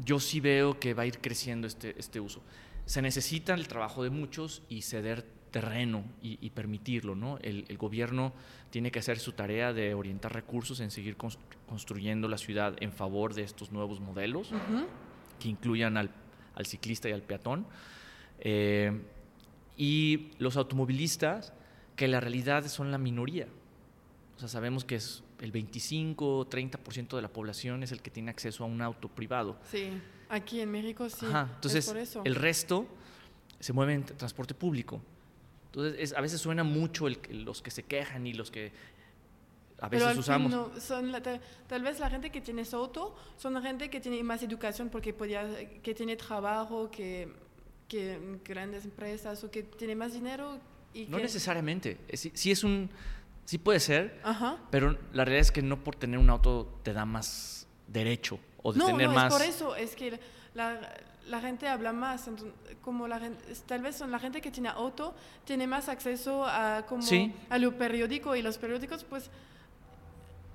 yo 0.05 0.19
sí 0.19 0.39
veo 0.39 0.79
que 0.79 0.93
va 0.93 1.03
a 1.03 1.05
ir 1.07 1.17
creciendo 1.21 1.65
este, 1.65 1.95
este 1.97 2.19
uso. 2.19 2.43
Se 2.85 3.01
necesita 3.01 3.55
el 3.55 3.67
trabajo 3.67 4.03
de 4.03 4.11
muchos 4.11 4.61
y 4.69 4.83
ceder 4.83 5.25
terreno 5.49 6.03
y, 6.21 6.37
y 6.41 6.49
permitirlo, 6.51 7.15
¿no? 7.15 7.37
El, 7.41 7.65
el 7.67 7.77
gobierno 7.77 8.33
tiene 8.69 8.91
que 8.91 8.99
hacer 8.99 9.19
su 9.19 9.31
tarea 9.33 9.73
de 9.73 9.93
orientar 9.93 10.33
recursos 10.33 10.79
en 10.79 10.91
seguir 10.91 11.17
cons- 11.17 11.37
construyendo 11.67 12.27
la 12.27 12.37
ciudad 12.37 12.75
en 12.81 12.91
favor 12.91 13.33
de 13.33 13.43
estos 13.43 13.71
nuevos 13.71 13.99
modelos 13.99 14.51
que 15.39 15.49
incluyan 15.49 15.97
al, 15.97 16.09
al 16.55 16.65
ciclista 16.65 17.09
y 17.09 17.11
al 17.13 17.21
peatón. 17.23 17.65
Eh, 18.39 19.01
y 19.77 20.31
los 20.39 20.57
automovilistas, 20.57 21.53
que 21.95 22.07
la 22.07 22.19
realidad 22.19 22.65
son 22.67 22.91
la 22.91 22.97
minoría. 22.97 23.47
O 24.35 24.39
sea, 24.39 24.47
sabemos 24.49 24.83
que 24.85 24.95
es 24.95 25.23
el 25.41 25.51
25 25.51 26.37
o 26.39 26.49
30% 26.49 27.15
de 27.15 27.21
la 27.21 27.27
población 27.29 27.83
es 27.83 27.91
el 27.91 28.01
que 28.01 28.09
tiene 28.11 28.29
acceso 28.29 28.63
a 28.63 28.67
un 28.67 28.81
auto 28.81 29.07
privado. 29.07 29.57
Sí, 29.69 29.89
Aquí 30.29 30.59
en 30.61 30.69
México 30.71 31.09
sí. 31.09 31.25
Ajá, 31.25 31.49
entonces 31.55 31.85
es 31.85 31.91
por 31.91 31.97
eso. 31.97 32.21
el 32.23 32.35
resto 32.35 32.85
se 33.59 33.73
mueve 33.73 33.95
en 33.95 34.03
transporte 34.03 34.53
público. 34.53 35.01
Entonces 35.69 35.95
es- 35.99 36.13
a 36.13 36.21
veces 36.21 36.41
suena 36.41 36.63
mucho 36.63 37.07
el, 37.07 37.19
los 37.45 37.61
que 37.61 37.71
se 37.71 37.83
quejan 37.83 38.25
y 38.27 38.33
los 38.33 38.49
que 38.51 38.71
a 39.81 39.89
Pero 39.89 40.05
veces 40.07 40.13
fin 40.13 40.19
usamos. 40.19 40.51
no, 40.51 40.81
son 40.81 41.11
la- 41.11 41.21
tal, 41.21 41.39
tal 41.67 41.81
vez 41.83 41.99
la 41.99 42.09
gente 42.09 42.31
que 42.31 42.41
tiene 42.41 42.65
su 42.65 42.75
auto 42.75 43.15
son 43.37 43.61
gente 43.61 43.89
que 43.89 43.99
tiene 44.01 44.21
más 44.23 44.41
educación 44.43 44.89
porque 44.89 45.13
podía, 45.13 45.47
que 45.81 45.93
tiene 45.93 46.15
trabajo, 46.15 46.89
que, 46.91 47.31
que 47.87 48.19
grandes 48.43 48.83
empresas 48.85 49.43
o 49.43 49.51
que 49.51 49.63
tiene 49.63 49.95
más 49.95 50.13
dinero 50.13 50.59
y 50.93 51.05
No 51.05 51.17
que- 51.17 51.23
necesariamente. 51.23 51.97
Eh, 52.07 52.17
Sí, 52.17 52.31
sí 52.33 52.51
es 52.51 52.63
un, 52.63 52.89
sí 53.45 53.57
puede 53.59 53.79
ser, 53.79 54.19
Ajá. 54.23 54.57
pero 54.71 54.97
la 55.13 55.23
realidad 55.23 55.41
es 55.41 55.51
que 55.51 55.61
no 55.61 55.81
por 55.83 55.95
tener 55.95 56.19
un 56.19 56.29
auto 56.29 56.79
te 56.83 56.93
da 56.93 57.05
más 57.05 57.67
derecho 57.87 58.39
o 58.63 58.73
de 58.73 58.79
No, 58.79 58.87
tener 58.87 59.07
no, 59.07 59.13
más. 59.13 59.31
es 59.33 59.39
por 59.39 59.47
eso, 59.47 59.75
es 59.75 59.95
que 59.95 60.19
la, 60.55 60.79
la 61.29 61.39
gente 61.41 61.67
habla 61.67 61.93
más, 61.93 62.27
entonces, 62.27 62.53
como 62.81 63.07
la 63.07 63.19
gente, 63.19 63.43
tal 63.67 63.81
vez 63.81 63.95
son 63.95 64.11
la 64.11 64.19
gente 64.19 64.41
que 64.41 64.51
tiene 64.51 64.69
auto 64.69 65.13
tiene 65.45 65.67
más 65.67 65.87
acceso 65.89 66.43
a 66.45 66.85
como 66.87 67.01
Sí. 67.03 67.31
a 67.49 67.57
lo 67.57 67.77
periódico 67.77 68.35
y 68.35 68.41
los 68.41 68.57
periódicos 68.57 69.03
pues 69.03 69.29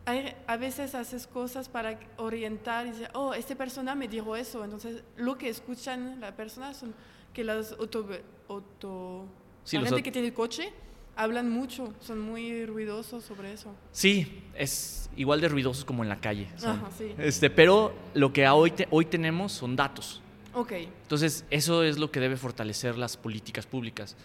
hay- 0.06 0.34
a 0.46 0.56
veces 0.56 0.94
haces 0.94 1.26
cosas 1.26 1.68
para 1.68 1.98
orientar 2.18 2.86
y 2.86 2.90
decir, 2.90 3.08
oh, 3.14 3.32
esta 3.34 3.54
persona 3.54 3.94
me 3.94 4.06
dijo 4.08 4.36
eso, 4.36 4.62
entonces 4.64 5.02
lo 5.16 5.38
que 5.38 5.48
escuchan 5.48 6.20
la 6.20 6.36
persona 6.36 6.74
son 6.74 6.94
que 7.32 7.42
las 7.44 7.72
auto, 7.72 8.06
auto 8.48 9.26
Sí, 9.64 9.76
la 9.76 9.80
los 9.82 9.90
gente 9.90 10.02
que 10.02 10.12
tiene 10.12 10.34
coche 10.34 10.72
hablan 11.16 11.48
mucho, 11.50 11.94
son 12.00 12.20
muy 12.20 12.66
ruidosos 12.66 13.24
sobre 13.24 13.52
eso. 13.52 13.72
Sí, 13.92 14.42
es 14.54 15.08
igual 15.16 15.40
de 15.40 15.48
ruidosos 15.48 15.84
como 15.84 16.02
en 16.02 16.08
la 16.10 16.20
calle. 16.20 16.48
son. 16.56 16.72
Ajá, 16.78 16.90
sí. 16.98 17.14
Este, 17.18 17.48
pero 17.50 17.94
lo 18.14 18.32
que 18.32 18.46
hoy, 18.48 18.72
te- 18.72 18.88
hoy 18.90 19.04
tenemos 19.06 19.52
son 19.52 19.74
datos. 19.76 20.20
Ok, 20.56 20.72
Entonces, 20.72 21.44
eso 21.50 21.82
es 21.82 21.98
lo 21.98 22.12
que 22.12 22.20
debe 22.20 22.36
fortalecer 22.36 22.96
las 22.96 23.16
políticas 23.16 23.66
públicas. 23.66 24.16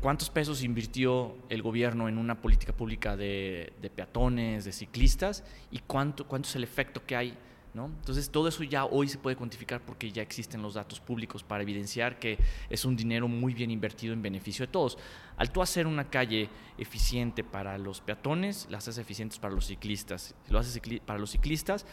¿Cuántos 0.00 0.28
pesos 0.28 0.64
invirtió 0.64 1.36
el 1.48 1.62
gobierno 1.62 2.08
en 2.08 2.18
una 2.18 2.40
política 2.40 2.72
pública 2.72 3.16
de, 3.16 3.72
peatones, 3.94 4.64
de 4.64 4.72
ciclistas? 4.72 5.44
¿Y 5.70 5.78
cuánto, 5.80 6.26
cuánto 6.26 6.48
es 6.48 6.56
el 6.56 6.64
efecto 6.64 7.06
que 7.06 7.14
hay? 7.14 7.38
¿no? 7.74 7.86
Entonces, 7.86 8.28
todo 8.30 8.48
eso 8.48 8.64
ya 8.64 8.86
hoy 8.86 9.08
se 9.08 9.18
puede 9.18 9.36
cuantificar 9.36 9.80
porque 9.80 10.10
ya 10.10 10.20
existen 10.20 10.62
los 10.62 10.74
datos 10.74 10.98
públicos 10.98 11.44
para 11.44 11.62
evidenciar 11.62 12.18
que 12.18 12.36
es 12.68 12.84
un 12.84 12.96
dinero 12.96 13.28
muy 13.28 13.54
bien 13.54 13.70
invertido 13.70 14.12
en 14.12 14.22
beneficio 14.22 14.66
de 14.66 14.72
todos. 14.72 14.98
Al 15.36 15.52
tú 15.52 15.62
hacer 15.62 15.86
una 15.86 16.10
calle 16.10 16.48
eficiente 16.76 17.44
para 17.44 17.78
los 17.78 18.00
peatones, 18.00 18.66
las 18.68 18.88
haces 18.88 18.98
eficientes 18.98 19.38
para 19.38 19.54
los 19.54 19.66
ciclistas. 19.66 20.34
Lo 20.48 20.58
haces 20.58 20.80
para 21.06 21.20
los 21.20 21.30
ciclistas, 21.30 21.86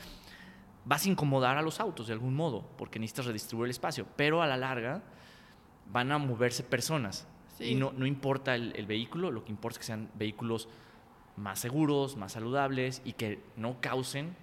vas 0.87 1.05
a 1.05 1.09
incomodar 1.09 1.57
a 1.57 1.61
los 1.61 1.79
autos 1.79 2.07
de 2.07 2.13
algún 2.13 2.33
modo, 2.33 2.63
porque 2.77 2.97
necesitas 2.97 3.25
redistribuir 3.25 3.65
el 3.65 3.71
espacio, 3.71 4.07
pero 4.15 4.41
a 4.41 4.47
la 4.47 4.55
larga 4.55 5.03
van 5.91 6.11
a 6.11 6.17
moverse 6.17 6.63
personas. 6.63 7.27
Sí. 7.57 7.65
Y 7.65 7.75
no, 7.75 7.91
no 7.91 8.05
importa 8.05 8.55
el, 8.55 8.73
el 8.75 8.85
vehículo, 8.85 9.31
lo 9.31 9.43
que 9.43 9.51
importa 9.51 9.75
es 9.75 9.79
que 9.79 9.85
sean 9.85 10.09
vehículos 10.13 10.69
más 11.35 11.59
seguros, 11.59 12.15
más 12.15 12.31
saludables 12.33 13.01
y 13.03 13.13
que 13.13 13.39
no 13.57 13.81
causen 13.81 14.35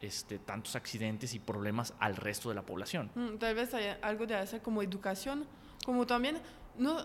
este, 0.00 0.38
tantos 0.38 0.76
accidentes 0.76 1.34
y 1.34 1.38
problemas 1.38 1.94
al 1.98 2.16
resto 2.16 2.48
de 2.48 2.54
la 2.54 2.62
población. 2.62 3.10
Mm, 3.14 3.36
Tal 3.36 3.54
vez 3.54 3.74
hay 3.74 3.96
algo 4.00 4.26
de 4.26 4.34
hacer 4.34 4.62
como 4.62 4.82
educación, 4.82 5.44
como 5.84 6.06
también 6.06 6.38
no, 6.78 7.04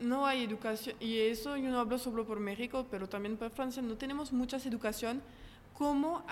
no 0.00 0.26
hay 0.26 0.44
educación, 0.44 0.96
y 1.00 1.20
eso 1.20 1.56
yo 1.56 1.70
no 1.70 1.80
hablo 1.80 1.98
solo 1.98 2.26
por 2.26 2.40
México, 2.40 2.86
pero 2.90 3.08
también 3.08 3.36
por 3.36 3.50
Francia, 3.50 3.80
no 3.82 3.96
tenemos 3.96 4.32
mucha 4.32 4.58
educación 4.58 5.22
cómo, 5.74 6.24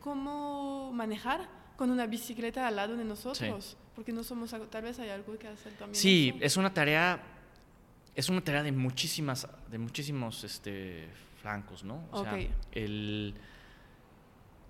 cómo 0.00 0.92
manejar 0.92 1.48
con 1.76 1.90
una 1.90 2.06
bicicleta 2.06 2.66
al 2.66 2.76
lado 2.76 2.96
de 2.96 3.04
nosotros, 3.04 3.76
porque 3.94 4.12
no 4.12 4.22
somos, 4.22 4.54
tal 4.70 4.82
vez 4.82 4.98
hay 4.98 5.08
algo 5.10 5.38
que 5.38 5.48
hacer 5.48 5.72
también. 5.74 5.94
Sí, 5.94 6.34
eso. 6.36 6.44
es 6.44 6.56
una 6.56 6.74
tarea, 6.74 7.22
es 8.14 8.28
una 8.28 8.42
tarea 8.42 8.62
de 8.62 8.72
muchísimas, 8.72 9.46
de 9.70 9.78
muchísimos 9.78 10.44
este, 10.44 11.08
flancos, 11.40 11.84
¿no? 11.84 12.04
O 12.10 12.22
sea, 12.22 12.36
el, 12.72 13.34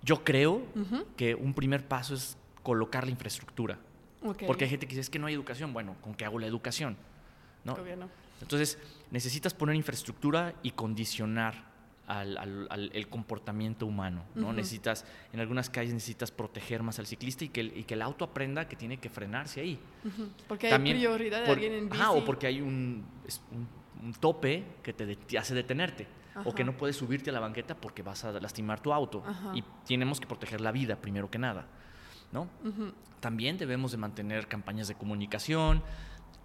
yo 0.03 0.23
creo 0.23 0.63
que 1.17 1.35
un 1.35 1.53
primer 1.53 1.87
paso 1.87 2.13
es 2.13 2.37
colocar 2.63 3.05
la 3.05 3.11
infraestructura. 3.11 3.79
Porque 4.21 4.65
hay 4.65 4.69
gente 4.69 4.85
que 4.85 4.91
dice, 4.91 5.01
es 5.01 5.09
que 5.09 5.19
no 5.19 5.27
hay 5.27 5.33
educación. 5.33 5.73
Bueno, 5.73 5.95
¿con 6.01 6.13
qué 6.13 6.25
hago 6.25 6.39
la 6.39 6.47
educación? 6.47 6.97
¿No? 7.63 7.75
Entonces, 8.41 8.77
necesitas 9.11 9.53
poner 9.53 9.75
infraestructura 9.75 10.55
y 10.61 10.71
condicionar 10.71 11.68
al, 12.09 12.37
al- 12.37 12.67
al- 12.69 12.91
el 12.93 13.07
comportamiento 13.07 13.85
humano. 13.85 14.23
¿no? 14.35 14.51
Necesitas, 14.51 15.05
en 15.31 15.39
algunas 15.39 15.69
calles 15.69 15.93
necesitas 15.93 16.31
proteger 16.31 16.83
más 16.83 16.99
al 16.99 17.05
ciclista 17.07 17.45
y 17.45 17.49
que, 17.49 17.61
el, 17.61 17.77
y 17.77 17.83
que 17.83 17.93
el 17.93 18.01
auto 18.01 18.25
aprenda 18.25 18.67
que 18.67 18.75
tiene 18.75 18.97
que 18.97 19.09
frenarse 19.09 19.61
ahí. 19.61 19.79
Porque 20.47 20.67
hay 20.67 20.71
También 20.73 20.97
prioridad 20.97 21.39
de 21.41 21.45
por- 21.45 21.53
alguien 21.55 21.73
en 21.73 21.89
bici. 21.89 22.01
ajá, 22.01 22.11
o 22.11 22.25
porque 22.25 22.47
hay 22.47 22.61
un, 22.61 23.05
un, 23.51 23.67
un 24.07 24.13
tope 24.15 24.65
que 24.83 24.91
te, 24.93 25.05
de- 25.05 25.15
te 25.15 25.37
hace 25.37 25.53
detenerte. 25.55 26.07
O 26.45 26.55
que 26.55 26.63
no 26.63 26.77
puedes 26.77 26.95
subirte 26.95 27.31
a 27.31 27.33
la 27.33 27.41
banqueta 27.41 27.75
porque 27.75 28.01
vas 28.01 28.23
a 28.23 28.31
lastimar 28.39 28.79
tu 28.79 28.93
auto. 28.93 29.23
Ajá. 29.27 29.51
Y 29.55 29.63
tenemos 29.85 30.19
que 30.21 30.27
proteger 30.27 30.61
la 30.61 30.71
vida 30.71 30.95
primero 30.95 31.29
que 31.29 31.37
nada. 31.37 31.67
¿no? 32.31 32.47
Ujú, 32.63 32.93
También 33.19 33.57
debemos 33.57 33.91
de 33.91 33.97
mantener 33.97 34.47
campañas 34.47 34.87
de 34.87 34.95
comunicación, 34.95 35.83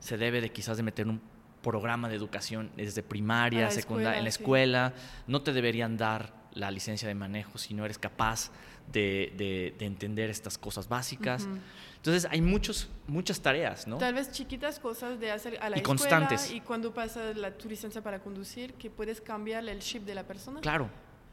se 0.00 0.16
debe 0.16 0.40
de 0.40 0.50
quizás 0.50 0.76
de 0.78 0.82
meter 0.82 1.06
un 1.06 1.20
programa 1.64 2.08
de 2.08 2.14
educación 2.14 2.70
desde 2.76 3.02
primaria, 3.02 3.68
secundaria, 3.72 4.18
en 4.18 4.24
la 4.24 4.28
escuela, 4.30 4.92
sí. 4.96 5.02
No 5.26 5.42
te 5.42 5.52
deberían 5.52 5.96
dar 5.96 6.32
la 6.52 6.70
licencia 6.70 7.08
de 7.08 7.14
manejo 7.16 7.58
si 7.58 7.74
no 7.74 7.84
eres 7.84 7.98
capaz 7.98 8.52
de, 8.92 9.32
de- 9.36 9.74
de 9.78 9.86
entender 9.86 10.30
estas 10.30 10.56
cosas 10.58 10.88
básicas. 10.88 11.42
ujú. 11.44 11.58
Entonces 11.96 12.28
hay 12.30 12.42
muchos, 12.42 12.88
muchas 13.08 13.40
tareas, 13.40 13.86
¿no? 13.88 13.96
Tal 13.96 14.12
vez 14.14 14.30
chiquitas 14.30 14.78
cosas 14.78 15.18
de 15.18 15.32
hacer 15.32 15.56
a 15.60 15.70
la 15.70 15.78
Y 15.78 15.80
escuela 15.80 15.84
constantes. 15.86 16.50
y 16.52 16.60
cuando 16.60 16.92
pasa 16.92 17.32
la, 17.34 17.50
tu 17.50 17.68
licencia 17.68 18.02
para 18.02 18.18
conducir, 18.20 18.74
que 18.74 18.90
puedes 18.90 19.20
cambiar 19.22 19.66
el 19.68 19.78
chip 19.80 20.04
de 20.04 20.14
la 20.14 20.22
persona. 20.24 20.60
Claro, 20.60 20.90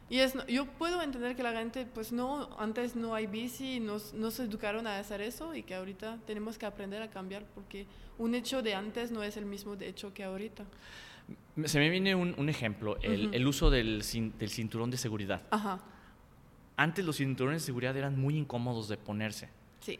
Y 0.08 0.18
es, 0.20 0.34
yo 0.48 0.64
puedo 0.66 1.00
entender 1.02 1.36
que 1.36 1.42
la 1.42 1.52
gente, 1.52 1.84
pues 1.86 2.10
no, 2.10 2.48
antes 2.58 2.96
no 2.96 3.14
hay 3.14 3.26
bici, 3.26 3.80
no, 3.80 3.98
no 4.14 4.30
se 4.30 4.42
educaron 4.44 4.86
a 4.86 4.98
hacer 4.98 5.20
eso 5.20 5.54
y 5.54 5.62
que 5.62 5.74
ahorita 5.74 6.18
tenemos 6.26 6.56
que 6.58 6.64
aprender 6.66 7.00
a 7.02 7.08
cambiar 7.10 7.44
porque 7.54 7.86
un 8.18 8.34
hecho 8.34 8.62
de 8.62 8.74
antes 8.74 9.10
no 9.10 9.22
es 9.22 9.36
el 9.36 9.44
mismo 9.46 9.76
de 9.76 9.88
hecho 9.88 10.12
que 10.14 10.24
ahorita. 10.24 10.64
se 11.64 11.78
me 11.78 11.88
viene 11.90 12.14
un, 12.14 12.34
un 12.38 12.48
ejemplo, 12.48 12.98
el, 13.02 13.46
uso 13.46 13.70
del, 13.70 14.02
cin- 14.02 14.32
del 14.34 14.50
cinturón 14.50 14.90
de 14.90 14.96
seguridad. 14.96 15.42
Ajá, 15.50 15.80
Antes 16.76 17.04
los 17.04 17.16
cinturones 17.16 17.62
de 17.62 17.66
seguridad 17.66 17.96
eran 17.96 18.18
muy 18.18 18.36
incómodos 18.36 18.88
de 18.88 18.96
ponerse. 18.96 19.48
sí. 19.80 19.98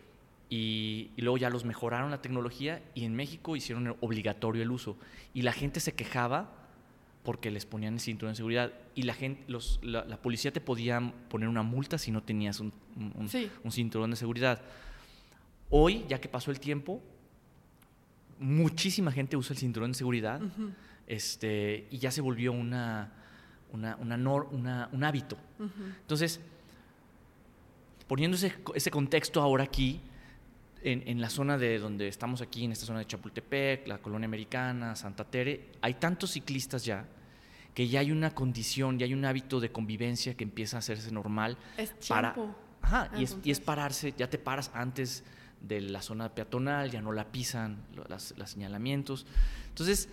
y, 0.51 1.11
y 1.17 1.23
luego 1.23 1.39
ya 1.39 1.49
los 1.51 1.65
mejoraron 1.65 2.11
la 2.11 2.21
tecnología 2.23 2.83
y 2.95 3.05
en 3.05 3.15
México 3.15 3.57
hicieron 3.57 3.97
obligatorio 4.01 4.63
el 4.63 4.71
uso. 4.71 4.97
Y 5.35 5.43
la 5.43 5.53
gente 5.53 5.81
se 5.81 5.93
quejaba 5.95 6.51
porque 7.25 7.51
les 7.51 7.65
ponían 7.67 7.95
el 7.95 8.01
cinturón 8.01 8.33
de 8.33 8.37
seguridad 8.37 8.73
y 8.97 9.03
la 9.03 9.15
gente, 9.15 9.45
los, 9.47 9.79
la, 9.83 10.05
la 10.05 10.17
policía 10.17 10.53
te 10.53 10.61
podía 10.61 11.01
poner 11.29 11.49
una 11.49 11.63
multa 11.63 11.97
si 11.97 12.11
no 12.11 12.23
tenías 12.23 12.59
un, 12.61 12.73
un- 12.97 13.13
un- 13.17 13.29
Sí. 13.29 13.49
un 13.65 13.71
cinturón 13.73 14.11
de 14.11 14.17
seguridad. 14.17 14.61
Hoy, 15.71 16.05
ya 16.09 16.21
que 16.21 16.29
pasó 16.29 16.51
el 16.51 16.59
tiempo, 16.61 17.01
muchísima 18.39 19.13
gente 19.13 19.37
usa 19.37 19.55
el 19.55 19.59
cinturón 19.59 19.93
de 19.93 19.99
seguridad 19.99 20.41
este, 21.07 21.87
y 21.91 21.99
ya 21.99 22.11
se 22.11 22.21
volvió 22.21 22.53
una, 22.53 23.13
una, 23.73 23.97
una 23.97 24.17
nor- 24.17 24.49
una- 24.53 24.89
un 24.93 25.05
hábito. 25.05 25.37
Entonces, 26.01 26.41
poniendo 28.09 28.37
ese, 28.37 28.53
ese 28.75 28.91
contexto 28.91 29.41
ahora 29.41 29.65
aquí, 29.65 30.01
en, 30.85 31.05
en 31.07 31.21
la 31.21 31.31
zona 31.31 31.59
de 31.59 31.79
donde 31.79 32.09
estamos 32.09 32.41
aquí, 32.41 32.65
en 32.65 32.73
esta 32.73 32.87
zona 32.87 32.99
de 32.99 33.07
Chapultepec, 33.07 33.87
la 33.87 33.99
colonia 33.99 34.27
americana, 34.27 34.97
Santa 34.97 35.25
Tere, 35.25 35.69
hay 35.81 35.95
tantos 35.95 36.33
ciclistas 36.33 36.85
ya 36.85 37.05
que 37.73 37.89
ya 37.89 38.01
hay 38.01 38.11
una 38.13 38.35
condición, 38.35 38.99
ya 38.99 39.07
hay 39.07 39.15
un 39.15 39.25
hábito 39.25 39.61
de 39.61 39.71
convivencia 39.73 40.35
que 40.35 40.45
empieza 40.45 40.77
a 40.77 40.81
hacerse 40.81 41.11
normal. 41.13 41.57
Es 41.79 41.95
Para, 42.09 42.35
ajá, 42.83 43.11
y, 43.17 43.23
es, 43.25 43.37
y 43.45 43.51
es 43.51 43.61
pararse, 43.61 44.13
ya 44.19 44.29
te 44.29 44.39
paras 44.39 44.71
antes 44.75 45.25
de 45.63 45.81
la 45.81 46.03
zona 46.03 46.29
peatonal, 46.35 46.91
ya 46.91 47.01
no 47.01 47.13
la 47.13 47.25
pisan 47.31 47.79
los 47.95 48.51
señalamientos. 48.51 49.27
Entonces, 49.69 50.09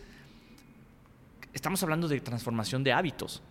estamos 1.54 1.82
hablando 1.84 2.08
de 2.08 2.20
transformación 2.22 2.84
de 2.84 2.94
hábitos 2.94 3.42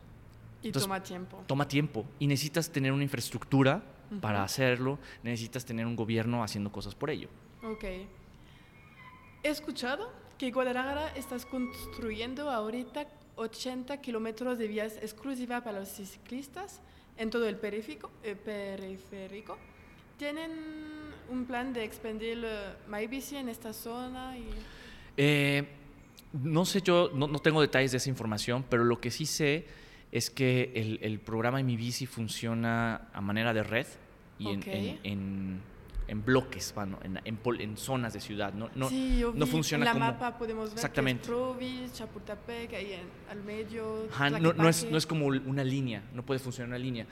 Y 0.62 0.68
entonces, 0.68 0.86
toma 0.86 1.02
tiempo. 1.02 1.44
toma 1.46 1.68
tiempo 1.68 2.04
y 2.18 2.26
necesitas 2.26 2.70
tener 2.70 2.92
una 2.92 3.02
infraestructura 3.02 3.82
Ujú. 4.10 4.20
para 4.20 4.42
hacerlo, 4.42 4.98
necesitas 5.22 5.64
tener 5.64 5.86
un 5.86 5.94
gobierno 5.96 6.42
haciendo 6.42 6.70
cosas 6.72 6.94
por 6.94 7.10
ello. 7.10 7.28
Ok. 7.62 7.84
He 7.84 9.48
escuchado 9.50 10.10
que 10.38 10.50
Guadalajara 10.50 11.08
estás 11.16 11.44
construyendo 11.46 12.50
ahorita 12.50 13.06
80 13.36 14.00
kilómetros 14.00 14.56
de 14.58 14.66
vías 14.68 14.96
exclusivas 15.02 15.62
para 15.62 15.80
los 15.80 15.88
ciclistas 15.88 16.80
en 17.16 17.30
todo 17.30 17.48
el 17.48 17.56
periférico. 17.56 18.10
eh, 18.22 18.34
periférico. 18.36 19.58
¿Tienen 20.16 20.50
un 21.28 21.44
plan 21.44 21.72
de 21.72 21.84
expandir 21.84 22.44
MyBici 22.88 23.36
en 23.36 23.48
esta 23.48 23.72
zona? 23.72 24.36
Y... 24.38 24.48
Eh, 25.16 25.66
no 26.32 26.64
sé, 26.64 26.80
yo 26.82 27.10
no, 27.14 27.26
no 27.28 27.38
tengo 27.38 27.60
detalles 27.60 27.90
de 27.92 27.96
esa 27.98 28.08
información, 28.10 28.64
pero 28.68 28.84
lo 28.84 29.00
que 29.00 29.10
sí 29.10 29.26
sé 29.26 29.66
es 30.12 30.30
que 30.30 30.72
el, 30.74 30.98
el 31.02 31.18
programa 31.20 31.62
Mi 31.62 31.76
Bici 31.76 32.06
funciona 32.06 33.08
a 33.12 33.20
manera 33.20 33.52
de 33.52 33.62
red 33.62 33.86
y 34.38 34.48
en- 34.48 34.60
Ok. 34.60 34.66
en, 34.68 34.98
en- 35.04 35.60
en 36.08 36.24
bloques, 36.24 36.72
bueno, 36.74 36.98
en, 37.02 37.20
en, 37.26 37.38
en, 37.60 37.76
zonas 37.76 38.14
de 38.14 38.20
ciudad. 38.20 38.54
No, 38.54 38.70
no, 38.74 38.88
sí, 38.88 39.18
yo 39.18 39.30
no 39.34 39.44
vi 39.44 39.50
funciona 39.50 39.82
en 39.82 39.86
la 39.88 39.92
como... 39.92 40.04
mapa 40.06 40.38
podemos 40.38 40.70
ver 40.70 40.78
Exactamente. 40.78 41.20
que 41.20 41.28
es 41.28 41.28
Provis, 41.36 41.92
Chapultepec, 41.92 42.72
ahí 42.72 42.92
en, 42.94 43.00
al 43.30 43.44
medio. 43.44 44.06
Ajá, 44.10 44.30
no, 44.30 44.54
no, 44.54 44.68
es, 44.70 44.90
no 44.90 44.96
es 44.96 45.04
como 45.06 45.26
una 45.26 45.62
línea, 45.64 46.02
no 46.14 46.24
puede 46.24 46.40
funcionar 46.40 46.68
una 46.70 46.78
línea. 46.78 47.04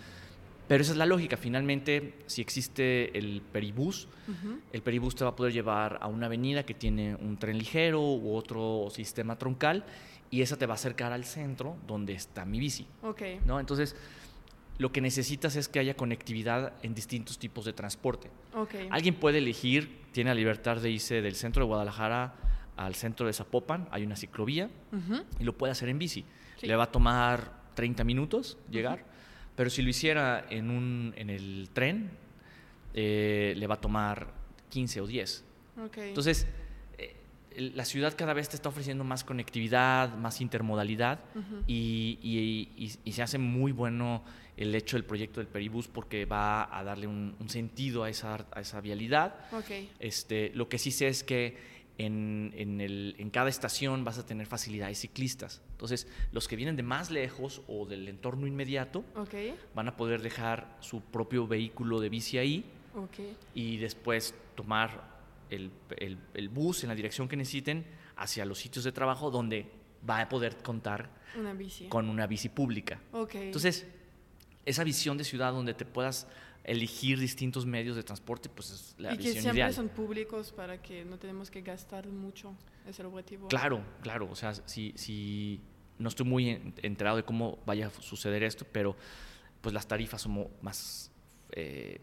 Pero 0.68 0.82
esa 0.82 0.92
es 0.92 0.98
la 0.98 1.06
lógica. 1.06 1.36
Finalmente, 1.36 2.14
si 2.26 2.42
existe 2.42 3.16
el 3.16 3.40
peribús, 3.40 4.08
el 4.72 4.82
peribús 4.82 5.14
te 5.14 5.24
va 5.24 5.30
a 5.30 5.36
poder 5.36 5.52
llevar 5.52 5.98
a 6.00 6.08
una 6.08 6.26
avenida 6.26 6.64
que 6.64 6.74
tiene 6.74 7.14
un 7.14 7.36
tren 7.36 7.56
ligero 7.58 8.00
u 8.00 8.34
otro 8.34 8.88
sistema 8.90 9.36
troncal 9.38 9.84
y 10.30 10.42
esa 10.42 10.56
te 10.56 10.66
va 10.66 10.74
a 10.74 10.76
acercar 10.76 11.12
al 11.12 11.24
centro 11.24 11.76
donde 11.86 12.14
está 12.14 12.44
mi 12.44 12.58
bici. 12.58 12.86
Ok, 13.02 13.22
¿no? 13.44 13.60
Entonces, 13.60 13.94
lo 14.78 14.92
que 14.92 15.00
necesitas 15.00 15.56
es 15.56 15.68
que 15.68 15.78
haya 15.78 15.94
conectividad 15.94 16.72
en 16.82 16.94
distintos 16.94 17.38
tipos 17.38 17.64
de 17.64 17.72
transporte. 17.72 18.28
ok. 18.54 18.74
Alguien 18.90 19.14
puede 19.14 19.38
elegir, 19.38 20.02
tiene 20.12 20.30
la 20.30 20.34
libertad 20.34 20.78
de 20.78 20.90
irse 20.90 21.22
del 21.22 21.34
centro 21.34 21.62
de 21.62 21.68
Guadalajara 21.68 22.34
al 22.76 22.94
centro 22.94 23.26
de 23.26 23.32
Zapopan, 23.32 23.88
hay 23.90 24.04
una 24.04 24.16
ciclovía 24.16 24.68
y 25.38 25.44
lo 25.44 25.56
puede 25.56 25.70
hacer 25.70 25.88
en 25.88 25.98
bici. 25.98 26.24
Sí. 26.58 26.66
Le 26.66 26.76
va 26.76 26.84
a 26.84 26.92
tomar 26.92 27.52
30 27.74 28.04
minutos 28.04 28.58
llegar, 28.70 29.04
pero 29.56 29.70
si 29.70 29.82
lo 29.82 29.88
hiciera 29.90 30.46
en, 30.50 30.70
un, 30.70 31.14
en 31.16 31.30
el 31.30 31.68
tren, 31.72 32.10
eh, 32.94 33.54
le 33.56 33.66
va 33.66 33.74
a 33.74 33.80
tomar 33.80 34.28
15 34.70 35.00
o 35.00 35.06
10. 35.06 35.44
Ok. 35.84 35.98
Entonces, 35.98 36.46
eh, 36.98 37.14
la 37.74 37.84
ciudad 37.84 38.14
cada 38.16 38.32
vez 38.34 38.48
te 38.48 38.56
está 38.56 38.68
ofreciendo 38.68 39.02
más 39.04 39.24
conectividad, 39.24 40.14
más 40.16 40.40
intermodalidad 40.40 41.20
y, 41.66 42.18
y- 42.22 42.68
y- 42.84 42.92
y 43.04 43.12
se 43.12 43.22
hace 43.22 43.38
muy 43.38 43.72
bueno 43.72 44.22
el 44.56 44.74
hecho 44.74 44.96
del 44.96 45.04
proyecto 45.04 45.40
del 45.40 45.48
Peribús 45.48 45.86
porque 45.88 46.24
va 46.24 46.74
a 46.76 46.82
darle 46.82 47.06
un, 47.06 47.34
un 47.38 47.48
sentido 47.50 48.04
a 48.04 48.08
esa, 48.10 48.46
a 48.52 48.60
esa 48.60 48.80
vialidad. 48.80 49.34
Este, 49.98 50.50
lo 50.54 50.68
que 50.68 50.78
sí 50.78 50.90
sé 50.90 51.08
es 51.08 51.22
que 51.22 51.75
en, 51.98 52.52
en 52.56 52.80
el- 52.80 53.14
en 53.18 53.30
cada 53.30 53.48
estación 53.48 54.04
vas 54.04 54.18
a 54.18 54.26
tener 54.26 54.46
facilidades 54.46 54.98
ciclistas. 55.00 55.62
Entonces, 55.72 56.06
los 56.32 56.46
que 56.48 56.56
vienen 56.56 56.76
de 56.76 56.82
más 56.82 57.10
lejos 57.10 57.62
o 57.68 57.86
del 57.86 58.06
entorno 58.08 58.46
inmediato 58.46 59.04
ok, 59.14 59.34
van 59.74 59.88
a 59.88 59.96
poder 59.96 60.20
dejar 60.22 60.76
su 60.80 61.00
propio 61.00 61.46
vehículo 61.46 62.00
de 62.00 62.08
bici 62.10 62.36
ahí 62.38 62.64
ok. 62.94 63.18
y 63.54 63.78
después 63.78 64.34
tomar 64.54 65.16
el, 65.50 65.70
el- 65.96 66.18
el 66.34 66.48
bus 66.50 66.82
en 66.82 66.88
la 66.90 66.94
dirección 66.94 67.28
que 67.28 67.36
necesiten 67.36 67.86
hacia 68.16 68.44
los 68.44 68.58
sitios 68.58 68.84
de 68.84 68.92
trabajo 68.92 69.30
donde 69.30 69.66
va 70.08 70.20
a 70.20 70.28
poder 70.28 70.56
contar 70.58 71.08
Una 71.38 71.52
bici. 71.54 71.86
con 71.88 72.08
una 72.10 72.26
bici 72.26 72.48
pública. 72.50 73.00
Ok. 73.12 73.34
Entonces, 73.36 73.86
esa 74.64 74.84
visión 74.84 75.16
de 75.16 75.24
ciudad 75.24 75.52
donde 75.52 75.74
te 75.74 75.84
puedas 75.84 76.26
elegir 76.66 77.18
distintos 77.18 77.64
medios 77.64 77.96
de 77.96 78.02
transporte, 78.02 78.48
pues 78.48 78.70
es 78.70 78.94
la 78.98 79.14
y 79.14 79.18
que 79.18 79.32
siempre 79.32 79.52
ideal. 79.54 79.72
son 79.72 79.88
públicos 79.88 80.52
para 80.52 80.82
que 80.82 81.04
no 81.04 81.16
tenemos 81.18 81.50
que 81.50 81.62
gastar 81.62 82.06
mucho. 82.08 82.54
Es 82.86 82.98
el 83.00 83.06
objetivo. 83.06 83.48
Claro, 83.48 83.82
claro. 84.02 84.28
O 84.30 84.34
sea, 84.36 84.52
si, 84.52 84.92
si 84.96 85.60
no 85.98 86.08
estoy 86.08 86.26
muy 86.26 86.50
en- 86.50 86.74
enterado 86.82 87.16
de 87.18 87.22
cómo 87.22 87.58
vaya 87.66 87.86
a 87.86 87.90
suceder 88.02 88.42
esto, 88.42 88.66
pero 88.70 88.96
pues 89.60 89.72
las 89.72 89.86
tarifas 89.86 90.22
son 90.22 90.48
más 90.60 91.10
eh, 91.52 92.00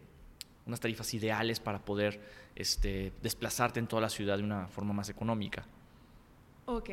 unas 0.66 0.80
tarifas 0.80 1.12
ideales 1.12 1.60
para 1.60 1.84
poder 1.84 2.20
este, 2.56 3.12
desplazarte 3.22 3.80
en 3.80 3.86
toda 3.86 4.00
la 4.02 4.08
ciudad 4.08 4.38
de 4.38 4.44
una 4.44 4.66
forma 4.68 4.94
más 4.94 5.10
económica. 5.10 5.66
Ok. 6.64 6.90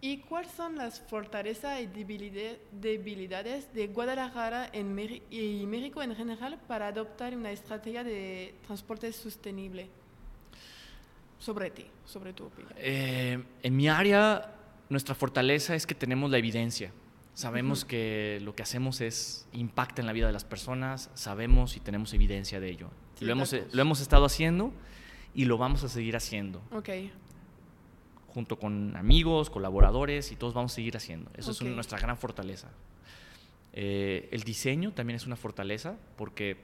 ¿Y 0.00 0.18
cuáles 0.18 0.52
son 0.52 0.76
las 0.76 1.00
fortalezas 1.00 1.80
y 1.80 1.86
debilidades 1.86 3.72
de 3.74 3.88
Guadalajara 3.88 4.70
en 4.72 4.96
y 5.30 5.66
México 5.66 6.02
en 6.02 6.14
general 6.14 6.58
para 6.68 6.88
adoptar 6.88 7.36
una 7.36 7.50
estrategia 7.50 8.04
de 8.04 8.54
transporte 8.64 9.12
sostenible? 9.12 9.88
Sobre 11.40 11.70
ti, 11.70 11.86
sobre 12.04 12.32
tu 12.32 12.44
opinión. 12.46 12.72
Eh, 12.76 13.42
en 13.62 13.76
mi 13.76 13.88
área, 13.88 14.54
nuestra 14.88 15.16
fortaleza 15.16 15.74
es 15.74 15.86
que 15.86 15.94
tenemos 15.94 16.30
la 16.30 16.38
evidencia. 16.38 16.92
Sabemos 17.34 17.84
que 17.84 18.40
lo 18.42 18.54
que 18.54 18.62
hacemos 18.62 19.00
es 19.00 19.46
impacta 19.52 20.00
en 20.00 20.06
la 20.06 20.12
vida 20.12 20.26
de 20.26 20.32
las 20.32 20.44
personas, 20.44 21.10
sabemos 21.14 21.76
y 21.76 21.80
tenemos 21.80 22.12
evidencia 22.12 22.58
de 22.58 22.68
ello. 22.70 22.90
Sí, 23.14 23.24
lo, 23.24 23.32
hemos, 23.32 23.52
lo 23.52 23.82
hemos 23.82 24.00
estado 24.00 24.24
haciendo 24.24 24.72
y 25.34 25.44
lo 25.44 25.56
vamos 25.56 25.84
a 25.84 25.88
seguir 25.88 26.16
haciendo. 26.16 26.60
Ok, 26.72 26.88
junto 28.38 28.56
con 28.56 28.94
amigos, 28.96 29.50
colaboradores 29.50 30.30
y 30.30 30.36
todos 30.36 30.54
vamos 30.54 30.70
a 30.70 30.74
seguir 30.76 30.96
haciendo. 30.96 31.28
Eso 31.36 31.50
es 31.50 31.56
nuestra 31.74 31.98
gran 31.98 32.16
fortaleza. 32.16 32.68
Eh, 33.72 34.28
el 34.30 34.44
diseño 34.44 34.92
también 34.92 35.16
es 35.16 35.26
una 35.26 35.34
fortaleza 35.34 35.96
porque 36.16 36.56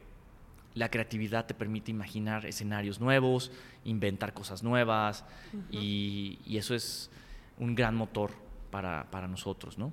la 0.75 0.89
creatividad 0.89 1.47
te 1.47 1.55
permite 1.55 1.91
imaginar 1.91 2.47
escenarios 2.47 3.01
nuevos, 3.01 3.51
inventar 3.85 4.35
cosas 4.35 4.63
nuevas 4.63 5.25
y, 5.73 6.39
y 6.47 6.59
eso 6.59 6.77
es 6.77 7.11
un 7.59 7.75
gran 7.75 7.97
motor 7.97 8.31
para, 8.71 9.11
para 9.11 9.27
nosotros. 9.27 9.77
¿no? 9.77 9.93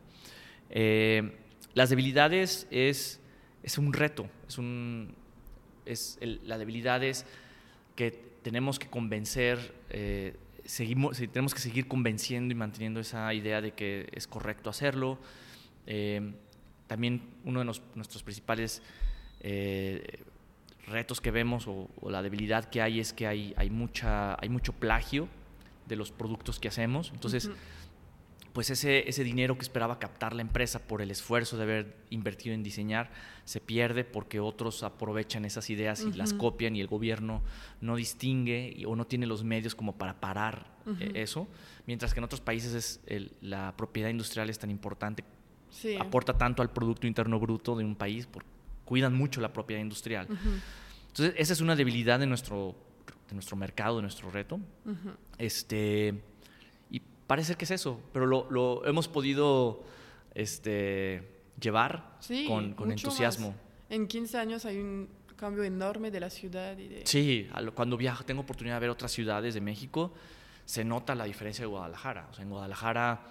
Eh, 0.70 1.36
las 1.74 1.90
debilidades 1.90 2.68
es, 2.70 3.20
es 3.64 3.80
un 3.80 3.92
reto, 3.92 4.28
es 4.48 4.60
un, 4.60 5.16
es 5.88 6.20
el- 6.22 6.42
la 6.44 6.60
debilidad 6.60 7.04
es 7.04 7.26
que 7.96 8.12
tenemos 8.44 8.78
que 8.78 8.88
convencer, 8.88 9.74
eh, 9.90 10.36
seguimos, 10.66 11.18
tenemos 11.18 11.54
que 11.54 11.60
seguir 11.60 11.88
convenciendo 11.88 12.52
y 12.52 12.56
manteniendo 12.56 13.00
esa 13.00 13.34
idea 13.34 13.62
de 13.62 13.74
que 13.74 14.10
es 14.12 14.28
correcto 14.28 14.70
hacerlo. 14.70 15.20
Eh, 15.88 16.34
también 16.88 17.22
uno 17.46 17.60
de 17.60 17.66
nuestros 17.66 18.24
principales 18.24 18.82
eh, 19.40 20.24
retos 20.88 21.22
que 21.22 21.32
vemos 21.32 21.66
o, 21.68 21.90
la 22.10 22.22
debilidad 22.22 22.66
que 22.66 22.82
hay 22.82 23.00
es 23.00 23.14
que 23.14 23.28
hay, 23.28 23.54
hay, 23.58 23.70
mucha, 23.70 24.36
hay 24.42 24.50
mucho 24.50 24.74
plagio 24.74 25.28
de 25.88 25.96
los 25.96 26.12
productos 26.12 26.60
que 26.60 26.68
hacemos. 26.68 27.12
Entonces. 27.14 27.50
Pues 28.54 28.70
ese, 28.70 29.08
ese 29.10 29.24
dinero 29.24 29.56
que 29.56 29.62
esperaba 29.62 29.98
captar 30.00 30.34
la 30.36 30.42
empresa 30.42 30.80
por 30.80 31.02
el 31.02 31.10
esfuerzo 31.10 31.56
de 31.58 31.64
haber 31.64 31.96
invertido 32.10 32.54
en 32.54 32.64
diseñar 32.64 33.10
se 33.46 33.62
pierde 33.62 34.04
porque 34.04 34.40
otros 34.42 34.84
aprovechan 34.84 35.46
esas 35.46 35.70
ideas 35.70 36.04
y 36.06 36.12
las 36.14 36.32
Ujú. 36.32 36.40
copian 36.40 36.76
y 36.76 36.82
el 36.82 36.88
gobierno 36.88 37.42
no 37.80 37.96
distingue 37.96 38.74
y- 38.76 38.84
o 38.86 38.96
no 38.96 39.08
tiene 39.08 39.26
los 39.26 39.44
medios 39.44 39.74
como 39.76 39.96
para 39.98 40.20
parar 40.20 40.70
eh, 40.86 40.90
Ujú. 40.90 41.12
eso, 41.14 41.48
mientras 41.88 42.14
que 42.14 42.20
en 42.20 42.24
otros 42.26 42.42
países 42.42 42.74
es 42.74 43.00
el- 43.06 43.32
la 43.42 43.74
propiedad 43.78 44.10
industrial 44.10 44.50
es 44.50 44.60
tan 44.60 44.70
importante, 44.72 45.24
sí. 45.70 45.96
aporta 46.00 46.38
tanto 46.38 46.62
al 46.62 46.72
Producto 46.72 47.06
Interno 47.08 47.40
Bruto 47.40 47.76
de 47.76 47.86
un 47.86 47.96
país, 47.96 48.26
por- 48.26 48.44
cuidan 48.84 49.14
mucho 49.16 49.40
la 49.42 49.54
propiedad 49.54 49.82
industrial. 49.82 50.26
Ujú, 50.30 50.50
Entonces, 51.08 51.36
esa 51.38 51.54
es 51.54 51.62
una 51.62 51.76
debilidad 51.76 52.20
de 52.20 52.26
nuestro, 52.26 52.76
de 53.30 53.34
nuestro 53.36 53.56
mercado, 53.56 53.98
de 53.98 54.02
nuestro 54.02 54.30
reto. 54.32 54.60
Este, 55.38 56.22
parece 57.32 57.56
que 57.56 57.64
es 57.64 57.72
eso, 57.72 57.98
pero 58.12 58.26
lo, 58.26 58.46
lo 58.52 58.86
hemos 58.86 59.08
podido 59.08 59.82
este, 60.36 61.24
llevar 61.60 62.16
Sí, 62.20 62.46
con, 62.48 62.74
con 62.74 62.92
entusiasmo. 62.92 63.50
más. 63.50 63.58
En 63.90 64.08
15 64.08 64.38
años 64.38 64.66
hay 64.66 64.78
un 64.78 65.08
cambio 65.38 65.64
enorme 65.64 66.12
de 66.12 66.20
la 66.20 66.30
ciudad 66.30 66.78
y 66.78 66.88
de... 66.90 67.06
Sí, 67.06 67.48
cuando 67.74 67.96
viajo, 67.96 68.24
tengo 68.26 68.42
oportunidad 68.42 68.76
de 68.76 68.82
ver 68.82 68.90
otras 68.90 69.12
ciudades 69.12 69.54
de 69.54 69.62
México, 69.62 70.12
se 70.66 70.84
nota 70.84 71.16
la 71.16 71.24
diferencia 71.26 71.64
de 71.64 71.68
Guadalajara. 71.68 72.28
O 72.30 72.34
sea, 72.34 72.44
en 72.44 72.50
Guadalajara 72.50 73.22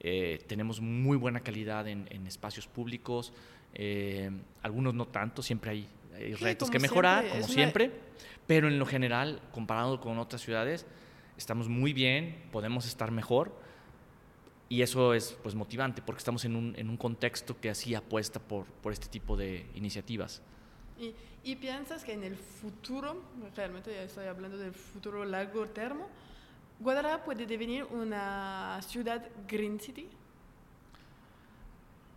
eh, 0.00 0.42
tenemos 0.48 0.80
muy 0.80 1.16
buena 1.16 1.40
calidad 1.40 1.86
en, 1.88 2.06
en 2.10 2.26
espacios 2.26 2.66
públicos, 2.66 3.32
eh, 3.72 4.30
algunos 4.62 4.94
no 4.94 5.06
tanto, 5.06 5.42
siempre 5.42 5.70
hay, 5.70 5.88
hay 6.16 6.34
retos 6.34 6.70
que 6.70 6.78
mejorar, 6.80 7.22
siempre, 7.24 7.30
como 7.32 7.44
es 7.44 7.46
una- 7.48 7.54
siempre, 7.54 7.90
pero 8.46 8.68
en 8.68 8.78
lo 8.78 8.86
general, 8.86 9.40
comparado 9.52 10.00
con 10.00 10.18
otras 10.18 10.42
ciudades, 10.42 10.86
estamos 11.36 11.68
muy 11.68 11.92
bien, 11.92 12.42
podemos 12.52 12.86
estar 12.86 13.10
mejor. 13.10 13.52
Y 14.68 14.82
eso 14.82 15.14
es 15.14 15.36
pues 15.42 15.54
motivante 15.54 16.02
porque 16.02 16.18
estamos 16.18 16.44
en 16.44 16.56
un, 16.56 16.74
en 16.76 16.88
un 16.88 16.96
contexto 16.96 17.60
que 17.60 17.70
así 17.70 17.94
apuesta 17.94 18.40
por, 18.40 18.64
por 18.64 18.92
este 18.92 19.08
tipo 19.08 19.36
de 19.36 19.66
iniciativas. 19.74 20.42
Y, 20.98 21.14
y 21.42 21.56
piensas 21.56 22.04
que 22.04 22.12
en 22.12 22.24
el 22.24 22.36
futuro, 22.36 23.22
realmente 23.54 23.92
ya 23.92 24.02
estoy 24.02 24.26
hablando 24.26 24.56
del 24.56 24.72
futuro 24.72 25.24
largo 25.24 25.66
termo, 25.68 26.08
Guadalajara 26.80 27.24
puede 27.24 27.46
devenir 27.46 27.84
una 27.84 28.80
ciudad 28.82 29.28
Green 29.46 29.78
City. 29.78 30.08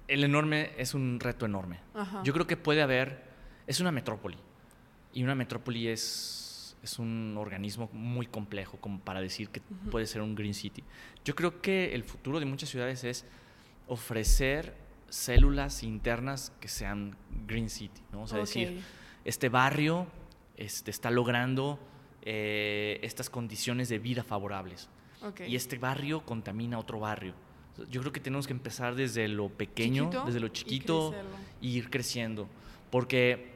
El 0.08 0.24
enorme 0.24 0.72
es 0.78 0.94
un 0.94 1.20
reto 1.20 1.46
enorme. 1.46 1.80
Ajá. 1.94 2.24
Yo 2.24 2.34
creo 2.34 2.48
que 2.48 2.58
puede 2.58 2.82
haber, 2.82 3.24
es 3.68 3.80
una 3.80 3.92
metrópoli. 3.92 4.38
Y 5.14 5.24
una 5.24 5.36
metrópoli 5.36 5.90
es, 5.90 6.47
es 6.84 7.00
un 7.00 7.36
organismo 7.38 7.90
muy 7.94 8.26
complejo 8.28 8.78
como 8.78 9.00
para 9.00 9.20
decir 9.22 9.50
que 9.50 9.62
puede 9.92 10.06
ser 10.06 10.22
un 10.22 10.36
Green 10.36 10.54
City. 10.54 10.84
Yo 11.26 11.36
creo 11.36 11.62
que 11.62 11.94
el 11.96 12.04
futuro 12.04 12.40
de 12.40 12.46
muchas 12.46 12.70
ciudades 12.70 13.04
es 13.04 13.26
ofrecer 13.88 14.74
células 15.10 15.84
internas 15.84 16.52
que 16.60 16.68
sean 16.68 17.16
Green 17.48 17.70
City. 17.70 18.02
¿no? 18.12 18.24
O 18.24 18.28
sea, 18.28 18.40
Ok. 18.40 18.46
decir, 18.46 18.82
este 19.26 19.50
barrio 19.50 20.08
este, 20.58 20.92
está 20.92 21.10
logrando 21.12 21.80
eh, 22.24 23.00
estas 23.04 23.30
condiciones 23.30 23.88
de 23.90 24.00
vida 24.00 24.24
favorables. 24.24 24.90
Ok. 25.24 25.42
Y 25.48 25.56
este 25.56 25.78
barrio 25.78 26.26
contamina 26.26 26.78
otro 26.78 27.00
barrio. 27.00 27.34
Yo 27.90 28.02
creo 28.02 28.12
que 28.12 28.20
tenemos 28.20 28.48
que 28.48 28.54
empezar 28.54 28.96
desde 28.96 29.28
lo 29.28 29.50
pequeño, 29.50 30.06
Chiquito 30.06 30.26
desde 30.26 30.40
lo 30.40 30.48
y 30.48 30.52
chiquito 30.52 31.10
crecerlo. 31.12 31.36
y 31.62 31.78
ir 31.78 31.90
creciendo, 31.90 32.48
porque 32.90 33.52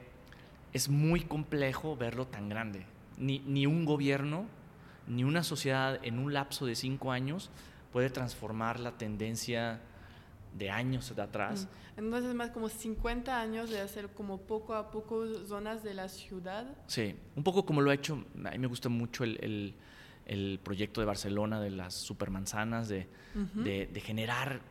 es 0.74 0.89
muy 0.89 1.22
complejo 1.22 1.97
verlo 1.97 2.28
tan 2.28 2.47
grande. 2.47 2.86
Ni, 3.22 3.39
ni 3.39 3.65
un 3.65 3.86
gobierno, 3.86 4.45
ni 5.07 5.24
una 5.24 5.43
sociedad 5.43 5.99
en 6.03 6.19
un 6.19 6.34
lapso 6.34 6.65
de 6.65 6.76
cinco 6.76 7.11
años 7.11 7.49
puede 7.93 8.09
transformar 8.09 8.80
la 8.80 8.97
tendencia 8.97 9.80
de 10.57 10.69
años 10.69 11.15
de 11.15 11.22
atrás. 11.22 11.67
Mm. 11.95 11.99
Entonces, 11.99 12.34
más 12.34 12.49
como 12.49 12.67
50 12.67 13.39
años 13.39 13.69
de 13.69 13.80
hacer 13.80 14.09
como 14.09 14.39
poco 14.41 14.74
a 14.74 14.91
poco 14.91 15.26
zonas 15.45 15.84
de 15.84 15.93
la 15.93 16.07
ciudad. 16.07 16.76
Sí, 16.88 17.15
un 17.36 17.43
poco 17.43 17.65
como 17.65 17.82
lo 17.82 17.91
ha 17.91 17.93
hecho, 17.93 18.26
a 18.43 18.51
mí 18.51 18.57
me 18.57 18.67
gusta 18.67 18.89
mucho 18.89 19.24
el, 19.24 19.38
el, 19.41 19.76
el 20.26 20.59
proyecto 20.63 20.99
de 21.01 21.05
Barcelona 21.05 21.61
de 21.61 21.69
las 21.69 21.93
supermanzanas, 21.93 22.89
de, 22.89 23.07
de, 23.53 23.88
de 23.88 24.01
generar 24.01 24.61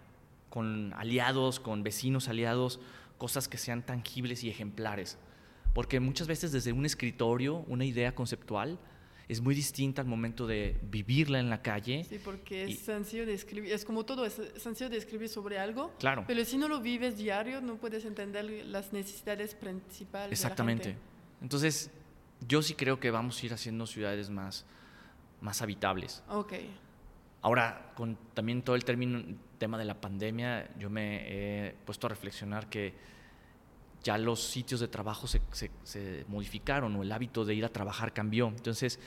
con 0.48 0.92
aliados, 0.94 1.60
con 1.60 1.82
vecinos 1.82 2.28
aliados, 2.28 2.80
cosas 3.18 3.48
que 3.48 3.58
sean 3.58 3.82
tangibles 3.82 4.42
y 4.42 4.50
ejemplares. 4.50 5.18
Porque 5.74 6.00
muchas 6.00 6.26
veces 6.26 6.52
desde 6.52 6.72
un 6.72 6.84
escritorio, 6.84 7.58
una 7.68 7.84
idea 7.84 8.14
conceptual, 8.14 8.78
es 9.28 9.40
muy 9.40 9.54
distinta 9.54 10.02
al 10.02 10.08
momento 10.08 10.46
de 10.48 10.76
vivirla 10.90 11.38
en 11.38 11.48
la 11.50 11.62
calle. 11.62 12.04
Sí, 12.04 12.18
porque 12.24 12.64
es 12.64 12.70
Y- 12.70 12.74
sencillo 12.74 13.24
de 13.26 13.34
escribir, 13.34 13.72
es 13.72 13.84
como 13.84 14.04
todo, 14.04 14.26
es 14.26 14.40
sencillo 14.56 14.90
de 14.90 14.96
escribir 14.96 15.28
sobre 15.28 15.58
algo, 15.60 15.94
Claro. 16.00 16.24
pero 16.26 16.44
si 16.44 16.58
no 16.58 16.66
lo 16.66 16.80
vives 16.80 17.16
diario 17.16 17.60
no 17.60 17.76
puedes 17.76 18.04
entender 18.04 18.44
las 18.66 18.92
necesidades 18.92 19.54
principales. 19.54 20.32
Exactamente. 20.32 20.88
De 20.88 20.94
la 20.94 20.94
gente. 20.96 21.10
Entonces, 21.42 21.90
yo 22.48 22.60
sí 22.62 22.74
creo 22.74 22.98
que 22.98 23.12
vamos 23.12 23.40
a 23.40 23.46
ir 23.46 23.52
haciendo 23.54 23.86
ciudades 23.86 24.30
más, 24.30 24.64
más 25.40 25.62
habitables. 25.62 26.22
Ok, 26.28 26.54
Ahora, 27.42 27.92
con 27.96 28.18
también 28.34 28.60
todo 28.60 28.76
el 28.76 28.84
término, 28.84 29.22
tema 29.56 29.78
de 29.78 29.86
la 29.86 29.98
pandemia, 29.98 30.68
yo 30.78 30.90
me 30.90 31.68
he 31.68 31.72
puesto 31.86 32.06
a 32.06 32.10
reflexionar 32.10 32.68
que 32.68 32.92
ya 34.02 34.16
los 34.18 34.42
sitios 34.42 34.80
de 34.80 34.88
trabajo 34.88 35.26
se, 35.26 35.40
se- 35.52 35.70
se 35.84 36.24
modificaron 36.28 36.94
o 36.96 37.02
el 37.02 37.12
hábito 37.12 37.44
de 37.44 37.54
ir 37.54 37.64
a 37.64 37.68
trabajar 37.68 38.12
cambió. 38.12 38.48
Entonces, 38.48 38.98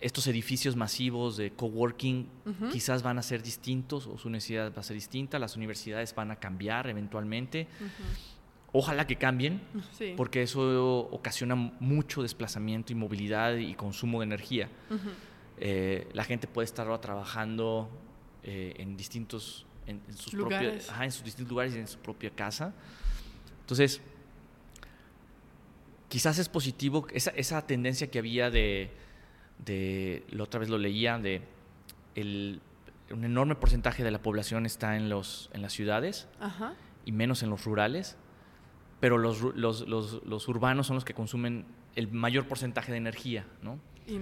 estos 0.00 0.26
edificios 0.26 0.74
masivos 0.74 1.36
de 1.36 1.52
coworking 1.52 2.28
Ujú. 2.44 2.68
quizás 2.70 3.02
van 3.02 3.18
a 3.18 3.22
ser 3.22 3.42
distintos 3.42 4.06
o 4.08 4.18
su 4.18 4.30
necesidad 4.30 4.72
va 4.74 4.80
a 4.80 4.82
ser 4.82 4.94
distinta, 4.94 5.38
las 5.38 5.56
universidades 5.56 6.14
van 6.14 6.30
a 6.32 6.36
cambiar 6.36 6.88
eventualmente. 6.88 7.68
Ojalá 8.74 9.06
que 9.06 9.16
cambien, 9.16 9.60
sí. 9.98 10.14
porque 10.16 10.42
eso 10.42 11.00
ocasiona 11.10 11.54
mucho 11.54 12.22
desplazamiento 12.22 12.90
y 12.92 12.96
movilidad 12.96 13.54
y 13.56 13.74
consumo 13.74 14.20
de 14.20 14.24
energía. 14.24 14.68
Eh, 15.58 16.08
la 16.14 16.24
gente 16.24 16.46
puede 16.48 16.64
estar 16.64 16.86
ahora 16.86 17.00
trabajando 17.00 17.90
eh, 18.42 18.74
en 18.78 18.96
distintos 18.96 19.66
en, 19.86 20.00
en 20.08 20.16
sus 20.16 20.32
Lugares. 20.32 20.68
propios 20.70 20.90
ajá, 20.90 21.04
en 21.04 21.12
sus 21.12 21.24
distintos 21.24 21.50
lugares 21.50 21.74
y 21.76 21.78
en 21.78 21.86
su 21.86 21.98
propia 21.98 22.30
casa. 22.30 22.72
Entonces, 23.72 24.02
quizás 26.10 26.38
es 26.38 26.50
positivo 26.50 27.06
esa, 27.14 27.30
esa 27.30 27.66
tendencia 27.66 28.10
que 28.10 28.18
había 28.18 28.50
de, 28.50 28.90
de, 29.64 30.26
la 30.28 30.42
otra 30.42 30.60
vez 30.60 30.68
lo 30.68 30.76
leía, 30.76 31.16
de 31.16 31.40
el, 32.14 32.60
un 33.10 33.24
enorme 33.24 33.54
porcentaje 33.54 34.04
de 34.04 34.10
la 34.10 34.20
población 34.20 34.66
está 34.66 34.98
en, 34.98 35.08
los, 35.08 35.48
en 35.54 35.62
las 35.62 35.72
ciudades 35.72 36.28
Ajá. 36.38 36.74
y 37.06 37.12
menos 37.12 37.42
en 37.42 37.48
los 37.48 37.64
rurales, 37.64 38.18
pero 39.00 39.16
los, 39.16 39.40
los, 39.40 39.88
los, 39.88 40.22
los 40.22 40.48
urbanos 40.48 40.88
son 40.88 40.96
los 40.96 41.06
que 41.06 41.14
consumen 41.14 41.64
el 41.96 42.12
mayor 42.12 42.46
porcentaje 42.46 42.92
de 42.92 42.98
energía, 42.98 43.46
¿no? 43.62 43.80
Y 44.06 44.20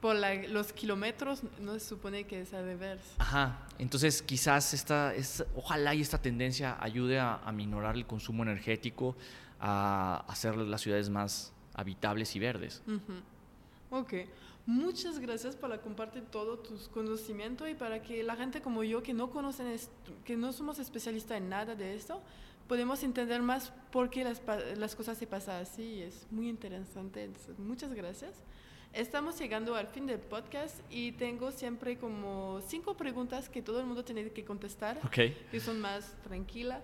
por 0.00 0.16
la- 0.16 0.34
los 0.48 0.72
kilómetros 0.72 1.42
no 1.60 1.74
se 1.74 1.80
supone 1.80 2.24
que 2.24 2.40
es 2.42 2.54
al 2.54 2.64
revés. 2.64 3.00
Ajá, 3.18 3.66
entonces 3.78 4.22
quizás 4.22 4.72
esta, 4.74 5.14
es, 5.14 5.44
ojalá 5.54 5.94
y 5.94 6.00
esta 6.00 6.18
tendencia 6.20 6.76
ayude 6.80 7.18
a, 7.18 7.34
a 7.36 7.52
minorar 7.52 7.96
el 7.96 8.06
consumo 8.06 8.42
energético, 8.42 9.14
a 9.60 10.24
hacer 10.28 10.56
las 10.56 10.80
ciudades 10.80 11.10
más 11.10 11.52
habitables 11.74 12.34
y 12.34 12.38
verdes. 12.38 12.82
Ujú. 12.86 13.98
Ok, 13.98 14.14
muchas 14.66 15.18
gracias 15.18 15.56
por 15.56 15.78
compartir 15.80 16.22
todo 16.30 16.58
tus 16.58 16.88
conocimientos 16.88 17.68
y 17.68 17.74
para 17.74 18.02
que 18.02 18.22
la 18.22 18.36
gente 18.36 18.62
como 18.62 18.82
yo 18.84 19.02
que 19.02 19.12
no 19.12 19.30
conocen 19.30 19.76
que 20.24 20.36
no 20.36 20.52
somos 20.52 20.78
especialistas 20.78 21.38
en 21.38 21.48
nada 21.48 21.74
de 21.74 21.94
esto, 21.94 22.22
podemos 22.68 23.02
entender 23.02 23.42
más 23.42 23.72
por 23.90 24.08
qué 24.10 24.24
las, 24.24 24.40
las 24.78 24.94
cosas 24.94 25.18
se 25.18 25.26
pasan 25.26 25.60
así. 25.62 26.00
Es 26.02 26.26
muy 26.30 26.48
interesante. 26.48 27.24
Entonces, 27.24 27.58
muchas 27.58 27.92
gracias. 27.92 28.32
Estamos 28.92 29.38
llegando 29.38 29.76
al 29.76 29.86
fin 29.86 30.06
del 30.06 30.18
podcast 30.18 30.76
y 30.90 31.12
tengo 31.12 31.52
siempre 31.52 31.96
como 31.96 32.60
cinco 32.66 32.94
preguntas 32.96 33.48
que 33.48 33.62
todo 33.62 33.78
el 33.78 33.86
mundo 33.86 34.04
tiene 34.04 34.28
que 34.30 34.44
contestar 34.44 34.98
Ok. 35.04 35.18
que 35.50 35.60
son 35.60 35.80
más 35.80 36.12
tranquilas. 36.24 36.82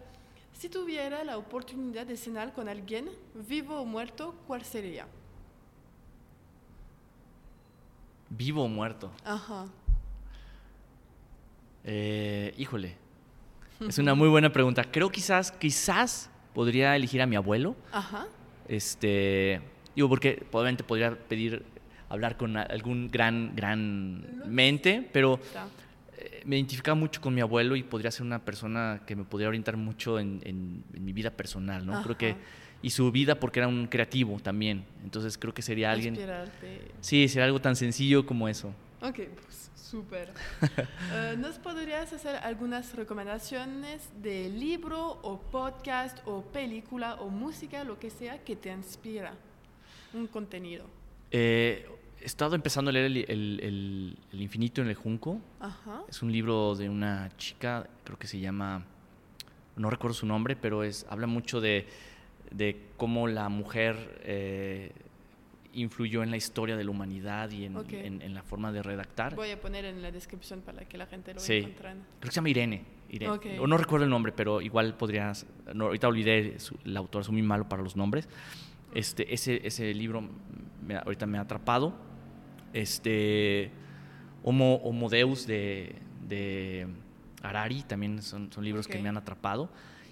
Si 0.53 0.69
tuviera 0.69 1.25
la 1.25 1.37
oportunidad 1.37 2.07
de 2.07 2.17
cenar 2.17 2.53
con 2.55 2.69
alguien, 2.69 3.11
vivo 3.35 3.81
o 3.81 3.85
muerto, 3.85 4.35
¿cuál 4.47 4.65
sería? 4.65 5.07
¿Vivo 8.31 8.63
o 8.65 8.69
muerto? 8.69 9.11
Ajá. 9.25 9.67
Eh, 11.85 12.55
híjole, 12.57 12.97
es 13.81 13.99
una 13.99 14.15
muy 14.15 14.29
buena 14.29 14.53
pregunta. 14.53 14.85
Creo 14.85 15.11
quizás, 15.11 15.51
quizás 15.53 16.31
podría 16.55 16.95
elegir 16.95 17.21
a 17.21 17.27
mi 17.27 17.35
abuelo. 17.37 17.75
Ajá. 17.93 18.29
Este, 18.69 19.61
digo, 19.95 20.09
porque 20.09 20.35
probablemente 20.51 20.85
podría 20.85 21.17
pedir 21.19 21.65
hablar 22.09 22.37
con 22.37 22.57
algún 22.57 23.11
gran, 23.11 23.55
gran 23.57 24.25
mente, 24.47 25.09
pero 25.13 25.41
eh, 26.19 26.43
me 26.45 26.57
identificaba 26.57 26.95
mucho 26.95 27.21
con 27.21 27.35
mi 27.35 27.41
abuelo 27.41 27.77
y 27.77 27.83
podría 27.83 28.11
ser 28.11 28.23
una 28.27 28.45
persona 28.45 29.03
que 29.07 29.17
me 29.17 29.25
podría 29.25 29.49
orientar 29.49 29.77
mucho 29.77 30.19
en, 30.19 30.41
en- 30.45 30.85
en 30.95 31.05
mi 31.05 31.13
vida 31.13 31.31
personal, 31.31 31.85
¿no? 31.87 32.03
Creo 32.03 32.17
que, 32.17 32.31
Ajá. 32.31 32.39
y 32.83 32.91
su 32.91 33.11
vida 33.11 33.35
porque 33.41 33.61
era 33.61 33.69
un 33.69 33.87
creativo 33.87 34.39
también, 34.41 34.85
entonces 35.03 35.37
creo 35.39 35.53
que 35.53 35.63
sería 35.63 35.91
alguien, 35.91 36.15
Inspirarte. 36.15 36.81
sí, 37.01 37.29
sería 37.29 37.47
algo 37.47 37.61
tan 37.61 37.75
sencillo 37.77 38.25
como 38.25 38.49
eso. 38.49 38.69
Ok, 39.03 39.21
pues 39.43 39.71
súper. 39.75 40.33
Eh, 41.13 41.37
¿Nos 41.39 41.59
podrías 41.59 42.13
hacer 42.13 42.37
algunas 42.37 42.95
recomendaciones 42.97 44.09
de 44.23 44.49
libro 44.49 45.19
o 45.23 45.41
podcast 45.41 46.19
o 46.27 46.43
película 46.43 47.15
o 47.17 47.29
música, 47.31 47.85
lo 47.85 47.99
que 47.99 48.11
sea, 48.11 48.43
que 48.43 48.57
te 48.57 48.71
inspira? 48.73 49.35
Un 50.15 50.27
contenido. 50.27 50.85
Eh, 51.31 51.87
he 52.21 52.25
estado 52.25 52.55
empezando 52.55 52.91
a 52.91 52.93
leer 52.93 53.07
el, 53.07 53.17
el- 53.29 53.61
el- 53.63 54.19
El 54.33 54.43
infinito 54.43 54.83
en 54.83 54.89
el 54.89 54.95
junco, 54.95 55.41
Ajá. 55.61 56.03
es 56.09 56.23
un 56.23 56.33
libro 56.33 56.75
de 56.75 56.89
una 56.89 57.31
chica, 57.37 57.89
creo 58.05 58.19
que 58.19 58.27
se 58.27 58.39
llama, 58.41 58.85
no 59.77 59.91
recuerdo 59.91 60.15
su 60.15 60.27
nombre, 60.27 60.57
pero 60.57 60.83
es, 60.85 61.07
habla 61.09 61.27
mucho 61.27 61.61
de, 61.61 61.87
de 62.51 62.81
cómo 62.97 63.29
la 63.29 63.49
mujer 63.49 64.21
eh, 64.25 64.93
influyó 65.73 66.23
en 66.23 66.31
la 66.31 66.37
historia 66.37 66.77
de 66.77 66.85
la 66.85 66.91
humanidad 66.91 67.51
y 67.51 67.65
en, 67.67 67.77
Ok. 67.77 67.93
en- 67.93 68.23
en 68.23 68.35
la 68.35 68.43
forma 68.43 68.73
de 68.73 68.83
redactar. 68.83 69.35
Voy 69.35 69.51
a 69.51 69.61
poner 69.61 69.85
en 69.85 70.01
la 70.03 70.11
descripción 70.11 70.61
para 70.63 70.87
que 70.89 70.97
la 70.99 71.07
gente 71.07 71.35
lo 71.35 71.41
Sí. 71.41 71.55
encuentre. 71.59 71.91
Creo 71.91 72.21
que 72.21 72.29
se 72.29 72.35
llama 72.37 72.49
Irene. 72.51 72.85
Irene. 73.11 73.33
Ok. 73.33 73.47
O 73.61 73.67
no 73.67 73.77
recuerdo 73.77 74.05
el 74.05 74.11
nombre, 74.11 74.33
pero 74.33 74.61
igual 74.63 74.97
podrías. 74.97 75.47
No, 75.75 75.87
ahorita 75.87 76.09
olvidé 76.09 76.59
su- 76.59 76.79
el 76.85 76.97
autor, 76.97 77.25
soy 77.25 77.33
muy 77.35 77.43
malo 77.43 77.69
para 77.69 77.83
los 77.83 77.95
nombres. 77.97 78.29
Este, 78.95 79.33
ese, 79.35 79.67
ese 79.67 79.93
libro 79.95 80.29
me 80.87 80.97
ahorita 80.97 81.27
me 81.27 81.39
ha 81.39 81.43
atrapado. 81.43 81.95
Este. 82.73 83.71
Homo, 84.43 84.77
Homo 84.85 85.09
Deus 85.09 85.47
de, 85.47 85.97
de 86.29 86.87
Harari 87.43 87.83
también 87.83 88.23
son, 88.23 88.53
son 88.53 88.65
libros 88.65 88.87
que 88.87 88.99
me 89.03 89.09
han 89.09 89.17
atrapado. 89.17 89.71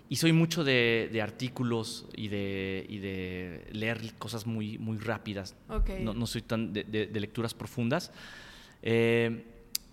Y 0.09 0.17
soy 0.17 0.33
mucho 0.33 0.65
de, 0.65 1.09
de 1.13 1.23
artículos 1.23 2.07
y 2.17 2.29
de, 2.29 2.85
y 2.89 2.99
de 2.99 3.67
leer 3.73 4.15
cosas 4.19 4.45
muy, 4.47 4.77
muy 4.79 4.99
rápidas. 4.99 5.55
No, 6.03 6.13
no 6.15 6.27
soy 6.27 6.43
tan 6.43 6.73
de, 6.73 6.85
de- 6.85 7.07
de 7.07 7.21
lecturas 7.21 7.55
profundas. 7.55 8.13
Eh, 8.83 9.45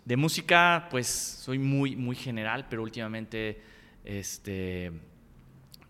de 0.03 0.17
música, 0.17 0.87
pues 0.89 1.05
soy 1.07 1.59
muy, 1.59 1.95
muy 1.95 2.15
general, 2.15 2.65
pero 2.69 2.81
últimamente 2.81 3.61
este, 4.03 4.91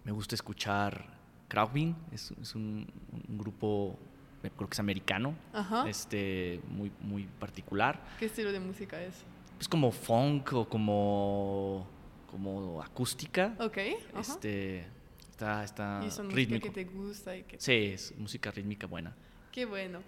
me 0.04 0.12
gusta 0.12 0.36
escuchar 0.36 1.20
Krautwing, 1.52 1.94
es, 2.14 2.32
es 2.42 2.56
un, 2.56 2.88
un 3.28 3.38
grupo, 3.38 4.00
creo 4.42 4.70
que 4.70 4.74
es 4.74 4.80
americano, 4.80 5.36
Ajá. 5.52 5.84
este, 5.90 6.62
muy, 6.70 6.94
muy 7.02 7.26
particular. 7.26 8.00
¿Qué 8.20 8.28
estilo 8.28 8.54
de 8.54 8.62
música 8.62 9.02
es? 9.02 9.16
Es 9.60 9.68
como 9.68 9.92
funk 9.92 10.54
o 10.54 10.70
como, 10.70 11.86
como 12.32 12.82
acústica. 12.82 13.54
Ok. 13.60 13.78
Ajá. 14.14 14.22
Este, 14.22 14.86
está, 15.30 15.66
está 15.66 16.02
y 16.08 16.10
son 16.10 16.28
música 16.28 16.36
rítmico. 16.38 16.68
que 16.72 16.86
te 16.86 16.90
gusta 16.90 17.36
y 17.36 17.44
que 17.44 17.60
Sí, 17.60 17.92
es 17.96 18.18
música 18.18 18.50
rítmica 18.50 18.88
buena. 18.88 19.14
Qué 19.52 19.66
bueno. 19.66 20.00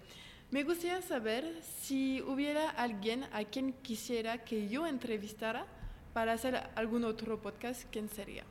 Me 0.50 0.62
gustaría 0.64 1.02
saber 1.02 1.60
si 1.62 2.22
hubiera 2.22 2.70
alguien 2.70 3.24
a 3.34 3.44
quien 3.44 3.74
quisiera 3.82 4.44
que 4.44 4.70
yo 4.70 4.86
entrevistara 4.86 5.66
para 6.14 6.32
hacer 6.32 6.70
algún 6.74 7.04
otro 7.04 7.38
podcast, 7.42 7.84
¿quién 7.90 8.08
sería? 8.08 8.44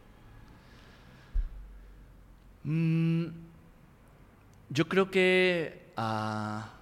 Mm, 2.63 3.25
yo 4.69 4.87
creo 4.87 5.11
que 5.11 5.91
a 5.95 6.73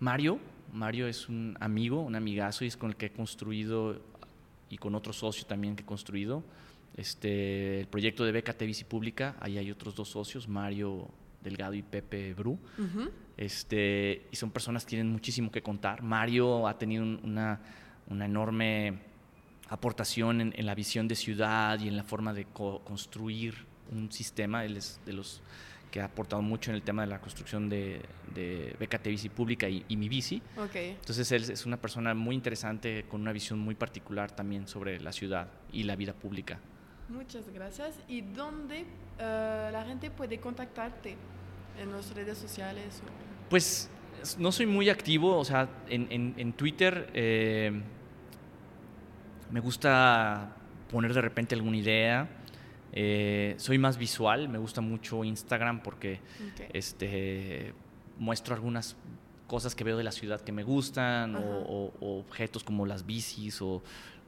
Mario, 0.00 0.38
Mario 0.72 1.06
es 1.06 1.28
un 1.28 1.56
amigo, 1.60 2.00
un 2.00 2.16
amigazo 2.16 2.64
y 2.64 2.68
es 2.68 2.76
con 2.76 2.90
el 2.90 2.96
que 2.96 3.06
he 3.06 3.12
construido 3.12 4.00
y 4.68 4.78
con 4.78 4.94
otro 4.94 5.12
socio 5.12 5.46
también 5.46 5.76
que 5.76 5.82
he 5.82 5.86
construido 5.86 6.42
este, 6.96 7.80
el 7.80 7.86
proyecto 7.86 8.24
de 8.24 8.32
BKT 8.32 8.62
Bici 8.62 8.84
Pública. 8.84 9.36
Ahí 9.40 9.58
hay 9.58 9.70
otros 9.70 9.94
dos 9.94 10.08
socios, 10.08 10.48
Mario 10.48 11.08
Delgado 11.42 11.74
y 11.74 11.82
Pepe 11.82 12.34
Bru. 12.34 12.58
Este, 13.36 14.26
y 14.30 14.36
son 14.36 14.50
personas 14.50 14.84
que 14.84 14.90
tienen 14.90 15.10
muchísimo 15.10 15.50
que 15.50 15.62
contar. 15.62 16.02
Mario 16.02 16.68
ha 16.68 16.78
tenido 16.78 17.02
una, 17.02 17.60
una, 18.06 18.24
enorme 18.24 18.98
aportación 19.68 20.40
en, 20.40 20.66
la 20.66 20.74
visión 20.74 21.08
de 21.08 21.16
ciudad 21.16 21.80
y 21.80 21.88
en 21.88 21.96
la 21.96 22.04
forma 22.04 22.32
de 22.32 22.44
construir 22.44 23.54
un 23.94 24.12
sistema. 24.12 24.64
Él 24.64 24.76
es 24.76 25.00
de 25.06 25.12
los 25.12 25.42
que 25.94 26.00
ha 26.00 26.06
aportado 26.06 26.42
mucho 26.42 26.72
en 26.72 26.74
el 26.74 26.82
tema 26.82 27.02
de 27.02 27.08
la 27.08 27.20
construcción 27.20 27.68
de, 27.68 28.00
de 28.34 28.74
BKT 28.80 29.06
Bici 29.06 29.28
Pública 29.28 29.68
y, 29.68 29.96
mi 29.96 30.08
bici. 30.08 30.42
Okay. 30.56 30.90
Entonces 30.90 31.30
él 31.30 31.48
es 31.48 31.64
una 31.66 31.76
persona 31.76 32.14
muy 32.14 32.34
interesante 32.34 33.04
con 33.08 33.20
una 33.20 33.30
visión 33.30 33.60
muy 33.60 33.76
particular 33.76 34.32
también 34.32 34.66
sobre 34.66 34.98
la 34.98 35.12
ciudad 35.12 35.46
y 35.72 35.84
la 35.84 35.94
vida 35.94 36.12
pública. 36.12 36.58
Muchas 37.08 37.48
gracias. 37.50 37.94
¿Y 38.08 38.22
dónde 38.22 38.86
eh, 39.20 39.68
la 39.70 39.84
gente 39.86 40.10
puede 40.10 40.40
contactarte? 40.40 41.16
¿En 41.80 41.92
las 41.92 42.12
redes 42.12 42.38
sociales? 42.38 43.00
Pues 43.48 43.88
no 44.36 44.50
soy 44.50 44.66
muy 44.66 44.88
activo, 44.88 45.38
o 45.38 45.44
sea, 45.44 45.68
en, 45.88 46.34
en, 46.36 46.52
Twitter 46.54 47.08
eh, 47.14 47.70
me 49.52 49.60
gusta 49.60 50.56
poner 50.90 51.14
de 51.14 51.20
repente 51.20 51.54
alguna 51.54 51.76
idea 51.76 52.28
eh, 52.96 53.56
soy 53.58 53.76
más 53.76 53.98
visual, 53.98 54.48
me 54.48 54.58
gusta 54.58 54.80
mucho 54.80 55.24
Instagram 55.24 55.82
porque 55.82 56.20
este, 56.72 57.74
muestro 58.20 58.54
algunas 58.54 58.96
cosas 59.48 59.74
que 59.74 59.82
veo 59.82 59.96
de 59.96 60.04
la 60.04 60.12
ciudad 60.12 60.40
que 60.40 60.52
me 60.52 60.62
gustan 60.62 61.34
o, 61.34 61.92
objetos 62.00 62.62
como 62.62 62.86
las 62.86 63.04
bicis 63.04 63.60
o, 63.62 63.82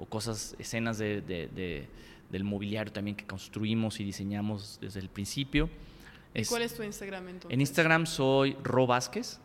cosas, 0.08 0.56
escenas 0.58 0.98
de, 0.98 1.88
del 2.28 2.44
mobiliario 2.44 2.92
también 2.92 3.16
que 3.16 3.24
construimos 3.24 4.00
y 4.00 4.04
diseñamos 4.04 4.78
desde 4.80 4.98
el 4.98 5.10
principio. 5.10 5.70
¿Y 6.34 6.44
cuál 6.44 6.62
es 6.62 6.74
tu 6.74 6.82
Instagram 6.82 7.28
entonces? 7.28 7.54
En 7.54 7.60
Instagram 7.60 8.04
soy 8.04 8.56
Ro 8.64 8.88
Vázquez. 8.88 9.40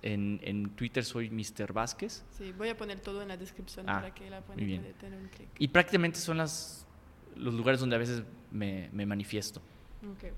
en, 0.00 0.40
en, 0.42 0.70
Twitter 0.70 1.04
soy 1.04 1.28
Mr. 1.28 1.74
Vázquez. 1.74 2.24
Sí, 2.30 2.52
voy 2.52 2.70
a 2.70 2.76
poner 2.78 3.00
todo 3.00 3.20
en 3.20 3.28
la 3.28 3.36
descripción 3.36 3.88
ah, 3.88 4.00
para 4.00 4.14
que 4.14 4.30
la 4.30 4.40
puedan 4.40 4.66
tener 4.94 5.18
un 5.20 5.28
clic. 5.28 5.48
Y 5.58 5.68
prácticamente 5.68 6.18
son 6.18 6.38
las, 6.38 6.87
los 7.36 7.54
lugares 7.54 7.80
donde 7.80 7.96
a 7.96 7.98
veces 7.98 8.22
me, 8.50 8.90
manifiesto. 8.92 9.60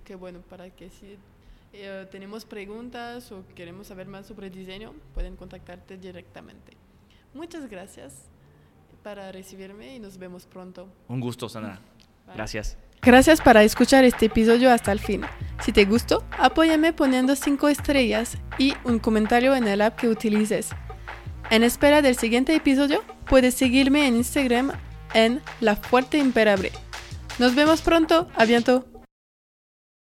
qué 0.04 0.14
bueno, 0.14 0.40
para 0.48 0.70
que 0.70 0.90
si 0.90 1.16
eh, 1.72 2.06
tenemos 2.10 2.44
preguntas 2.44 3.30
o 3.32 3.44
queremos 3.54 3.86
saber 3.86 4.06
más 4.06 4.26
sobre 4.26 4.50
diseño, 4.50 4.92
pueden 5.14 5.36
contactarte 5.36 5.96
directamente. 5.96 6.72
Muchas 7.34 7.68
gracias 7.68 8.28
para 9.02 9.30
recibirme 9.32 9.94
y 9.94 9.98
nos 10.00 10.18
vemos 10.18 10.46
pronto. 10.46 10.88
Un 11.08 11.20
gusto, 11.20 11.48
Sandra. 11.48 11.80
Gracias. 12.34 12.76
Gracias 13.02 13.40
para 13.40 13.62
escuchar 13.62 14.04
este 14.04 14.26
episodio 14.26 14.70
hasta 14.70 14.92
el 14.92 14.98
fin. 14.98 15.22
Si 15.62 15.72
te 15.72 15.84
gustó, 15.84 16.22
apóyame 16.38 16.92
poniendo 16.92 17.34
5 17.34 17.68
estrellas 17.68 18.36
y 18.58 18.74
un 18.84 18.98
comentario 18.98 19.56
en 19.56 19.66
el 19.68 19.80
app 19.80 19.98
que 19.98 20.08
utilices. 20.08 20.70
En 21.50 21.62
espera 21.62 22.02
del 22.02 22.16
siguiente 22.16 22.54
episodio, 22.54 23.02
puedes 23.26 23.54
seguirme 23.54 24.06
en 24.06 24.16
Instagram 24.16 24.72
en 25.14 25.40
La 25.60 25.76
Fuerte 25.76 26.18
Imperable. 26.18 26.72
Nos 27.38 27.54
vemos 27.54 27.80
pronto. 27.80 28.28
A 28.36 28.44
bientôt. 28.44 28.89